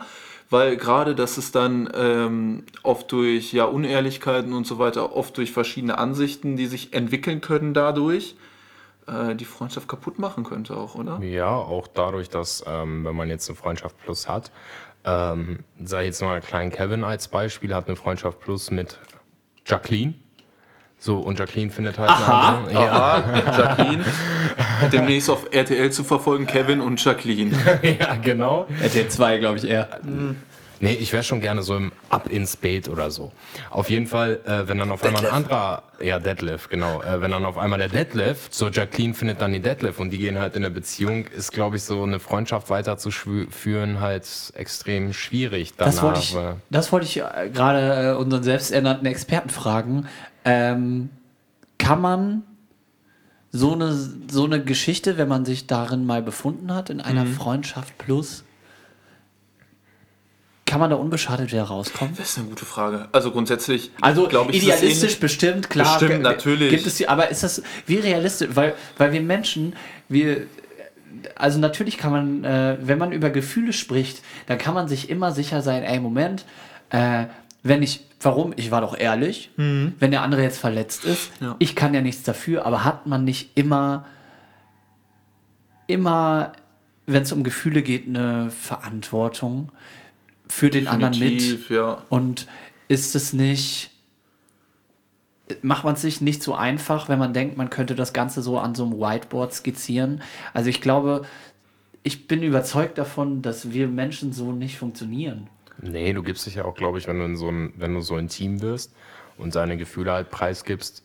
Weil 0.49 0.77
gerade, 0.77 1.13
dass 1.13 1.37
es 1.37 1.51
dann 1.51 1.89
ähm, 1.93 2.63
oft 2.83 3.11
durch 3.11 3.51
ja, 3.51 3.65
Unehrlichkeiten 3.65 4.53
und 4.53 4.65
so 4.65 4.79
weiter, 4.79 5.15
oft 5.15 5.35
durch 5.37 5.51
verschiedene 5.51 5.97
Ansichten, 5.97 6.55
die 6.55 6.67
sich 6.67 6.93
entwickeln 6.93 7.41
können 7.41 7.73
dadurch, 7.73 8.35
äh, 9.07 9.35
die 9.35 9.45
Freundschaft 9.45 9.87
kaputt 9.87 10.19
machen 10.19 10.43
könnte 10.43 10.75
auch, 10.75 10.95
oder? 10.95 11.19
Ja, 11.21 11.49
auch 11.49 11.87
dadurch, 11.87 12.29
dass, 12.29 12.63
ähm, 12.67 13.05
wenn 13.05 13.15
man 13.15 13.29
jetzt 13.29 13.49
eine 13.49 13.55
Freundschaft 13.55 13.97
Plus 14.03 14.27
hat, 14.27 14.51
ähm, 15.05 15.59
sei 15.83 16.05
jetzt 16.05 16.21
mal 16.21 16.41
Klein 16.41 16.69
Kevin 16.71 17.03
als 17.03 17.27
Beispiel, 17.27 17.73
hat 17.73 17.87
eine 17.87 17.95
Freundschaft 17.95 18.39
Plus 18.39 18.71
mit 18.71 18.99
Jacqueline. 19.65 20.15
So, 20.99 21.19
und 21.19 21.37
Jacqueline 21.37 21.69
findet 21.69 21.99
halt 21.99 22.09
Aha. 22.09 22.47
eine 22.47 22.57
andere. 22.57 22.73
Ja, 22.73 22.91
Aha, 22.91 23.57
Jacqueline. 23.57 24.05
Demnächst 24.91 25.29
auf 25.29 25.47
RTL 25.51 25.91
zu 25.91 26.03
verfolgen, 26.03 26.47
Kevin 26.47 26.81
und 26.81 27.03
Jacqueline. 27.03 27.55
ja, 27.99 28.15
genau. 28.15 28.67
RTL 28.81 29.07
2, 29.07 29.37
glaube 29.37 29.57
ich, 29.57 29.65
eher. 29.65 29.99
Nee, 30.79 30.93
ich 30.93 31.13
wäre 31.13 31.23
schon 31.23 31.41
gerne 31.41 31.63
so 31.63 31.75
im 31.75 31.91
Up 32.09 32.29
ins 32.29 32.55
Bait 32.55 32.87
oder 32.87 33.11
so. 33.11 33.31
Auf 33.69 33.89
jeden 33.89 34.07
Fall, 34.07 34.39
äh, 34.45 34.67
wenn 34.67 34.77
dann 34.77 34.91
auf 34.91 35.03
einmal 35.03 35.25
ein 35.25 35.31
anderer, 35.31 35.83
ja, 36.01 36.19
Deadlift, 36.19 36.69
genau, 36.69 37.01
äh, 37.01 37.21
wenn 37.21 37.31
dann 37.31 37.45
auf 37.45 37.57
einmal 37.57 37.79
der 37.79 37.89
Deadlift, 37.89 38.53
so 38.53 38.69
Jacqueline 38.69 39.13
findet 39.13 39.41
dann 39.41 39.53
die 39.53 39.59
Deadlift 39.59 39.99
und 39.99 40.11
die 40.11 40.17
gehen 40.17 40.37
halt 40.37 40.55
in 40.55 40.63
eine 40.63 40.73
Beziehung, 40.73 41.25
ist, 41.25 41.51
glaube 41.51 41.77
ich, 41.77 41.83
so 41.83 42.03
eine 42.03 42.19
Freundschaft 42.19 42.69
weiterzuführen 42.69 43.99
halt 43.99 44.27
extrem 44.55 45.13
schwierig 45.13 45.73
danach. 45.77 45.93
Das 45.93 46.03
wollte 46.03 46.19
ich, 46.19 46.37
das 46.69 46.91
wollte 46.91 47.05
ich 47.05 47.17
äh, 47.17 47.49
gerade 47.53 48.11
äh, 48.11 48.15
unseren 48.15 48.43
selbsternannten 48.43 49.07
Experten 49.07 49.49
fragen. 49.49 50.07
Ähm, 50.45 51.09
kann 51.77 52.01
man 52.01 52.43
so 53.51 53.73
eine, 53.73 53.93
so 53.93 54.45
eine 54.45 54.63
Geschichte, 54.63 55.17
wenn 55.17 55.27
man 55.27 55.45
sich 55.45 55.67
darin 55.67 56.05
mal 56.05 56.21
befunden 56.21 56.73
hat, 56.73 56.89
in 56.89 57.01
einer 57.01 57.25
Freundschaft 57.25 57.97
plus, 57.97 58.43
kann 60.67 60.79
man 60.79 60.89
da 60.91 60.97
unbeschadet 60.97 61.51
wieder 61.51 61.63
rauskommen? 61.63 62.13
Das 62.17 62.29
ist 62.29 62.37
eine 62.37 62.47
gute 62.49 62.65
Frage. 62.65 63.07
Also 63.11 63.31
grundsätzlich, 63.31 63.89
Also 64.01 64.27
glaube 64.27 64.51
ich, 64.51 64.61
idealistisch 64.61 65.17
bestimmt, 65.19 65.69
klar. 65.69 65.97
Bestimmt, 65.97 66.21
natürlich. 66.21 66.69
Gibt 66.69 66.85
es 66.85 66.95
die, 66.97 67.07
aber 67.09 67.29
ist 67.29 67.41
das 67.41 67.63
wie 67.87 67.95
realistisch? 67.95 68.49
Weil, 68.53 68.75
weil 68.97 69.11
wir 69.13 69.21
Menschen, 69.21 69.73
wir, 70.09 70.45
also 71.35 71.57
natürlich 71.57 71.97
kann 71.97 72.11
man, 72.11 72.43
äh, 72.43 72.77
wenn 72.81 72.97
man 72.99 73.11
über 73.11 73.29
Gefühle 73.31 73.73
spricht, 73.73 74.21
dann 74.45 74.57
kann 74.59 74.73
man 74.75 74.87
sich 74.87 75.09
immer 75.09 75.31
sicher 75.31 75.61
sein, 75.63 75.81
ey, 75.83 75.99
Moment, 75.99 76.45
äh, 76.91 77.25
wenn 77.63 77.81
ich, 77.81 78.05
warum? 78.21 78.53
Ich 78.55 78.69
war 78.71 78.81
doch 78.81 78.97
ehrlich, 78.97 79.49
wenn 79.57 80.11
der 80.11 80.21
andere 80.21 80.41
jetzt 80.43 80.57
verletzt 80.59 81.05
ist, 81.05 81.31
Ja. 81.41 81.55
ich 81.59 81.75
kann 81.75 81.93
ja 81.93 82.01
nichts 82.01 82.23
dafür, 82.23 82.65
aber 82.65 82.83
hat 82.85 83.07
man 83.07 83.23
nicht 83.23 83.51
immer, 83.55 84.05
immer, 85.87 86.53
wenn 87.05 87.23
es 87.23 87.31
um 87.31 87.43
Gefühle 87.43 87.81
geht, 87.81 88.07
eine 88.07 88.51
Verantwortung 88.51 89.71
für 90.49 90.69
den 90.69 90.87
anderen 90.87 91.17
mit? 91.17 91.69
Ja. 91.69 92.03
Und 92.09 92.47
ist 92.87 93.15
es 93.15 93.33
nicht, 93.33 93.91
macht 95.61 95.83
man 95.83 95.95
es 95.95 96.01
sich 96.01 96.21
nicht 96.21 96.43
so 96.43 96.55
einfach, 96.55 97.09
wenn 97.09 97.19
man 97.19 97.33
denkt, 97.33 97.57
man 97.57 97.69
könnte 97.69 97.95
das 97.95 98.13
Ganze 98.13 98.41
so 98.41 98.57
an 98.59 98.75
so 98.75 98.85
einem 98.85 98.93
Whiteboard 98.93 99.53
skizzieren? 99.53 100.21
Also 100.53 100.69
ich 100.69 100.81
glaube, 100.81 101.23
ich 102.03 102.27
bin 102.27 102.43
überzeugt 102.43 102.97
davon, 102.97 103.41
dass 103.41 103.71
wir 103.71 103.87
Menschen 103.87 104.31
so 104.33 104.51
nicht 104.51 104.77
funktionieren. 104.77 105.49
Nee, 105.81 106.13
du 106.13 106.23
gibst 106.23 106.45
dich 106.45 106.55
ja 106.55 106.65
auch, 106.65 106.75
glaube 106.75 106.97
ich, 106.97 107.07
wenn 107.07 107.19
du, 107.19 107.25
in 107.25 107.37
so 107.37 107.49
ein, 107.49 107.73
wenn 107.77 107.93
du 107.93 108.01
so 108.01 108.17
intim 108.17 108.61
wirst 108.61 108.93
und 109.37 109.53
seine 109.53 109.77
Gefühle 109.77 110.11
halt 110.11 110.31
preisgibst, 110.31 111.03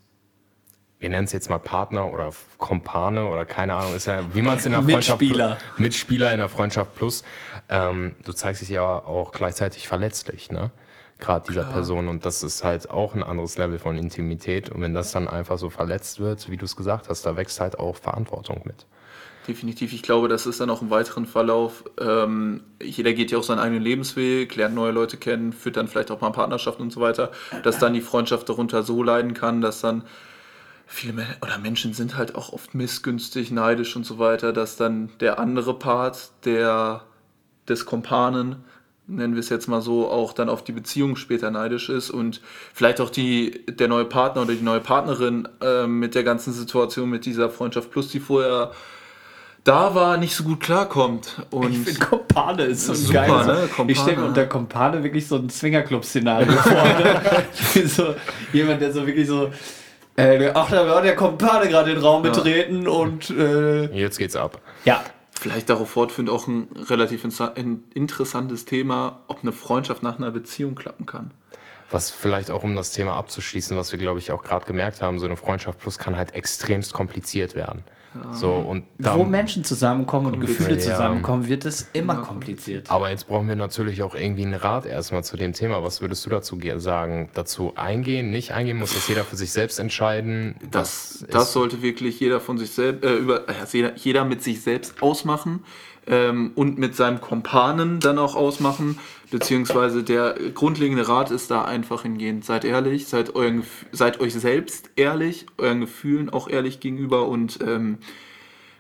wir 1.03 1.09
nennen 1.09 1.25
es 1.25 1.33
jetzt 1.33 1.51
mal 1.51 1.59
Partner 1.59 2.13
oder 2.13 2.31
Kompane 2.59 3.27
oder 3.27 3.45
keine 3.45 3.75
Ahnung, 3.75 3.97
ist 3.97 4.07
ja, 4.07 4.23
wie 4.33 4.41
man 4.41 4.59
es 4.59 4.67
in 4.67 4.73
der 4.73 4.83
Freundschaft 4.83 5.21
Mitspieler. 5.21 5.59
Mitspieler 5.77 6.33
in 6.33 6.39
der 6.39 6.49
Freundschaft 6.49 6.95
plus, 6.95 7.25
ähm, 7.69 8.15
du 8.25 8.33
zeigst 8.33 8.63
dich 8.63 8.69
ja 8.69 8.83
auch 8.83 9.33
gleichzeitig 9.33 9.89
verletzlich, 9.89 10.51
ne? 10.51 10.71
Gerade 11.19 11.47
dieser 11.49 11.65
Person 11.65 12.09
und 12.09 12.25
das 12.25 12.43
ist 12.43 12.65
halt 12.65 12.91
auch 12.91 13.15
ein 13.15 13.23
anderes 13.23 13.57
Level 13.57 13.79
von 13.79 13.97
Intimität 13.97 14.71
und 14.71 14.81
wenn 14.81 14.95
das 14.95 15.13
dann 15.13 15.29
einfach 15.29 15.59
so 15.59 15.71
verletzt 15.71 16.19
wird, 16.19 16.51
wie 16.51 16.57
du 16.57 16.65
es 16.65 16.77
gesagt 16.77 17.09
hast, 17.09 17.27
da 17.27 17.37
wächst 17.37 17.61
halt 17.61 17.79
auch 17.79 17.97
Verantwortung 17.97 18.63
mit. 18.65 18.87
Definitiv. 19.47 19.93
Ich 19.93 20.03
glaube, 20.03 20.29
das 20.29 20.47
ist 20.47 20.61
dann 20.61 20.71
auch 20.71 20.83
im 20.83 20.91
weiteren 20.91 21.27
Verlauf. 21.27 21.85
Ähm, 22.01 22.63
jeder 22.81 23.13
geht 23.13 23.33
ja 23.33 23.39
auch 23.39 23.43
seinen 23.43 23.59
eigenen 23.59 23.83
Lebensweg, 23.83 24.55
lernt 24.55 24.77
neue 24.77 24.93
Leute 24.93 25.17
kennen, 25.17 25.53
führt 25.53 25.77
dann 25.77 25.89
vielleicht 25.89 26.13
auch 26.13 26.21
mal 26.21 26.31
Partnerschaften 26.31 26.83
und 26.83 26.93
so 26.93 27.01
weiter, 27.01 27.33
dass 27.65 27.79
dann 27.79 27.93
die 27.93 28.01
Freundschaft 28.01 28.49
darunter 28.49 28.85
so 28.85 29.03
leiden 29.03 29.35
kann, 29.35 29.61
dass 29.61 29.81
dann 29.81 30.05
viele 30.93 31.13
Men 31.15 31.27
oder 31.41 31.59
Menschen 31.59 31.95
sind 31.95 32.17
halt 32.17 32.35
auch 32.35 32.53
oft 32.53 32.75
missgünstig, 32.75 33.51
neidisch 33.51 33.97
und 33.97 34.05
so 34.05 34.19
weiter, 34.19 34.53
dass 34.53 34.77
dann 34.77 35.11
der 35.21 35.39
andere 35.39 35.79
Part 35.79 36.31
der, 36.45 37.03
des 37.69 37.87
Kompanen, 37.87 38.57
nennen 39.07 39.35
wir 39.35 39.41
es 39.41 39.49
jetzt 39.49 39.69
mal 39.69 39.81
so, 39.81 40.09
auch 40.09 40.33
dann 40.33 40.49
auf 40.49 40.63
die 40.63 40.73
Beziehung 40.73 41.17
später 41.17 41.51
neidisch 41.51 41.89
ist 41.89 42.11
und 42.11 42.41
vielleicht 42.75 43.01
auch 43.01 43.11
die, 43.11 43.65
der 43.67 43.89
neue 43.89 44.05
Partner 44.05 44.43
oder 44.43 44.55
die 44.55 44.63
neue 44.63 44.81
Partnerin 44.81 45.49
äh, 45.63 45.87
mit 45.87 46.15
der 46.15 46.25
ganzen 46.25 46.53
Situation, 46.53 47.09
mit 47.09 47.25
dieser 47.25 47.51
Freundschaft 47.51 47.91
plus, 47.91 48.09
die 48.09 48.21
vorher 48.21 48.73
da 49.65 49.95
war, 49.95 50.17
nicht 50.17 50.35
so 50.35 50.43
gut 50.45 50.61
klarkommt. 50.61 51.47
Und 51.51 51.73
Ich 51.73 51.79
finde 51.79 52.01
Kompane 52.01 52.65
ist 52.65 52.85
so 52.87 52.95
Super, 52.95 53.27
geil. 53.27 53.47
ne? 53.47 53.69
Ich 53.87 53.99
stelle 53.99 54.17
mir 54.19 54.27
unter 54.27 54.47
Kompane 54.47 55.03
wirklich 55.05 55.27
so 55.27 55.37
ein 55.37 55.49
Swingerclub-Szenario 55.49 56.53
vor. 56.53 56.73
Ne? 56.73 57.23
So 57.87 58.15
jemand, 58.53 58.83
der 58.83 58.93
so 58.93 59.07
wirklich 59.07 59.29
so. 59.29 59.51
Äh, 60.17 60.39
der- 60.39 60.57
ach, 60.57 60.71
da 60.71 60.87
war 60.87 61.03
der 61.03 61.17
Kompane 61.17 61.69
gerade 61.69 61.91
in 61.91 61.97
den 61.97 62.05
Raum 62.05 62.23
betreten 62.23 62.87
und. 62.89 63.31
Äh, 63.31 63.87
Jetzt 63.97 64.19
geht's 64.19 64.37
ab. 64.37 64.61
ja. 64.85 65.03
vielleicht 65.41 65.69
darauf 65.71 65.91
fortführend 65.91 66.31
auch 66.31 66.47
ein 66.47 66.69
relativ 66.89 67.25
ein 67.25 67.83
interessantes 67.95 68.65
Thema, 68.65 69.23
ob 69.27 69.39
eine 69.43 69.51
Freundschaft 69.51 70.03
nach 70.05 70.17
einer 70.19 70.31
Beziehung 70.31 70.77
klappen 70.77 71.05
kann. 71.05 71.33
Was 71.91 72.11
vielleicht 72.11 72.51
auch, 72.53 72.63
um 72.63 72.77
das 72.77 72.93
Thema 72.93 73.15
abzuschließen, 73.17 73.77
was 73.77 73.91
wir, 73.91 73.99
glaube 73.99 74.21
ich, 74.21 74.31
auch 74.31 74.45
gerade 74.45 74.65
gemerkt 74.67 75.03
haben, 75.03 75.19
so 75.19 75.27
eine 75.27 75.37
Freundschaft 75.37 75.81
plus 75.81 75.99
kann 75.99 76.17
halt 76.17 76.35
extremst 76.35 76.93
kompliziert 76.93 77.55
werden. 77.57 77.83
So, 78.33 78.53
und 78.55 78.85
da, 78.99 79.17
Wo 79.17 79.25
Menschen 79.25 79.65
zusammenkommen 79.65 80.35
und 80.35 80.41
Gefühle 80.41 80.75
Ja. 80.75 80.79
zusammenkommen, 80.81 81.49
wird 81.49 81.65
es 81.65 81.89
immer 81.95 82.17
kompliziert. 82.17 82.91
aber 82.91 83.11
jetzt 83.11 83.27
brauchen 83.27 83.49
wir 83.49 83.57
natürlich 83.57 84.03
auch 84.03 84.15
irgendwie 84.15 84.43
einen 84.45 84.55
Rat 84.55 84.85
erstmal 84.87 85.25
zu 85.25 85.37
dem 85.37 85.53
Thema. 85.55 85.83
Was 85.83 86.01
würdest 86.03 86.27
du 86.27 86.31
dazu 86.31 86.59
ge- 86.59 86.79
sagen? 86.79 87.31
Dazu 87.35 87.73
eingehen, 87.77 88.31
nicht 88.31 88.53
eingehen? 88.53 88.79
Muss 88.79 88.93
das 88.95 89.09
jeder 89.09 89.25
für 89.25 89.37
sich 89.37 89.51
selbst 89.53 89.79
entscheiden? 89.79 90.57
Das, 90.71 91.25
das 91.31 91.53
sollte 91.53 91.81
wirklich 91.83 92.21
jeder 92.21 92.41
von 92.41 92.59
sich 92.59 92.71
selbst, 92.73 93.05
äh, 93.05 93.15
über, 93.15 93.49
äh, 93.49 93.53
jeder, 93.73 93.97
jeder 93.97 94.25
mit 94.25 94.43
sich 94.43 94.61
selbst 94.63 95.03
ausmachen 95.03 95.65
ähm, 96.07 96.53
und 96.55 96.79
mit 96.79 96.97
seinem 96.97 97.21
Kompanen 97.21 98.01
dann 98.01 98.19
auch 98.19 98.35
ausmachen. 98.35 98.99
Beziehungsweise 99.33 100.05
der 100.05 100.35
grundlegende 100.53 101.09
Rat 101.09 101.31
ist 101.31 101.51
da 101.51 101.65
einfach 101.65 102.03
hingehend. 102.03 102.45
Seid 102.45 102.67
ehrlich, 102.67 103.07
seid, 103.07 103.35
euren, 103.35 103.65
seid 103.91 104.21
euch 104.21 104.35
selbst 104.35 104.91
ehrlich, 104.95 105.47
euren 105.57 105.81
Gefühlen 105.81 106.29
auch 106.29 106.51
ehrlich 106.51 106.81
gegenüber 106.81 107.27
und 107.27 107.59
ähm, 107.67 107.97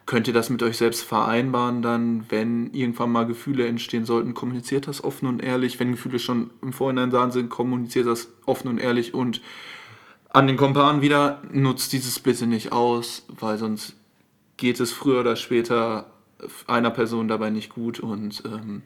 könnt 0.05 0.29
ihr 0.29 0.35
das 0.35 0.51
mit 0.51 0.63
euch 0.63 0.77
selbst 0.77 1.05
vereinbaren, 1.05 1.81
dann, 1.81 2.27
wenn 2.29 2.71
irgendwann 2.75 3.11
mal 3.11 3.25
Gefühle 3.25 3.67
entstehen 3.67 4.05
sollten, 4.05 4.35
kommuniziert 4.35 4.89
das 4.89 5.03
offen 5.03 5.27
und 5.27 5.43
ehrlich. 5.43 5.81
Wenn 5.81 5.93
Gefühle 5.93 6.19
schon 6.19 6.51
im 6.61 6.75
Vorhinein 6.75 7.09
da 7.09 7.31
sind, 7.31 7.49
kommuniziert 7.49 8.07
das 8.07 8.29
offen 8.45 8.69
und 8.69 8.77
ehrlich 8.77 9.15
und 9.15 9.41
an 10.29 10.47
den 10.47 10.59
Kompan 10.59 11.01
wieder, 11.01 11.41
nutzt 11.51 11.95
dieses 11.95 12.21
bitte 12.21 12.47
nicht 12.47 12.73
aus, 12.73 13.25
weil 13.29 13.57
sonst 13.57 13.97
geht 14.59 14.81
es 14.81 14.93
früher 14.93 15.21
oder 15.21 15.37
später 15.37 16.11
einer 16.67 16.91
Person 16.91 17.27
dabei 17.27 17.49
nicht 17.49 17.71
gut 17.71 18.01
und 18.01 18.43
ähm, 18.45 18.83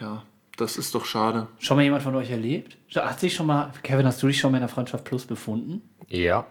ja, 0.00 0.22
das 0.56 0.76
ist 0.76 0.94
doch 0.94 1.04
schade. 1.04 1.48
Schon 1.58 1.76
mal 1.76 1.82
jemand 1.82 2.02
von 2.02 2.14
euch 2.16 2.30
erlebt? 2.30 2.76
Hat 2.94 3.20
sich 3.20 3.34
schon 3.34 3.46
mal, 3.46 3.72
Kevin, 3.82 4.06
hast 4.06 4.22
du 4.22 4.26
dich 4.26 4.38
schon 4.38 4.52
mal 4.52 4.58
in 4.58 4.62
der 4.62 4.68
Freundschaft 4.68 5.04
Plus 5.04 5.26
befunden? 5.26 5.82
Ja. 6.08 6.46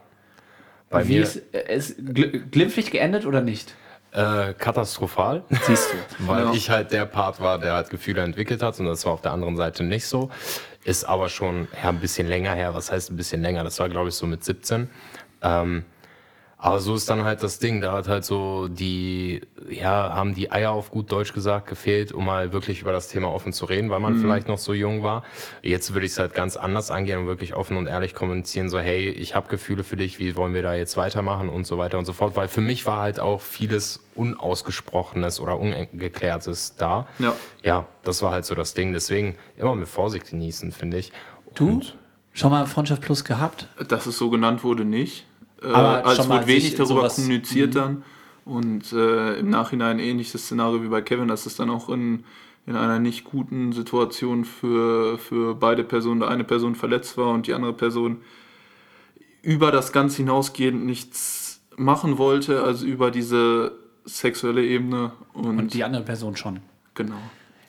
Bei 0.89 1.07
Wie 1.07 1.13
mir 1.13 1.23
ist, 1.23 1.37
äh, 1.53 1.75
ist 1.75 1.95
gl 1.97 2.39
glimpflich 2.51 2.91
geendet 2.91 3.25
oder 3.25 3.41
nicht? 3.41 3.75
äh, 4.11 4.53
katastrophal. 4.53 5.43
Siehst 5.65 5.91
du. 5.91 5.97
weil 6.27 6.43
Ja. 6.45 6.53
ich 6.53 6.69
halt 6.69 6.91
der 6.91 7.05
Part 7.05 7.39
war, 7.41 7.57
der 7.57 7.73
halt 7.73 7.89
Gefühle 7.89 8.21
entwickelt 8.21 8.61
hat 8.61 8.79
und 8.79 8.85
das 8.85 9.05
war 9.05 9.13
auf 9.13 9.21
der 9.21 9.31
anderen 9.31 9.57
Seite 9.57 9.83
nicht 9.83 10.05
so. 10.05 10.29
Ist 10.83 11.05
aber 11.05 11.29
schon 11.29 11.67
ja, 11.81 11.89
ein 11.89 11.99
bisschen 11.99 12.27
länger 12.27 12.53
her. 12.53 12.75
Was 12.75 12.91
heißt 12.91 13.09
ein 13.09 13.15
bisschen 13.15 13.41
länger? 13.41 13.63
Das 13.63 13.79
war, 13.79 13.89
glaube 13.89 14.09
ich, 14.09 14.15
so 14.15 14.27
mit 14.27 14.43
17. 14.43 14.87
Ähm, 15.41 15.83
aber 16.63 16.79
so 16.79 16.95
ist 16.95 17.09
dann 17.09 17.25
halt 17.25 17.43
das 17.43 17.59
Ding. 17.59 17.81
Da 17.81 17.91
hat 17.91 18.07
halt 18.07 18.23
so 18.23 18.69
die, 18.69 19.41
ja, 19.69 20.13
haben 20.15 20.33
die 20.33 20.49
Eier 20.49 20.71
auf 20.71 20.91
gut 20.91 21.11
Deutsch 21.11 21.33
gesagt 21.33 21.67
gefehlt, 21.67 22.13
um 22.13 22.23
mal 22.23 22.53
wirklich 22.53 22.79
über 22.79 22.93
das 22.93 23.09
Thema 23.09 23.33
offen 23.33 23.51
zu 23.51 23.65
reden, 23.65 23.89
weil 23.89 23.99
man 23.99 24.15
vielleicht 24.17 24.47
noch 24.47 24.57
so 24.57 24.73
jung 24.73 25.03
war. 25.03 25.23
Jetzt 25.61 25.93
würde 25.93 26.05
ich 26.05 26.13
es 26.13 26.19
halt 26.19 26.33
ganz 26.33 26.55
anders 26.55 26.89
angehen 26.89 27.19
und 27.19 27.27
wirklich 27.27 27.53
offen 27.53 27.75
und 27.75 27.87
ehrlich 27.87 28.15
kommunizieren, 28.15 28.69
so 28.69 28.79
hey, 28.79 29.09
ich 29.09 29.35
habe 29.35 29.49
Gefühle 29.49 29.83
für 29.83 29.97
dich, 29.97 30.19
wie 30.19 30.37
wollen 30.37 30.53
wir 30.53 30.61
da 30.61 30.73
jetzt 30.73 30.95
weitermachen 30.95 31.49
und 31.49 31.67
so 31.67 31.77
weiter 31.77 31.99
und 31.99 32.05
so 32.05 32.13
fort. 32.13 32.37
Weil 32.37 32.47
für 32.47 32.61
mich 32.61 32.85
war 32.85 33.01
halt 33.01 33.19
auch 33.19 33.41
vieles 33.41 33.99
Unausgesprochenes 34.15 35.41
oder 35.41 35.59
Ungeklärtes 35.59 36.77
da. 36.77 37.07
Ja. 37.19 37.35
Ja, 37.61 37.87
das 38.03 38.21
war 38.21 38.31
halt 38.31 38.45
so 38.45 38.55
das 38.55 38.73
Ding. 38.73 38.93
Deswegen 38.93 39.35
immer 39.57 39.75
mit 39.75 39.89
Vorsicht 39.89 40.29
genießen, 40.29 40.71
finde 40.71 40.95
ich. 40.95 41.11
Du? 41.55 41.67
Und 41.67 41.97
Schon 42.35 42.49
mal 42.49 42.65
Freundschaft 42.65 43.03
Plus 43.03 43.23
gehabt? 43.23 43.67
Dass 43.89 44.07
es 44.07 44.17
so 44.17 44.31
genannt 44.31 44.63
wurde, 44.63 44.85
nicht. 44.85 45.27
Äh, 45.63 45.67
Aber 45.67 46.11
es 46.11 46.29
wurde 46.29 46.47
wenig 46.47 46.75
darüber 46.75 47.07
kommuniziert 47.07 47.75
dann. 47.75 48.03
Und 48.45 48.91
äh, 48.91 49.39
im 49.39 49.49
Nachhinein 49.49 49.99
ähnliches 49.99 50.43
Szenario 50.43 50.83
wie 50.83 50.89
bei 50.89 51.01
Kevin, 51.01 51.29
dass 51.29 51.45
es 51.45 51.55
dann 51.55 51.69
auch 51.69 51.87
in, 51.89 52.25
in 52.65 52.75
einer 52.75 52.99
nicht 52.99 53.23
guten 53.23 53.71
Situation 53.71 54.43
für, 54.43 55.17
für 55.17 55.55
beide 55.55 55.83
Personen, 55.83 56.19
der 56.19 56.29
eine 56.29 56.43
Person 56.43 56.75
verletzt 56.75 57.17
war 57.17 57.29
und 57.29 57.47
die 57.47 57.53
andere 57.53 57.73
Person 57.73 58.17
über 59.41 59.71
das 59.71 59.91
Ganze 59.91 60.17
hinausgehend 60.17 60.85
nichts 60.85 61.61
machen 61.77 62.17
wollte, 62.17 62.63
also 62.63 62.85
über 62.85 63.11
diese 63.11 63.73
sexuelle 64.05 64.65
Ebene. 64.65 65.11
Und, 65.33 65.59
Und 65.59 65.73
die 65.73 65.83
andere 65.83 66.03
Person 66.03 66.35
schon. 66.35 66.59
Genau. 66.95 67.19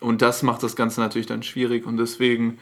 Und 0.01 0.23
das 0.23 0.43
macht 0.43 0.63
das 0.63 0.77
Ganze 0.77 1.01
natürlich 1.01 1.27
dann 1.27 1.43
schwierig 1.43 1.87
und 1.87 1.97
deswegen 1.97 2.59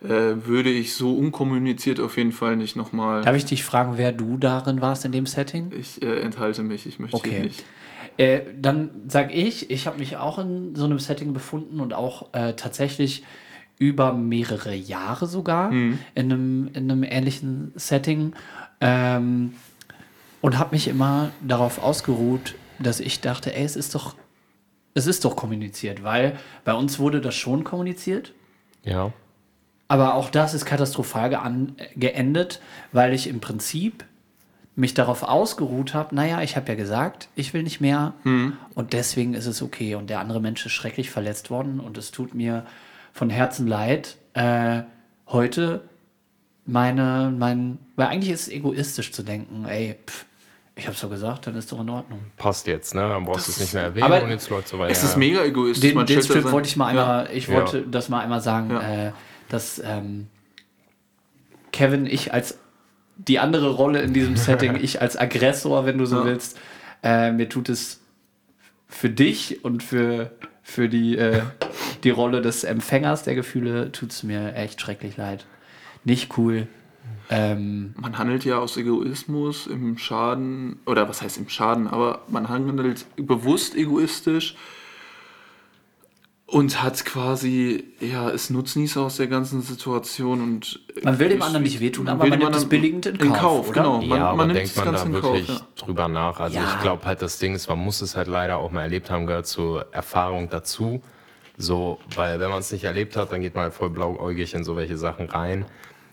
würde 0.00 0.70
ich 0.70 0.94
so 0.94 1.16
unkommuniziert 1.16 1.98
auf 1.98 2.16
jeden 2.16 2.32
Fall 2.32 2.56
nicht 2.56 2.76
nochmal. 2.76 3.22
Darf 3.22 3.34
ich 3.34 3.44
dich 3.44 3.64
fragen, 3.64 3.94
wer 3.96 4.12
du 4.12 4.36
darin 4.36 4.80
warst 4.80 5.04
in 5.04 5.12
dem 5.12 5.26
Setting? 5.26 5.72
Ich 5.76 6.00
äh, 6.02 6.20
enthalte 6.20 6.62
mich, 6.62 6.86
ich 6.86 6.98
möchte 7.00 7.16
Okay. 7.16 7.30
hier 7.30 7.40
nicht. 7.40 7.64
Äh, 8.16 8.40
dann 8.60 8.90
sag 9.08 9.34
ich, 9.34 9.70
ich 9.70 9.86
habe 9.86 9.98
mich 9.98 10.16
auch 10.16 10.38
in 10.38 10.74
so 10.76 10.84
einem 10.84 10.98
Setting 10.98 11.32
befunden 11.32 11.80
und 11.80 11.94
auch 11.94 12.32
äh, 12.32 12.54
tatsächlich 12.54 13.24
über 13.78 14.12
mehrere 14.12 14.74
Jahre 14.74 15.26
sogar 15.26 15.70
in, 15.70 15.98
einem, 16.16 16.68
in 16.74 16.90
einem 16.90 17.04
ähnlichen 17.04 17.72
Setting 17.76 18.32
ähm, 18.80 19.54
und 20.40 20.58
habe 20.58 20.74
mich 20.74 20.88
immer 20.88 21.30
darauf 21.46 21.80
ausgeruht, 21.80 22.56
dass 22.80 22.98
ich 22.98 23.20
dachte, 23.20 23.54
ey, 23.54 23.64
es 23.64 23.76
ist 23.76 23.94
doch, 23.94 24.16
es 24.94 25.06
ist 25.06 25.24
doch 25.24 25.36
kommuniziert, 25.36 26.02
weil 26.02 26.36
bei 26.64 26.74
uns 26.74 26.98
wurde 26.98 27.20
das 27.20 27.36
schon 27.36 27.62
kommuniziert, 27.62 28.32
ja, 28.84 29.12
aber 29.88 30.14
auch 30.14 30.30
das 30.30 30.54
ist 30.54 30.64
katastrophal 30.66 31.30
gean- 31.30 31.74
geendet, 31.96 32.60
weil 32.92 33.12
ich 33.14 33.26
im 33.26 33.40
Prinzip 33.40 34.04
mich 34.76 34.94
darauf 34.94 35.24
ausgeruht 35.24 35.92
habe, 35.94 36.14
naja, 36.14 36.40
ich 36.42 36.54
habe 36.56 36.68
ja 36.68 36.74
gesagt, 36.76 37.28
ich 37.34 37.52
will 37.52 37.64
nicht 37.64 37.80
mehr 37.80 38.12
und 38.74 38.92
deswegen 38.92 39.34
ist 39.34 39.46
es 39.46 39.60
okay. 39.60 39.96
Und 39.96 40.08
der 40.08 40.20
andere 40.20 40.40
Mensch 40.40 40.64
ist 40.64 40.72
schrecklich 40.72 41.10
verletzt 41.10 41.50
worden 41.50 41.80
und 41.80 41.98
es 41.98 42.12
tut 42.12 42.32
mir 42.34 42.64
von 43.12 43.28
Herzen 43.30 43.66
leid, 43.66 44.16
äh, 44.34 44.82
heute 45.26 45.80
meine, 46.64 47.34
mein, 47.36 47.78
weil 47.96 48.06
eigentlich 48.08 48.30
ist 48.32 48.42
es 48.42 48.48
egoistisch 48.48 49.10
zu 49.12 49.22
denken, 49.22 49.64
ey, 49.66 49.96
pff, 50.06 50.26
ich 50.76 50.86
habe 50.86 50.96
so 50.96 51.08
gesagt, 51.08 51.46
dann 51.48 51.56
ist 51.56 51.72
doch 51.72 51.80
in 51.80 51.88
Ordnung. 51.90 52.20
passt 52.36 52.68
jetzt, 52.68 52.94
ne? 52.94 53.00
Dann 53.08 53.24
brauchst 53.24 53.48
du 53.48 53.52
es 53.52 53.58
nicht 53.58 53.74
mehr 53.74 53.82
erwähnen 53.84 54.04
Aber 54.04 54.22
und 54.22 54.30
jetzt 54.30 54.48
läuft 54.48 54.68
so 54.68 54.78
weiter. 54.78 54.92
Es 54.92 55.02
ist 55.02 55.16
mega 55.16 55.42
egoistisch. 55.42 55.92
Den, 55.92 56.06
den 56.06 56.22
Strip 56.22 56.44
wollte 56.52 56.68
ich 56.68 56.76
mal 56.76 56.86
einmal, 56.86 57.28
ich 57.32 57.48
Ja. 57.48 57.54
wollte 57.56 57.82
das 57.82 58.08
mal 58.08 58.20
einmal 58.20 58.40
sagen, 58.40 58.70
Ja. 58.70 59.06
äh, 59.08 59.12
dass 59.48 59.80
ähm, 59.84 60.26
Kevin, 61.72 62.06
ich 62.06 62.32
als 62.32 62.58
die 63.16 63.38
andere 63.38 63.70
Rolle 63.70 64.00
in 64.02 64.12
diesem 64.14 64.36
Setting, 64.36 64.76
ich 64.82 65.00
als 65.02 65.16
Aggressor, 65.16 65.86
wenn 65.86 65.98
du 65.98 66.06
so 66.06 66.16
Ja. 66.18 66.24
willst, 66.24 66.58
äh, 67.02 67.32
mir 67.32 67.48
tut 67.48 67.68
es 67.68 68.00
für 68.88 69.10
dich 69.10 69.64
und 69.64 69.82
für, 69.82 70.30
für 70.62 70.88
die, 70.88 71.16
äh, 71.16 71.42
die 72.04 72.10
Rolle 72.10 72.40
des 72.42 72.64
Empfängers 72.64 73.22
der 73.22 73.34
Gefühle, 73.34 73.92
tut 73.92 74.10
es 74.10 74.22
mir 74.22 74.54
echt 74.54 74.80
schrecklich 74.80 75.16
leid. 75.16 75.46
Nicht 76.04 76.36
cool. 76.38 76.66
Ähm, 77.30 77.94
Man 77.98 78.16
handelt 78.16 78.44
ja 78.44 78.58
aus 78.58 78.76
Egoismus 78.78 79.66
im 79.66 79.98
Schaden, 79.98 80.78
oder 80.86 81.08
was 81.08 81.20
heißt 81.20 81.36
im 81.36 81.48
Schaden, 81.48 81.86
aber 81.86 82.22
man 82.28 82.48
handelt 82.48 83.04
bewusst 83.16 83.74
egoistisch 83.74 84.56
und 86.50 86.82
hat 86.82 87.04
quasi, 87.04 87.84
ja, 88.00 88.30
ist 88.30 88.48
Nutznießer 88.50 89.02
aus 89.02 89.18
der 89.18 89.26
ganzen 89.26 89.60
Situation 89.60 90.40
und 90.40 90.80
Man 91.02 91.18
will 91.18 91.28
dem 91.28 91.42
anderen 91.42 91.62
nicht 91.62 91.78
wehtun, 91.78 92.08
aber 92.08 92.24
will 92.24 92.30
man 92.30 92.38
nimmt 92.38 92.50
es 92.52 92.62
anderen 92.62 92.68
billigend 92.70 93.04
in 93.06 93.32
Kauf, 93.34 93.68
oder? 93.68 93.82
genau. 93.82 94.00
ja, 94.00 94.06
Man, 94.08 94.22
aber 94.22 94.36
man 94.38 94.46
nimmt 94.48 94.58
denkt 94.60 94.76
das 94.76 94.84
man 94.84 94.94
da 94.94 95.02
in 95.02 95.12
wirklich 95.12 95.46
Kauf. 95.46 95.58
Ja. 95.58 95.66
drüber 95.84 96.08
nach? 96.08 96.40
Also 96.40 96.56
Ja. 96.56 96.64
ich 96.74 96.80
glaube 96.82 97.04
halt, 97.04 97.20
das 97.20 97.38
Ding 97.38 97.54
ist, 97.54 97.68
man 97.68 97.78
muss 97.78 98.00
es 98.00 98.16
halt 98.16 98.28
leider 98.28 98.56
auch 98.56 98.70
mal 98.70 98.80
erlebt 98.82 99.10
haben, 99.10 99.26
gehört 99.26 99.46
zur 99.46 99.92
Erfahrung 99.92 100.48
dazu. 100.48 101.02
So, 101.58 101.98
weil 102.14 102.40
wenn 102.40 102.48
man 102.48 102.60
es 102.60 102.72
nicht 102.72 102.84
erlebt 102.84 103.16
hat, 103.16 103.30
dann 103.30 103.42
geht 103.42 103.54
man 103.54 103.64
halt 103.64 103.74
voll 103.74 103.90
blauäugig 103.90 104.54
in 104.54 104.64
so 104.64 104.74
welche 104.76 104.96
Sachen 104.96 105.28
rein. 105.28 105.66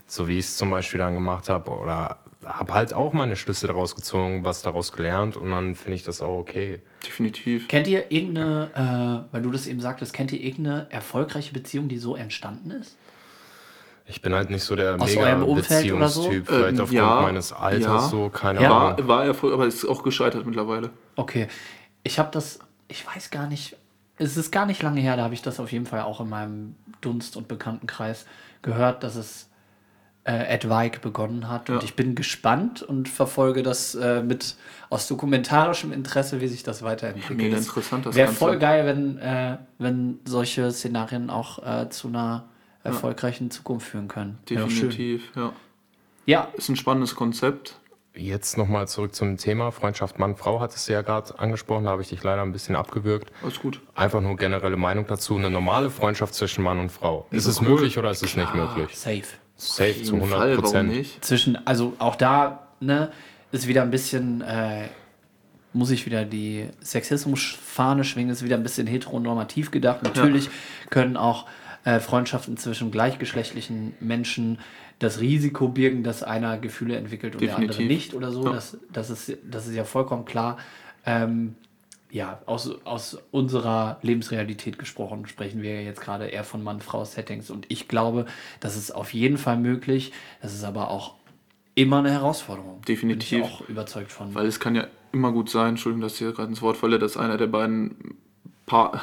So 0.06 0.28
wie 0.28 0.38
ich 0.38 0.46
es 0.46 0.58
zum 0.58 0.70
Beispiel 0.70 0.98
dann 1.00 1.14
gemacht 1.14 1.48
habe 1.48 1.72
oder 1.72 2.18
habe 2.46 2.74
halt 2.74 2.94
auch 2.94 3.14
meine 3.14 3.36
Schlüsse 3.36 3.68
daraus 3.68 3.96
gezogen, 3.96 4.44
was 4.44 4.62
daraus 4.62 4.92
gelernt 4.92 5.36
und 5.38 5.52
dann 5.52 5.76
finde 5.76 5.96
ich 5.96 6.04
das 6.04 6.22
auch 6.22 6.38
okay. 6.38 6.82
Definitiv. 7.06 7.68
Kennt 7.68 7.88
ihr 7.88 8.12
irgendeine, 8.12 9.26
äh, 9.30 9.34
weil 9.34 9.42
du 9.42 9.52
das 9.52 9.68
eben 9.68 9.80
sagtest, 9.80 10.14
kennt 10.14 10.32
ihr 10.32 10.42
irgendeine 10.42 10.88
erfolgreiche 10.90 11.54
Beziehung, 11.54 11.88
die 11.88 11.98
so 11.98 12.16
entstanden 12.16 12.72
ist? 12.72 12.98
Ich 14.08 14.22
bin 14.22 14.34
halt 14.34 14.52
nicht 14.52 14.64
so 14.64 14.76
der 14.76 15.02
Aus 15.02 15.16
mega 15.16 15.42
oder 15.42 15.48
so? 15.48 15.56
Beziehungstyp, 15.56 16.48
vielleicht 16.48 16.78
Ähm, 16.78 16.82
aufgrund 16.82 16.92
ja, 16.92 17.22
meines 17.22 17.52
Alters 17.52 17.82
ja. 17.84 18.00
so, 18.02 18.30
keine 18.30 18.62
Ja. 18.62 18.78
Ahnung. 18.78 18.98
War, 19.00 19.08
war 19.08 19.26
Erfolg, 19.26 19.54
aber 19.54 19.66
ist 19.66 19.84
auch 19.86 20.04
gescheitert 20.04 20.46
mittlerweile. 20.46 20.92
Okay. 21.16 21.48
Ich 22.04 22.20
habe 22.20 22.30
das, 22.32 22.60
ich 22.88 23.06
weiß 23.06 23.32
gar 23.32 23.48
nicht, 23.48 23.76
es 24.18 24.38
ist 24.38 24.52
gar 24.52 24.68
nicht 24.68 24.84
lange 24.84 25.02
her, 25.02 25.18
da 25.18 25.24
habe 25.24 25.34
ich 25.34 25.42
das 25.42 25.60
auf 25.60 25.72
jeden 25.72 25.88
Fall 25.88 26.02
auch 26.02 26.22
in 26.22 26.30
meinem 26.30 26.76
Dunst- 27.02 27.36
und 27.36 27.48
Bekanntenkreis 27.48 28.26
gehört, 28.62 29.04
dass 29.04 29.16
es 29.16 29.50
äh, 30.26 30.54
Ed 30.56 30.68
Weig 30.70 31.02
begonnen 31.02 31.48
hat. 31.50 31.70
Und 31.70 31.78
Ja. 31.78 31.84
ich 31.84 31.96
bin 31.96 32.16
gespannt 32.16 32.82
und 32.82 33.08
verfolge 33.08 33.64
das 33.64 33.96
äh, 33.96 34.22
mit 34.24 34.56
aus 34.90 35.08
dokumentarischem 35.08 35.92
Interesse, 35.92 36.42
wie 36.42 36.48
sich 36.48 36.64
das 36.64 36.82
weiterentwickelt. 36.84 37.38
mega 37.38 37.58
Es 37.58 37.66
interessant, 37.68 38.06
das 38.06 38.16
Wäre 38.16 38.32
voll 38.32 38.58
geil, 38.58 38.86
wenn, 38.86 39.18
äh, 39.20 39.58
wenn 39.78 40.20
solche 40.26 40.72
Szenarien 40.72 41.30
auch 41.30 41.60
äh, 41.66 41.90
zu 41.90 42.08
einer 42.10 42.46
erfolgreichen 42.84 43.50
Zukunft 43.52 43.88
führen 43.88 44.08
können. 44.08 44.38
Definitiv, 44.50 45.32
ja. 45.36 45.54
Ja, 46.28 46.48
Ist 46.56 46.70
ein 46.70 46.76
spannendes 46.76 47.16
Konzept. 47.16 47.80
Jetzt 48.16 48.58
nochmal 48.58 48.88
zurück 48.88 49.14
zum 49.14 49.38
Thema 49.38 49.72
Freundschaft 49.72 50.18
Mann-Frau, 50.20 50.60
hattest 50.62 50.88
du 50.88 50.94
ja 50.94 51.02
gerade 51.02 51.38
angesprochen, 51.38 51.84
da 51.84 51.90
habe 51.92 52.02
ich 52.02 52.10
dich 52.10 52.24
leider 52.24 52.42
ein 52.44 52.52
bisschen 52.54 52.76
abgewürgt. 52.76 53.32
Alles 53.44 53.60
gut. 53.60 53.82
Einfach 53.94 54.22
nur 54.22 54.38
generelle 54.38 54.78
Meinung 54.78 55.06
dazu, 55.06 55.36
eine 55.36 55.50
normale 55.50 55.90
Freundschaft 55.90 56.34
zwischen 56.34 56.64
Mann 56.64 56.80
und 56.80 56.92
Frau. 56.92 57.28
Ist 57.32 57.46
es 57.46 57.60
möglich 57.60 57.98
oder 57.98 58.10
ist 58.12 58.24
es 58.24 58.36
nicht 58.38 58.56
möglich? 58.56 58.98
safe. 58.98 59.24
Safe 59.58 59.94
zu 59.94 60.16
jeden 60.16 60.16
100 60.16 60.30
Fall, 60.30 60.50
warum 60.50 60.64
Prozent. 60.64 60.90
nicht? 60.90 61.24
zwischen, 61.24 61.58
also 61.66 61.94
auch 62.00 62.16
da, 62.16 62.68
ne, 62.80 63.12
ist 63.52 63.68
wieder 63.68 63.84
ein 63.84 63.92
bisschen, 63.92 64.42
äh, 64.42 64.88
muss 65.74 65.92
ich 65.92 66.06
wieder 66.06 66.26
die 66.26 66.68
Sexismusfahne 66.82 68.04
schwingen, 68.04 68.32
ist 68.32 68.44
wieder 68.44 68.58
ein 68.58 68.64
bisschen 68.64 68.88
heteronormativ 68.88 69.72
gedacht. 69.72 70.04
Natürlich 70.04 70.50
können 70.90 71.18
auch 71.18 71.46
äh, 71.86 72.00
Freundschaften 72.00 72.58
zwischen 72.58 72.92
gleichgeschlechtlichen 72.92 73.94
Menschen 74.00 74.60
das 75.00 75.20
Risiko 75.20 75.68
birgen, 75.68 76.04
dass 76.04 76.24
einer 76.24 76.58
Gefühle 76.58 76.96
entwickelt 76.96 77.36
und 77.36 77.42
der 77.42 77.56
andere 77.56 77.72
Definitiv. 77.72 77.98
nicht 77.98 78.14
oder 78.14 78.32
so. 78.32 78.46
Ja. 78.46 78.54
Das, 78.54 78.78
das, 78.92 79.10
ist, 79.10 79.38
das 79.50 79.68
ist 79.68 79.76
ja 79.76 79.84
vollkommen 79.84 80.26
klar. 80.26 80.58
Ähm, 81.06 81.56
ja, 82.16 82.40
aus, 82.46 82.74
aus 82.86 83.18
unserer 83.32 83.98
Lebensrealität 84.02 84.80
gesprochen, 84.80 85.28
sprechen 85.28 85.62
wir 85.62 85.76
ja 85.76 85.82
jetzt 85.82 86.00
gerade 86.00 86.28
eher 86.28 86.46
von 86.46 86.64
Mann-Frau-Settings. 86.64 87.50
Und 87.50 87.66
ich 87.68 87.90
glaube, 87.90 88.26
das 88.62 88.78
ist 88.78 88.92
auf 88.92 89.14
jeden 89.14 89.38
Fall 89.38 89.58
möglich. 89.58 90.14
Das 90.42 90.54
ist 90.54 90.64
aber 90.64 90.92
auch 90.92 91.16
immer 91.76 92.00
eine 92.00 92.12
Herausforderung. 92.12 92.82
Definitiv. 92.88 93.30
Bin 93.32 93.40
ich 93.40 93.46
auch 93.46 93.68
überzeugt 93.68 94.14
von. 94.14 94.34
Weil 94.34 94.46
es 94.46 94.62
kann 94.62 94.76
ja 94.76 94.88
immer 95.12 95.34
gut 95.34 95.50
sein, 95.50 95.72
Entschuldigung, 95.72 96.04
dass 96.04 96.14
ich 96.14 96.20
hier 96.20 96.32
gerade 96.32 96.48
ins 96.48 96.62
Wort 96.62 96.78
falle, 96.78 97.00
dass 97.00 97.18
einer 97.18 97.36
der 97.36 97.48
beiden 97.48 98.16
Paar, 98.66 99.02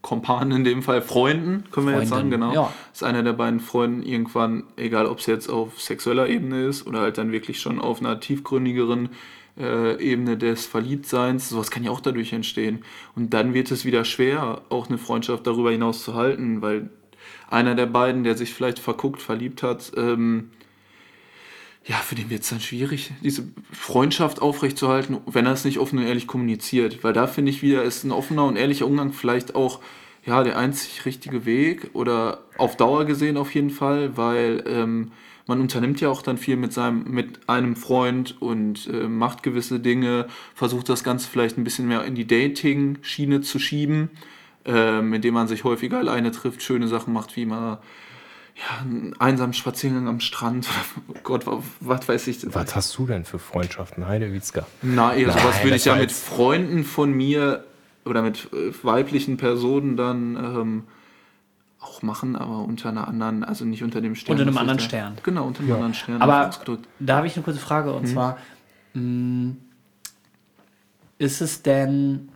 Kompanen 0.00 0.52
in 0.52 0.64
dem 0.64 0.82
Fall, 0.82 1.02
Freunden, 1.02 1.64
können 1.72 1.88
wir 1.88 1.98
jetzt 1.98 2.08
sagen, 2.08 2.30
Freundin, 2.30 2.40
genau, 2.40 2.54
ja. 2.54 2.72
dass 2.90 3.02
einer 3.02 3.22
der 3.22 3.34
beiden 3.34 3.60
Freunden 3.60 4.02
irgendwann, 4.02 4.64
egal 4.76 5.04
ob 5.04 5.18
es 5.18 5.26
jetzt 5.26 5.50
auf 5.50 5.78
sexueller 5.82 6.26
Ebene 6.26 6.64
ist 6.64 6.86
oder 6.86 7.00
halt 7.00 7.18
dann 7.18 7.32
wirklich 7.32 7.60
schon 7.60 7.78
auf 7.78 8.00
einer 8.00 8.18
tiefgründigeren 8.18 9.10
äh, 9.58 10.00
Ebene 10.02 10.36
des 10.36 10.66
Verliebtseins, 10.66 11.48
sowas 11.48 11.70
kann 11.70 11.84
ja 11.84 11.90
auch 11.90 12.00
dadurch 12.00 12.32
entstehen. 12.32 12.84
Und 13.14 13.34
dann 13.34 13.54
wird 13.54 13.70
es 13.70 13.84
wieder 13.84 14.04
schwer, 14.04 14.62
auch 14.68 14.88
eine 14.88 14.98
Freundschaft 14.98 15.46
darüber 15.46 15.70
hinaus 15.70 16.02
zu 16.02 16.14
halten, 16.14 16.62
weil 16.62 16.90
einer 17.48 17.74
der 17.74 17.86
beiden, 17.86 18.24
der 18.24 18.36
sich 18.36 18.52
vielleicht 18.52 18.78
verguckt, 18.78 19.22
verliebt 19.22 19.62
hat, 19.62 19.92
ähm, 19.96 20.50
ja, 21.84 21.96
für 21.96 22.16
den 22.16 22.30
wird 22.30 22.42
es 22.42 22.48
dann 22.48 22.60
schwierig, 22.60 23.12
diese 23.22 23.46
Freundschaft 23.72 24.42
aufrechtzuerhalten, 24.42 25.18
wenn 25.26 25.46
er 25.46 25.52
es 25.52 25.64
nicht 25.64 25.78
offen 25.78 26.00
und 26.00 26.04
ehrlich 26.04 26.26
kommuniziert. 26.26 27.04
Weil 27.04 27.12
da 27.12 27.28
finde 27.28 27.50
ich 27.50 27.62
wieder, 27.62 27.84
ist 27.84 28.02
ein 28.02 28.10
offener 28.10 28.44
und 28.44 28.56
ehrlicher 28.56 28.86
Umgang 28.86 29.12
vielleicht 29.12 29.54
auch 29.54 29.80
ja, 30.24 30.42
der 30.42 30.58
einzig 30.58 31.04
richtige 31.06 31.46
Weg 31.46 31.90
oder 31.92 32.42
auf 32.58 32.76
Dauer 32.76 33.04
gesehen 33.04 33.36
auf 33.36 33.54
jeden 33.54 33.70
Fall, 33.70 34.16
weil 34.16 34.64
ähm, 34.66 35.12
man 35.46 35.60
unternimmt 35.60 36.00
ja 36.00 36.08
auch 36.08 36.22
dann 36.22 36.38
viel 36.38 36.56
mit 36.56 36.72
seinem, 36.72 37.04
mit 37.10 37.48
einem 37.48 37.76
Freund 37.76 38.40
und 38.40 38.88
äh, 38.88 39.06
macht 39.08 39.42
gewisse 39.42 39.78
Dinge, 39.80 40.26
versucht 40.54 40.88
das 40.88 41.04
Ganze 41.04 41.28
vielleicht 41.28 41.56
ein 41.56 41.64
bisschen 41.64 41.86
mehr 41.86 42.04
in 42.04 42.14
die 42.14 42.26
Dating-Schiene 42.26 43.40
zu 43.42 43.58
schieben, 43.58 44.10
ähm, 44.64 45.12
indem 45.14 45.34
man 45.34 45.46
sich 45.48 45.62
häufiger 45.64 45.98
alleine 45.98 46.32
trifft, 46.32 46.62
schöne 46.62 46.88
Sachen 46.88 47.12
macht, 47.12 47.36
wie 47.36 47.46
mal 47.46 47.78
ja, 48.56 48.80
einen 48.82 49.14
einsamen 49.20 49.52
Spaziergang 49.52 50.08
am 50.08 50.18
Strand 50.20 50.66
oh 51.08 51.14
Gott, 51.22 51.46
wa- 51.46 51.62
was 51.80 52.08
weiß 52.08 52.26
ich. 52.28 52.38
Was 52.54 52.74
hast 52.74 52.96
du 52.98 53.06
denn 53.06 53.24
für 53.24 53.38
Freundschaften, 53.38 54.06
Heidewitzka? 54.08 54.66
Na, 54.82 55.14
eher 55.14 55.28
Nein, 55.28 55.38
sowas 55.38 55.62
würde 55.62 55.76
ich 55.76 55.84
ja 55.84 55.94
mit 55.94 56.10
Freunden 56.10 56.82
von 56.82 57.12
mir 57.12 57.64
oder 58.04 58.22
mit 58.22 58.48
äh, 58.52 58.72
weiblichen 58.82 59.36
Personen 59.36 59.96
dann 59.96 60.36
ähm, 60.36 60.82
auch 61.86 62.02
machen, 62.02 62.36
aber 62.36 62.58
unter 62.64 62.88
einer 62.90 63.06
anderen, 63.08 63.44
also 63.44 63.64
nicht 63.64 63.82
unter 63.82 64.00
dem 64.00 64.14
Stern. 64.14 64.32
Unter 64.32 64.42
einem 64.48 64.58
anderen 64.58 64.78
da- 64.78 64.84
Stern. 64.84 65.16
Genau, 65.22 65.46
unter 65.46 65.60
einem 65.60 65.72
anderen 65.72 65.94
Stern. 65.94 66.20
Aber 66.20 66.50
da 66.98 67.16
habe 67.16 67.26
ich 67.26 67.36
eine 67.36 67.44
kurze 67.44 67.60
Frage 67.60 67.92
und 67.92 68.06
zwar, 68.06 68.38
mh, 68.94 69.54
ist 71.18 71.40
es 71.40 71.62
denn, 71.62 72.28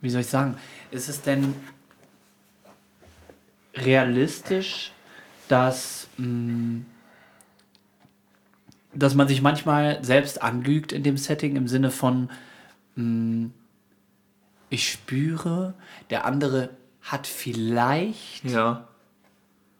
wie 0.00 0.10
soll 0.10 0.20
ich 0.22 0.26
sagen, 0.26 0.56
ist 0.90 1.08
es 1.08 1.22
denn 1.22 1.54
realistisch, 3.74 4.92
dass, 5.48 6.08
mh, 6.18 6.82
dass 8.94 9.14
man 9.14 9.28
sich 9.28 9.40
manchmal 9.40 10.04
selbst 10.04 10.42
anlügt 10.42 10.92
in 10.92 11.02
dem 11.02 11.16
Setting 11.16 11.56
im 11.56 11.68
Sinne 11.68 11.90
von, 11.90 12.28
mh, 12.96 13.50
ich 14.68 14.90
spüre, 14.90 15.74
der 16.10 16.24
andere 16.24 16.70
hat 17.02 17.26
vielleicht 17.26 18.44
Ja, 18.44 18.88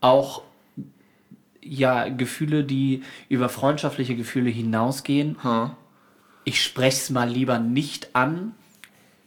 auch 0.00 0.42
ja 1.62 2.08
Gefühle, 2.08 2.64
die 2.64 3.02
über 3.28 3.48
freundschaftliche 3.48 4.16
Gefühle 4.16 4.50
hinausgehen. 4.50 5.36
ha. 5.44 5.76
Ich 6.44 6.60
spreche 6.62 6.96
es 6.96 7.10
mal 7.10 7.30
lieber 7.30 7.60
nicht 7.60 8.16
an, 8.16 8.52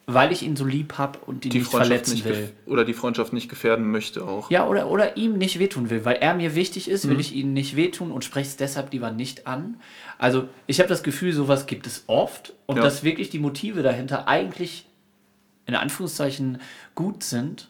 weil 0.05 0.33
ich 0.33 0.43
ihn 0.43 0.57
so 0.57 0.65
lieb 0.65 0.97
habe 0.97 1.17
und 1.19 1.45
ihn 1.45 1.51
die 1.51 1.59
nicht 1.59 1.67
Freundschaft 1.71 1.87
verletzen 2.07 2.13
nicht 2.15 2.25
will. 2.25 2.51
oder 2.65 2.83
die 2.83 2.93
Freundschaft 2.93 3.31
nicht 3.31 3.47
gefährden 3.47 3.89
möchte 3.89 4.25
auch. 4.25 4.51
Ja, 4.51 4.67
oder, 4.67 4.89
oder 4.89 5.15
ihm 5.15 5.37
nicht 5.37 5.57
wehtun 5.57 5.89
will, 5.89 6.03
weil 6.03 6.17
er 6.17 6.33
mir 6.35 6.55
wichtig 6.55 6.89
ist, 6.89 7.05
Mhm. 7.05 7.11
will 7.11 7.19
ich 7.21 7.33
ihn 7.33 7.53
nicht 7.53 7.77
wehtun 7.77 8.11
und 8.11 8.25
spreche 8.25 8.49
es 8.49 8.57
deshalb 8.57 8.91
lieber 8.91 9.11
nicht 9.11 9.47
an. 9.47 9.79
Also 10.17 10.49
ich 10.67 10.79
habe 10.79 10.89
das 10.89 11.03
Gefühl, 11.03 11.31
sowas 11.31 11.65
gibt 11.67 11.87
es 11.87 12.03
oft 12.07 12.51
und 12.65 12.75
Ja. 12.75 12.83
dass 12.83 13.03
wirklich 13.03 13.29
die 13.29 13.39
Motive 13.39 13.81
dahinter 13.81 14.27
eigentlich 14.27 14.85
in 15.67 15.75
Anführungszeichen 15.75 16.59
gut 16.95 17.23
sind. 17.23 17.69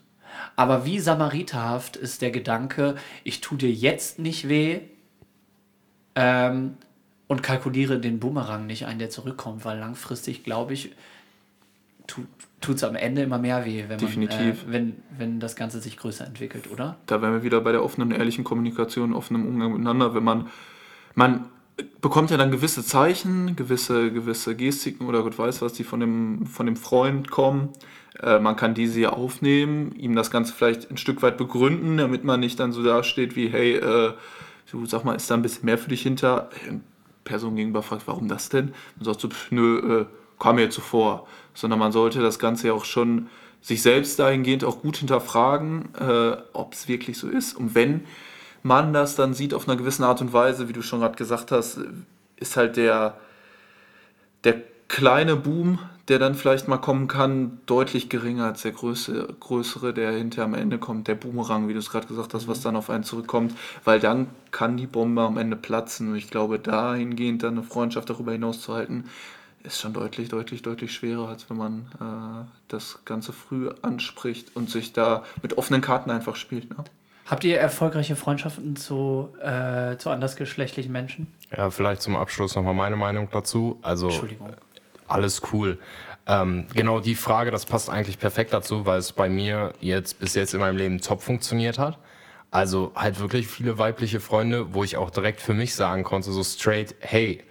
Aber 0.56 0.86
wie 0.86 1.00
samariterhaft 1.00 1.96
ist 1.96 2.22
der 2.22 2.32
Gedanke, 2.32 2.96
ich 3.24 3.42
tue 3.42 3.58
dir 3.58 3.72
jetzt 3.72 4.20
nicht 4.20 4.48
weh 4.50 4.82
ähm, 6.16 6.78
und 7.28 7.44
kalkuliere 7.44 8.00
den 8.00 8.20
Bumerang 8.20 8.66
nicht 8.66 8.86
ein, 8.86 9.00
der 9.00 9.10
zurückkommt, 9.10 9.66
weil 9.66 9.80
langfristig, 9.80 10.44
glaube 10.44 10.74
ich, 10.74 10.96
tut 12.62 12.76
es 12.76 12.84
am 12.84 12.96
Ende 12.96 13.24
immer 13.24 13.38
mehr 13.38 13.66
weh, 13.66 13.86
wenn, 13.88 14.00
man, 14.00 14.28
äh, 14.28 14.54
wenn, 14.68 14.96
wenn 15.18 15.40
das 15.40 15.56
Ganze 15.56 15.80
sich 15.82 15.98
größer 15.98 16.26
entwickelt, 16.26 16.70
oder? 16.72 16.98
da 17.08 17.22
wären 17.22 17.34
wir 17.34 17.44
wieder 17.44 17.62
bei 17.62 17.72
der 17.72 17.84
offenen, 17.84 18.12
ehrlichen 18.12 18.44
Kommunikation, 18.44 19.14
offenem 19.14 19.48
Umgang 19.48 19.72
miteinander, 19.72 20.14
wenn 20.14 20.24
man, 20.24 20.48
man 21.16 21.46
bekommt 22.02 22.32
ja 22.32 22.38
dann 22.38 22.52
gewisse 22.52 22.84
Zeichen, 22.84 23.56
gewisse, 23.56 24.12
gewisse 24.12 24.56
Gestiken 24.56 25.08
oder 25.08 25.24
Gott 25.24 25.38
weiß 25.38 25.62
was, 25.62 25.74
die 25.74 25.84
von 25.84 26.00
dem, 26.00 26.46
von 26.46 26.66
dem 26.66 26.76
Freund 26.76 27.30
kommen. 27.30 27.70
Äh, 28.22 28.40
man 28.40 28.56
kann 28.56 28.74
diese 28.74 29.00
ja 29.00 29.10
aufnehmen, 29.10 29.94
ihm 29.96 30.16
das 30.16 30.32
Ganze 30.32 30.54
vielleicht 30.54 30.90
ein 30.92 30.98
Stück 30.98 31.22
weit 31.22 31.38
begründen, 31.38 31.98
damit 31.98 32.24
man 32.24 32.40
nicht 32.40 32.60
dann 32.60 32.72
so 32.72 32.84
dasteht 32.84 33.36
wie, 33.36 33.50
hey, 33.50 33.76
äh, 33.76 34.14
du 34.72 34.86
sag 34.86 35.04
mal, 35.04 35.16
ist 35.16 35.30
da 35.30 35.36
ein 35.36 35.42
bisschen 35.42 35.66
mehr 35.66 35.78
für 35.78 35.90
dich 35.90 36.02
hinter? 36.02 36.50
Äh, 36.68 36.76
Person 37.24 37.56
gegenüber 37.56 37.82
fragt, 37.82 38.08
warum 38.08 38.28
das 38.28 38.50
denn? 38.50 38.74
Man 38.98 39.06
sagt 39.06 39.20
so, 39.20 39.30
pff, 39.30 39.52
nö, 39.52 40.02
äh, 40.02 40.06
kam 40.40 40.56
mir 40.56 40.64
jetzt 40.64 40.76
so 40.76 40.82
vor. 40.82 41.28
Sondern 41.54 41.80
man 41.80 41.92
sollte 41.92 42.22
das 42.22 42.40
Ganze 42.40 42.68
ja 42.68 42.74
auch 42.74 42.86
schon 42.86 43.30
sich 43.62 43.82
selbst 43.82 44.20
dahingehend 44.20 44.64
auch 44.64 44.82
gut 44.82 44.98
hinterfragen, 44.98 45.90
äh, 45.96 46.38
ob 46.54 46.74
es 46.74 46.88
wirklich 46.88 47.18
so 47.18 47.28
ist. 47.28 47.56
Und 47.56 47.74
wenn 47.74 48.06
man 48.62 48.94
das 48.94 49.16
dann 49.16 49.34
sieht 49.34 49.54
auf 49.54 49.68
einer 49.68 49.78
gewissen 49.78 50.04
Art 50.04 50.22
und 50.22 50.34
Weise, 50.34 50.70
wie 50.70 50.74
du 50.74 50.84
schon 50.84 51.00
gerade 51.00 51.16
gesagt 51.16 51.52
hast, 51.52 51.80
ist 52.36 52.58
halt 52.58 52.78
der, 52.78 53.18
der 54.44 54.62
kleine 54.88 55.36
Boom, 55.36 55.80
der 56.08 56.20
dann 56.20 56.36
vielleicht 56.36 56.68
mal 56.68 56.78
kommen 56.78 57.08
kann, 57.08 57.60
deutlich 57.66 58.10
geringer 58.10 58.46
als 58.46 58.62
der 58.62 58.72
größere, 58.72 59.34
größere 59.40 59.94
der 59.94 60.12
hinterher 60.12 60.46
am 60.46 60.54
Ende 60.54 60.78
kommt, 60.78 61.08
der 61.08 61.16
Boomerang, 61.16 61.68
wie 61.68 61.74
du 61.74 61.80
es 61.80 61.90
gerade 61.90 62.08
gesagt 62.08 62.34
hast, 62.34 62.48
was 62.48 62.62
dann 62.62 62.76
auf 62.76 62.90
einen 62.90 63.04
zurückkommt, 63.04 63.56
weil 63.84 64.00
dann 64.00 64.28
kann 64.52 64.78
die 64.78 64.86
Bombe 64.86 65.24
am 65.24 65.38
Ende 65.38 65.56
platzen. 65.56 66.10
Und 66.10 66.16
ich 66.16 66.30
glaube, 66.30 66.60
dahingehend 66.60 67.44
dann 67.44 67.58
eine 67.58 67.64
Freundschaft 67.64 68.10
darüber 68.10 68.34
hinaus 68.34 68.62
zu 68.62 68.74
halten, 68.74 69.06
ist 69.64 69.82
schon 69.82 69.94
deutlich, 69.94 70.30
deutlich, 70.30 70.62
deutlich 70.62 70.94
schwerer, 70.94 71.28
als 71.28 71.50
wenn 71.50 71.58
man 71.58 71.88
äh, 72.00 72.48
das 72.68 73.00
Ganze 73.06 73.34
früh 73.34 73.70
anspricht 73.82 74.56
und 74.56 74.70
sich 74.70 74.94
da 74.94 75.24
mit 75.42 75.58
offenen 75.58 75.82
Karten 75.82 76.12
einfach 76.12 76.36
spielt. 76.36 76.70
Ne? 76.70 76.84
Habt 77.26 77.44
ihr 77.44 77.58
erfolgreiche 77.58 78.16
Freundschaften 78.16 78.76
zu, 78.76 79.30
äh, 79.42 79.98
zu 79.98 80.12
andersgeschlechtlichen 80.12 80.92
Menschen? 80.92 81.26
Ja, 81.56 81.72
vielleicht 81.72 82.04
zum 82.04 82.16
Abschluss 82.16 82.56
nochmal 82.56 82.76
meine 82.76 82.96
Meinung 82.96 83.28
dazu. 83.32 83.80
Also 83.82 84.08
Entschuldigung. 84.08 84.54
Alles 85.08 85.42
cool. 85.54 85.80
Ähm, 86.28 86.66
genau 86.74 87.00
die 87.00 87.16
Frage, 87.16 87.52
das 87.52 87.66
passt 87.66 87.90
eigentlich 87.90 88.18
perfekt 88.18 88.54
dazu, 88.54 88.86
weil 88.86 89.00
es 89.00 89.12
bei 89.12 89.30
mir 89.30 89.74
jetzt 89.80 90.20
bis 90.20 90.34
jetzt 90.34 90.54
in 90.54 90.60
meinem 90.60 90.78
Leben 90.78 91.00
top 91.00 91.22
funktioniert 91.22 91.78
hat. 91.78 92.00
Also 92.50 92.92
halt 92.96 93.20
wirklich 93.20 93.48
viele 93.48 93.78
weibliche 93.78 94.20
Freunde, 94.20 94.74
wo 94.74 94.84
ich 94.84 94.98
auch 94.98 95.10
direkt 95.10 95.42
für 95.42 95.54
mich 95.54 95.76
sagen 95.76 96.04
konnte, 96.04 96.32
so 96.32 96.44
straight, 96.44 96.96
hey, 97.00 97.44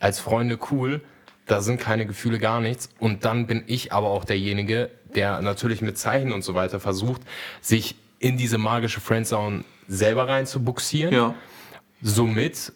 als 0.00 0.20
Freunde 0.20 0.58
cool, 0.70 1.02
da 1.46 1.60
sind 1.60 1.80
keine 1.80 2.06
Gefühle, 2.06 2.38
gar 2.38 2.60
nichts. 2.60 2.88
Und 2.98 3.24
dann 3.24 3.46
bin 3.46 3.64
ich 3.66 3.92
aber 3.92 4.08
auch 4.08 4.24
derjenige, 4.24 4.90
der 5.14 5.42
natürlich 5.42 5.82
mit 5.82 5.98
Zeichen 5.98 6.32
und 6.32 6.42
so 6.42 6.54
weiter 6.54 6.80
versucht, 6.80 7.22
sich 7.60 7.96
in 8.18 8.36
diese 8.36 8.56
magische 8.56 9.00
Friendzone 9.00 9.64
selber 9.86 10.28
rein 10.28 10.46
zu 10.46 10.62
buxieren. 10.62 11.12
Ja. 11.12 11.34
Somit, 12.00 12.72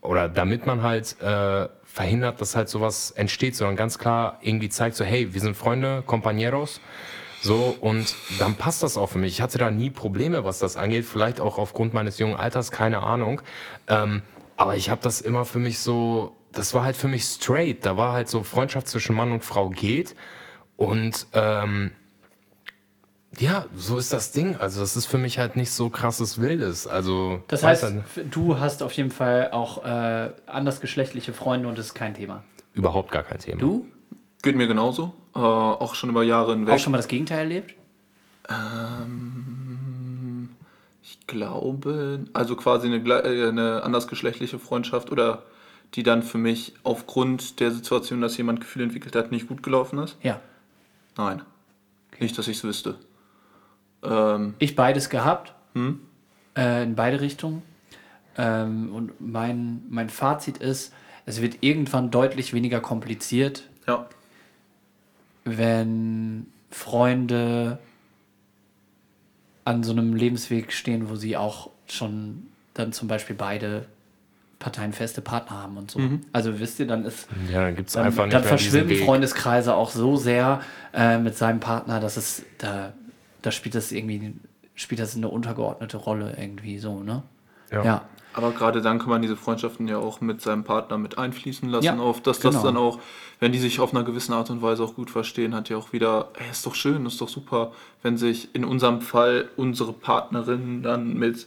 oder 0.00 0.28
damit 0.28 0.66
man 0.66 0.82
halt 0.82 1.16
äh, 1.20 1.68
verhindert, 1.94 2.40
dass 2.40 2.56
halt 2.56 2.68
sowas 2.68 3.12
entsteht, 3.12 3.54
sondern 3.54 3.76
ganz 3.76 4.00
klar 4.00 4.38
irgendwie 4.42 4.68
zeigt 4.68 4.96
so, 4.96 5.04
hey, 5.04 5.32
wir 5.32 5.40
sind 5.40 5.56
Freunde, 5.56 6.02
Compañeros. 6.08 6.80
So, 7.40 7.76
und 7.80 8.16
dann 8.40 8.56
passt 8.56 8.82
das 8.82 8.96
auch 8.96 9.10
für 9.10 9.18
mich. 9.18 9.34
Ich 9.34 9.40
hatte 9.40 9.58
da 9.58 9.70
nie 9.70 9.90
Probleme, 9.90 10.42
was 10.44 10.58
das 10.58 10.76
angeht. 10.76 11.04
Vielleicht 11.04 11.40
auch 11.40 11.56
aufgrund 11.56 11.94
meines 11.94 12.18
jungen 12.18 12.34
Alters, 12.34 12.72
keine 12.72 13.04
Ahnung. 13.04 13.42
Ähm, 13.86 14.22
aber 14.56 14.74
ich 14.74 14.90
habe 14.90 15.02
das 15.04 15.20
immer 15.20 15.44
für 15.44 15.60
mich 15.60 15.78
so, 15.78 16.34
das 16.50 16.74
war 16.74 16.82
halt 16.82 16.96
für 16.96 17.06
mich 17.06 17.22
straight. 17.22 17.86
Da 17.86 17.96
war 17.96 18.12
halt 18.12 18.28
so 18.28 18.42
Freundschaft 18.42 18.88
zwischen 18.88 19.14
Mann 19.14 19.30
und 19.30 19.44
Frau 19.44 19.68
geht. 19.68 20.16
Und 20.76 21.28
ähm, 21.32 21.92
ja, 23.38 23.66
so 23.76 23.98
ist 23.98 24.12
das 24.12 24.32
Ding. 24.32 24.56
Also 24.56 24.80
das 24.80 24.96
ist 24.96 25.06
für 25.06 25.18
mich 25.18 25.38
halt 25.38 25.56
nicht 25.56 25.70
so 25.70 25.90
krasses 25.90 26.40
Wildes. 26.40 26.86
Also 26.86 27.42
Das 27.48 27.62
heißt, 27.62 27.82
halt 27.82 28.04
du 28.30 28.58
hast 28.58 28.82
auf 28.82 28.92
jeden 28.92 29.10
Fall 29.10 29.50
auch 29.52 29.84
äh, 29.84 30.30
andersgeschlechtliche 30.46 31.32
Freunde 31.32 31.68
und 31.68 31.78
das 31.78 31.86
ist 31.86 31.94
kein 31.94 32.14
Thema. 32.14 32.42
überhaupt 32.74 33.10
gar 33.12 33.22
kein 33.22 33.38
Thema. 33.38 33.58
Du? 33.60 33.86
Geht 34.42 34.56
mir 34.56 34.66
genauso. 34.66 35.14
Äh, 35.34 35.38
auch 35.38 35.94
schon 35.94 36.10
über 36.10 36.22
Jahre 36.22 36.52
hinweg. 36.54 36.74
Auch 36.74 36.78
schon 36.78 36.90
mal 36.92 36.98
das 36.98 37.08
Gegenteil 37.08 37.38
erlebt? 37.40 37.74
Ich 41.02 41.26
glaube, 41.26 42.24
also 42.32 42.56
quasi 42.56 42.86
eine, 42.86 42.96
äh, 42.98 43.48
eine 43.48 43.82
andersgeschlechtliche 43.82 44.58
Freundschaft 44.58 45.10
oder 45.10 45.42
die 45.94 46.02
dann 46.02 46.22
für 46.22 46.38
mich 46.38 46.74
aufgrund 46.82 47.60
der 47.60 47.70
Situation, 47.70 48.20
dass 48.20 48.36
jemand 48.36 48.60
Gefühle 48.60 48.84
entwickelt 48.84 49.14
hat, 49.14 49.30
nicht 49.30 49.46
gut 49.48 49.62
gelaufen 49.62 49.98
ist. 49.98 50.16
Ja. 50.22 50.40
Nein. 51.16 51.42
Nicht, 52.18 52.36
dass 52.36 52.48
ich 52.48 52.56
es 52.58 52.64
wüsste. 52.64 52.96
Ähm, 54.04 54.54
Ich 54.58 54.76
beides 54.76 55.08
gehabt. 55.08 55.54
Hm? 55.74 56.00
Äh, 56.56 56.84
in 56.84 56.94
beide 56.94 57.20
Richtungen. 57.20 57.62
Ähm, 58.36 58.94
und 58.94 59.12
mein, 59.20 59.82
mein 59.88 60.10
Fazit 60.10 60.58
ist, 60.58 60.92
es 61.26 61.40
wird 61.40 61.58
irgendwann 61.62 62.10
deutlich 62.10 62.52
weniger 62.52 62.80
kompliziert, 62.80 63.64
ja. 63.86 64.06
wenn 65.44 66.46
Freunde 66.70 67.78
an 69.64 69.82
so 69.82 69.92
einem 69.92 70.14
Lebensweg 70.14 70.72
stehen, 70.72 71.08
wo 71.08 71.16
sie 71.16 71.36
auch 71.36 71.70
schon 71.86 72.48
dann 72.74 72.92
zum 72.92 73.08
Beispiel 73.08 73.36
beide 73.36 73.86
Parteien 74.58 74.92
feste 74.92 75.20
Partner 75.20 75.62
haben 75.62 75.76
und 75.76 75.90
so. 75.90 76.00
Also 76.32 76.58
wisst 76.58 76.80
ihr, 76.80 76.86
dann 76.86 77.04
ist 77.04 77.28
Ja, 77.52 77.62
dann 77.62 77.76
gibt's 77.76 77.92
dann, 77.94 78.06
einfach 78.06 78.24
nicht 78.24 78.34
dann 78.34 78.44
verschwimmen. 78.44 78.96
Freundeskreise 78.96 79.74
auch 79.74 79.90
so 79.90 80.16
sehr 80.16 80.60
äh, 80.92 81.18
mit 81.18 81.36
seinem 81.36 81.60
Partner, 81.60 82.00
dass 82.00 82.16
es 82.16 82.44
da, 82.58 82.92
da 83.44 83.50
spielt 83.50 83.74
das 83.74 83.92
irgendwie 83.92 84.34
spielt 84.74 85.00
das 85.00 85.16
eine 85.16 85.28
untergeordnete 85.28 85.98
Rolle 85.98 86.34
irgendwie 86.38 86.78
so, 86.78 87.02
ne? 87.02 87.22
Ja. 87.70 87.84
ja. 87.84 88.02
Aber 88.32 88.50
gerade 88.50 88.82
dann 88.82 88.98
kann 88.98 89.10
man 89.10 89.22
diese 89.22 89.36
Freundschaften 89.36 89.86
ja 89.86 89.98
auch 89.98 90.20
mit 90.20 90.40
seinem 90.40 90.64
Partner 90.64 90.98
mit 90.98 91.18
einfließen 91.18 91.68
lassen, 91.68 91.84
Ja, 91.84 91.96
auf 91.98 92.20
dass 92.20 92.40
genau. 92.40 92.54
das 92.54 92.62
dann 92.64 92.76
auch, 92.76 92.98
wenn 93.38 93.52
die 93.52 93.60
sich 93.60 93.78
auf 93.78 93.94
einer 93.94 94.02
gewissen 94.02 94.32
Art 94.32 94.50
und 94.50 94.60
Weise 94.60 94.82
auch 94.82 94.96
gut 94.96 95.10
verstehen, 95.10 95.54
hat 95.54 95.68
ja 95.68 95.76
auch 95.76 95.92
wieder, 95.92 96.30
ey, 96.34 96.50
ist 96.50 96.66
doch 96.66 96.74
schön, 96.74 97.06
ist 97.06 97.20
doch 97.20 97.28
super, 97.28 97.72
wenn 98.02 98.16
sich 98.16 98.52
in 98.52 98.64
unserem 98.64 99.02
Fall 99.02 99.48
unsere 99.56 99.92
Partnerin 99.92 100.82
dann 100.82 101.14
mit 101.14 101.46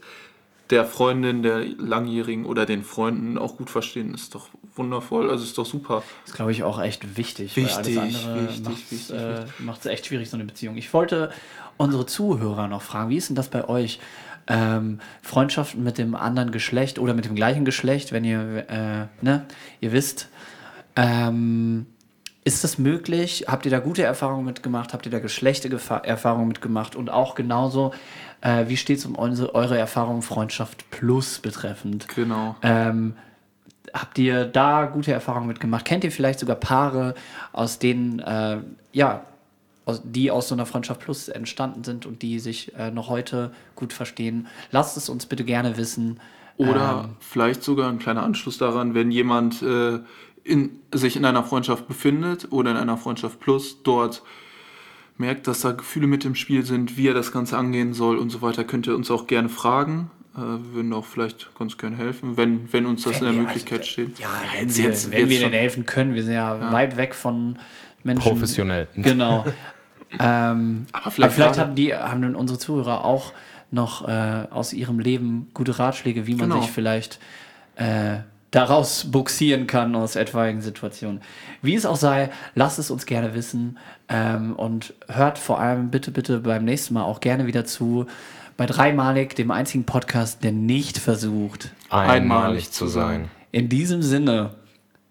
der 0.70 0.86
Freundin, 0.86 1.44
der 1.44 1.66
langjährigen 1.78 2.46
oder 2.46 2.66
den 2.66 2.84
Freunden 2.84 3.38
auch 3.38 3.58
gut 3.58 3.70
verstehen, 3.70 4.14
ist 4.14 4.36
doch 4.36 4.48
wundervoll, 4.76 5.30
also 5.30 5.44
ist 5.44 5.58
doch 5.58 5.66
super. 5.66 6.04
ist, 6.26 6.36
glaube 6.36 6.52
ich, 6.52 6.64
auch 6.64 6.82
echt 6.82 7.18
wichtig. 7.18 7.56
Wichtig, 7.56 7.96
weil 7.96 8.00
alles 8.00 8.26
andere 8.26 8.48
wichtig, 8.48 8.64
macht's, 8.64 9.86
wichtig, 9.86 9.90
äh, 9.90 9.94
echt 9.94 10.06
schwierig, 10.06 10.30
so 10.30 10.38
eine 10.38 10.46
Beziehung. 10.46 10.78
Ich 10.78 10.94
wollte 10.94 11.32
unsere 11.78 12.06
Zuhörer 12.06 12.68
noch 12.68 12.82
fragen, 12.82 13.10
wie 13.10 13.18
ist 13.18 13.30
denn 13.30 13.36
das 13.36 13.50
bei 13.50 13.68
euch? 13.68 14.00
Ähm, 14.50 15.00
Freundschaften 15.22 15.84
mit 15.84 15.98
dem 15.98 16.16
anderen 16.16 16.52
Geschlecht 16.52 17.00
oder 17.00 17.14
mit 17.14 17.26
dem 17.26 17.36
gleichen 17.36 17.66
Geschlecht, 17.66 18.14
wenn 18.14 18.24
ihr, 18.24 18.66
äh, 18.70 19.08
ne, 19.22 19.46
ihr 19.82 19.92
wisst, 19.92 20.30
ähm, 20.96 21.86
ist 22.48 22.64
das 22.64 22.78
möglich? 22.78 23.46
Habt 23.50 23.66
ihr 23.66 23.72
da 23.72 23.80
gute 23.80 24.04
Erfahrungen 24.04 24.46
mitgemacht? 24.46 24.94
Habt 24.94 25.06
ihr 25.06 25.12
da 25.12 25.20
geschlechte 25.20 25.70
Erfahrungen 26.04 26.48
mitgemacht? 26.48 26.96
Und 26.96 27.10
auch 27.10 27.36
genauso, 27.36 27.94
äh, 28.40 28.70
wie 28.70 28.78
steht 28.78 29.00
es 29.00 29.06
um 29.06 29.18
eure, 29.18 29.54
eure 29.54 29.78
Erfahrung 29.78 30.22
Freundschaft 30.22 30.90
Plus 30.90 31.40
betreffend? 31.40 32.08
Genau. 32.08 32.56
Ähm, 32.62 33.16
habt 33.94 34.18
ihr 34.18 34.46
da 34.46 34.86
gute 34.86 35.12
Erfahrungen 35.12 35.48
mitgemacht? 35.48 35.84
Kennt 35.84 36.06
ihr 36.06 36.12
vielleicht 36.12 36.40
sogar 36.40 36.56
Paare, 36.56 37.16
aus 37.52 37.80
denen, 37.80 38.20
äh, 38.20 38.60
ja, 38.94 39.26
die 40.04 40.32
aus 40.32 40.48
so 40.50 40.56
einer 40.56 40.66
Freundschaft 40.66 41.02
Plus 41.02 41.28
entstanden 41.30 41.84
sind 41.84 42.06
und 42.06 42.22
die 42.22 42.40
sich 42.40 42.74
äh, 42.76 42.92
noch 42.92 43.10
heute 43.10 43.52
gut 43.76 43.94
verstehen? 43.94 44.48
Lasst 44.72 44.98
es 44.98 45.10
uns 45.10 45.26
bitte 45.26 45.44
gerne 45.44 45.78
wissen. 45.78 46.20
Oder 46.58 47.04
Ähm, 47.06 47.16
vielleicht 47.20 47.64
sogar 47.64 47.90
ein 47.90 48.00
kleiner 48.00 48.24
Anschluss 48.24 48.58
daran, 48.58 48.94
wenn 48.94 49.12
jemand 49.12 49.62
äh, 49.62 50.00
in, 50.44 50.80
sich 50.94 51.16
in 51.16 51.26
einer 51.26 51.44
Freundschaft 51.44 51.88
befindet 51.88 52.52
oder 52.52 52.72
in 52.72 52.78
einer 52.78 52.98
Freundschaft 52.98 53.40
plus 53.40 53.84
dort 53.84 54.24
merkt, 55.18 55.48
dass 55.48 55.62
da 55.62 55.72
Gefühle 55.72 56.08
mit 56.08 56.26
im 56.26 56.36
Spiel 56.36 56.64
sind, 56.66 56.96
wie 56.98 57.08
er 57.08 57.14
das 57.14 57.32
Ganze 57.32 57.58
angehen 57.58 57.94
soll 57.94 58.18
und 58.18 58.30
so 58.30 58.42
weiter, 58.42 58.64
könnt 58.64 58.88
ihr 58.88 58.96
uns 58.96 59.10
auch 59.12 59.28
gerne 59.28 59.50
fragen. 59.50 60.10
Äh, 60.36 60.40
wir 60.42 60.74
würden 60.74 60.94
auch 60.94 61.06
vielleicht 61.06 61.50
ganz 61.58 61.78
gerne 61.78 61.96
helfen, 61.98 62.38
wenn, 62.38 62.72
wenn 62.72 62.86
uns 62.86 63.04
das 63.04 63.20
in 63.20 63.26
der 63.26 63.34
Möglichkeit 63.34 63.80
also, 63.80 63.92
steht. 63.92 64.20
Ja, 64.20 64.28
wenn, 64.54 64.68
Jetzt- 64.68 64.78
wir, 64.78 64.86
jetzt- 64.86 65.12
wenn 65.12 65.20
jetzt 65.22 65.30
wir 65.30 65.40
denen 65.40 65.54
helfen 65.54 65.86
können, 65.86 66.14
wir 66.16 66.24
sind 66.24 66.34
ja, 66.34 66.72
weit 66.72 66.98
weg 66.98 67.14
von 67.16 67.58
Menschen. 68.04 68.22
Professionell. 68.30 68.88
Genau. 68.96 69.46
ähm, 70.20 70.86
aber 70.92 71.04
Aber 71.06 71.12
vielleicht, 71.12 71.34
vielleicht 71.36 71.60
haben 71.60 71.76
die, 71.76 71.94
haben 71.94 72.22
dann 72.22 72.36
unsere 72.36 72.60
Zuhörer 72.60 73.04
auch 73.06 73.34
noch 73.72 74.08
äh, 74.08 74.46
aus 74.50 74.74
ihrem 74.74 75.00
Leben 75.00 75.50
gute 75.54 75.78
Ratschläge, 75.78 76.26
wie 76.28 76.36
man 76.36 76.50
Genau. 76.50 76.62
sich 76.62 76.72
vielleicht 76.72 77.20
äh, 77.76 78.18
daraus 78.52 79.12
buxieren 79.12 79.68
kann 79.68 79.94
aus 79.96 80.16
etwaigen 80.16 80.62
Situationen. 80.62 81.22
Wie 81.62 81.76
es 81.76 81.86
auch 81.86 81.98
sei, 81.98 82.30
lasst 82.56 82.80
es 82.80 82.90
uns 82.90 83.06
gerne 83.06 83.34
wissen 83.34 83.78
ähm, 84.08 84.56
und 84.56 84.94
hört 85.10 85.38
vor 85.38 85.60
allem 85.60 85.90
bitte, 85.92 86.12
bitte 86.12 86.40
beim 86.40 86.64
nächsten 86.64 86.94
Mal 86.94 87.04
auch 87.04 87.20
gerne 87.20 87.46
wieder 87.46 87.66
zu 87.66 88.06
bei 88.56 88.66
Dreimalig, 88.66 89.36
dem 89.36 89.52
einzigen 89.52 89.84
Podcast, 89.84 90.44
der 90.44 90.52
nicht 90.54 90.98
versucht, 90.98 91.72
Einmalig 91.90 92.72
zu 92.72 92.88
sein. 92.88 93.30
in 93.52 93.70
diesem 93.70 94.02
Sinne, 94.02 94.52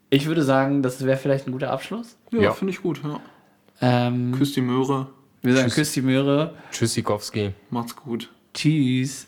ich 0.09 0.25
würde 0.25 0.43
sagen, 0.43 0.81
das 0.81 1.05
wäre 1.05 1.17
vielleicht 1.17 1.47
ein 1.47 1.51
guter 1.53 1.71
Abschluss. 1.71 2.17
Ja, 2.31 2.41
Ja. 2.41 2.51
finde 2.53 2.73
ich 2.73 2.81
gut. 2.81 2.99
Ja. 3.03 3.19
Ähm, 3.81 4.33
Küsst 4.37 4.55
die 4.55 4.61
Möhre, 4.61 5.07
wir 5.41 5.53
sagen 5.53 5.67
Tschüss. 5.67 5.75
Küss 5.75 5.91
die 5.93 6.01
Möhre. 6.01 6.55
Tschüssikowski. 6.71 7.53
macht's 7.69 7.95
gut. 7.95 8.31
Tschüss. 8.53 9.27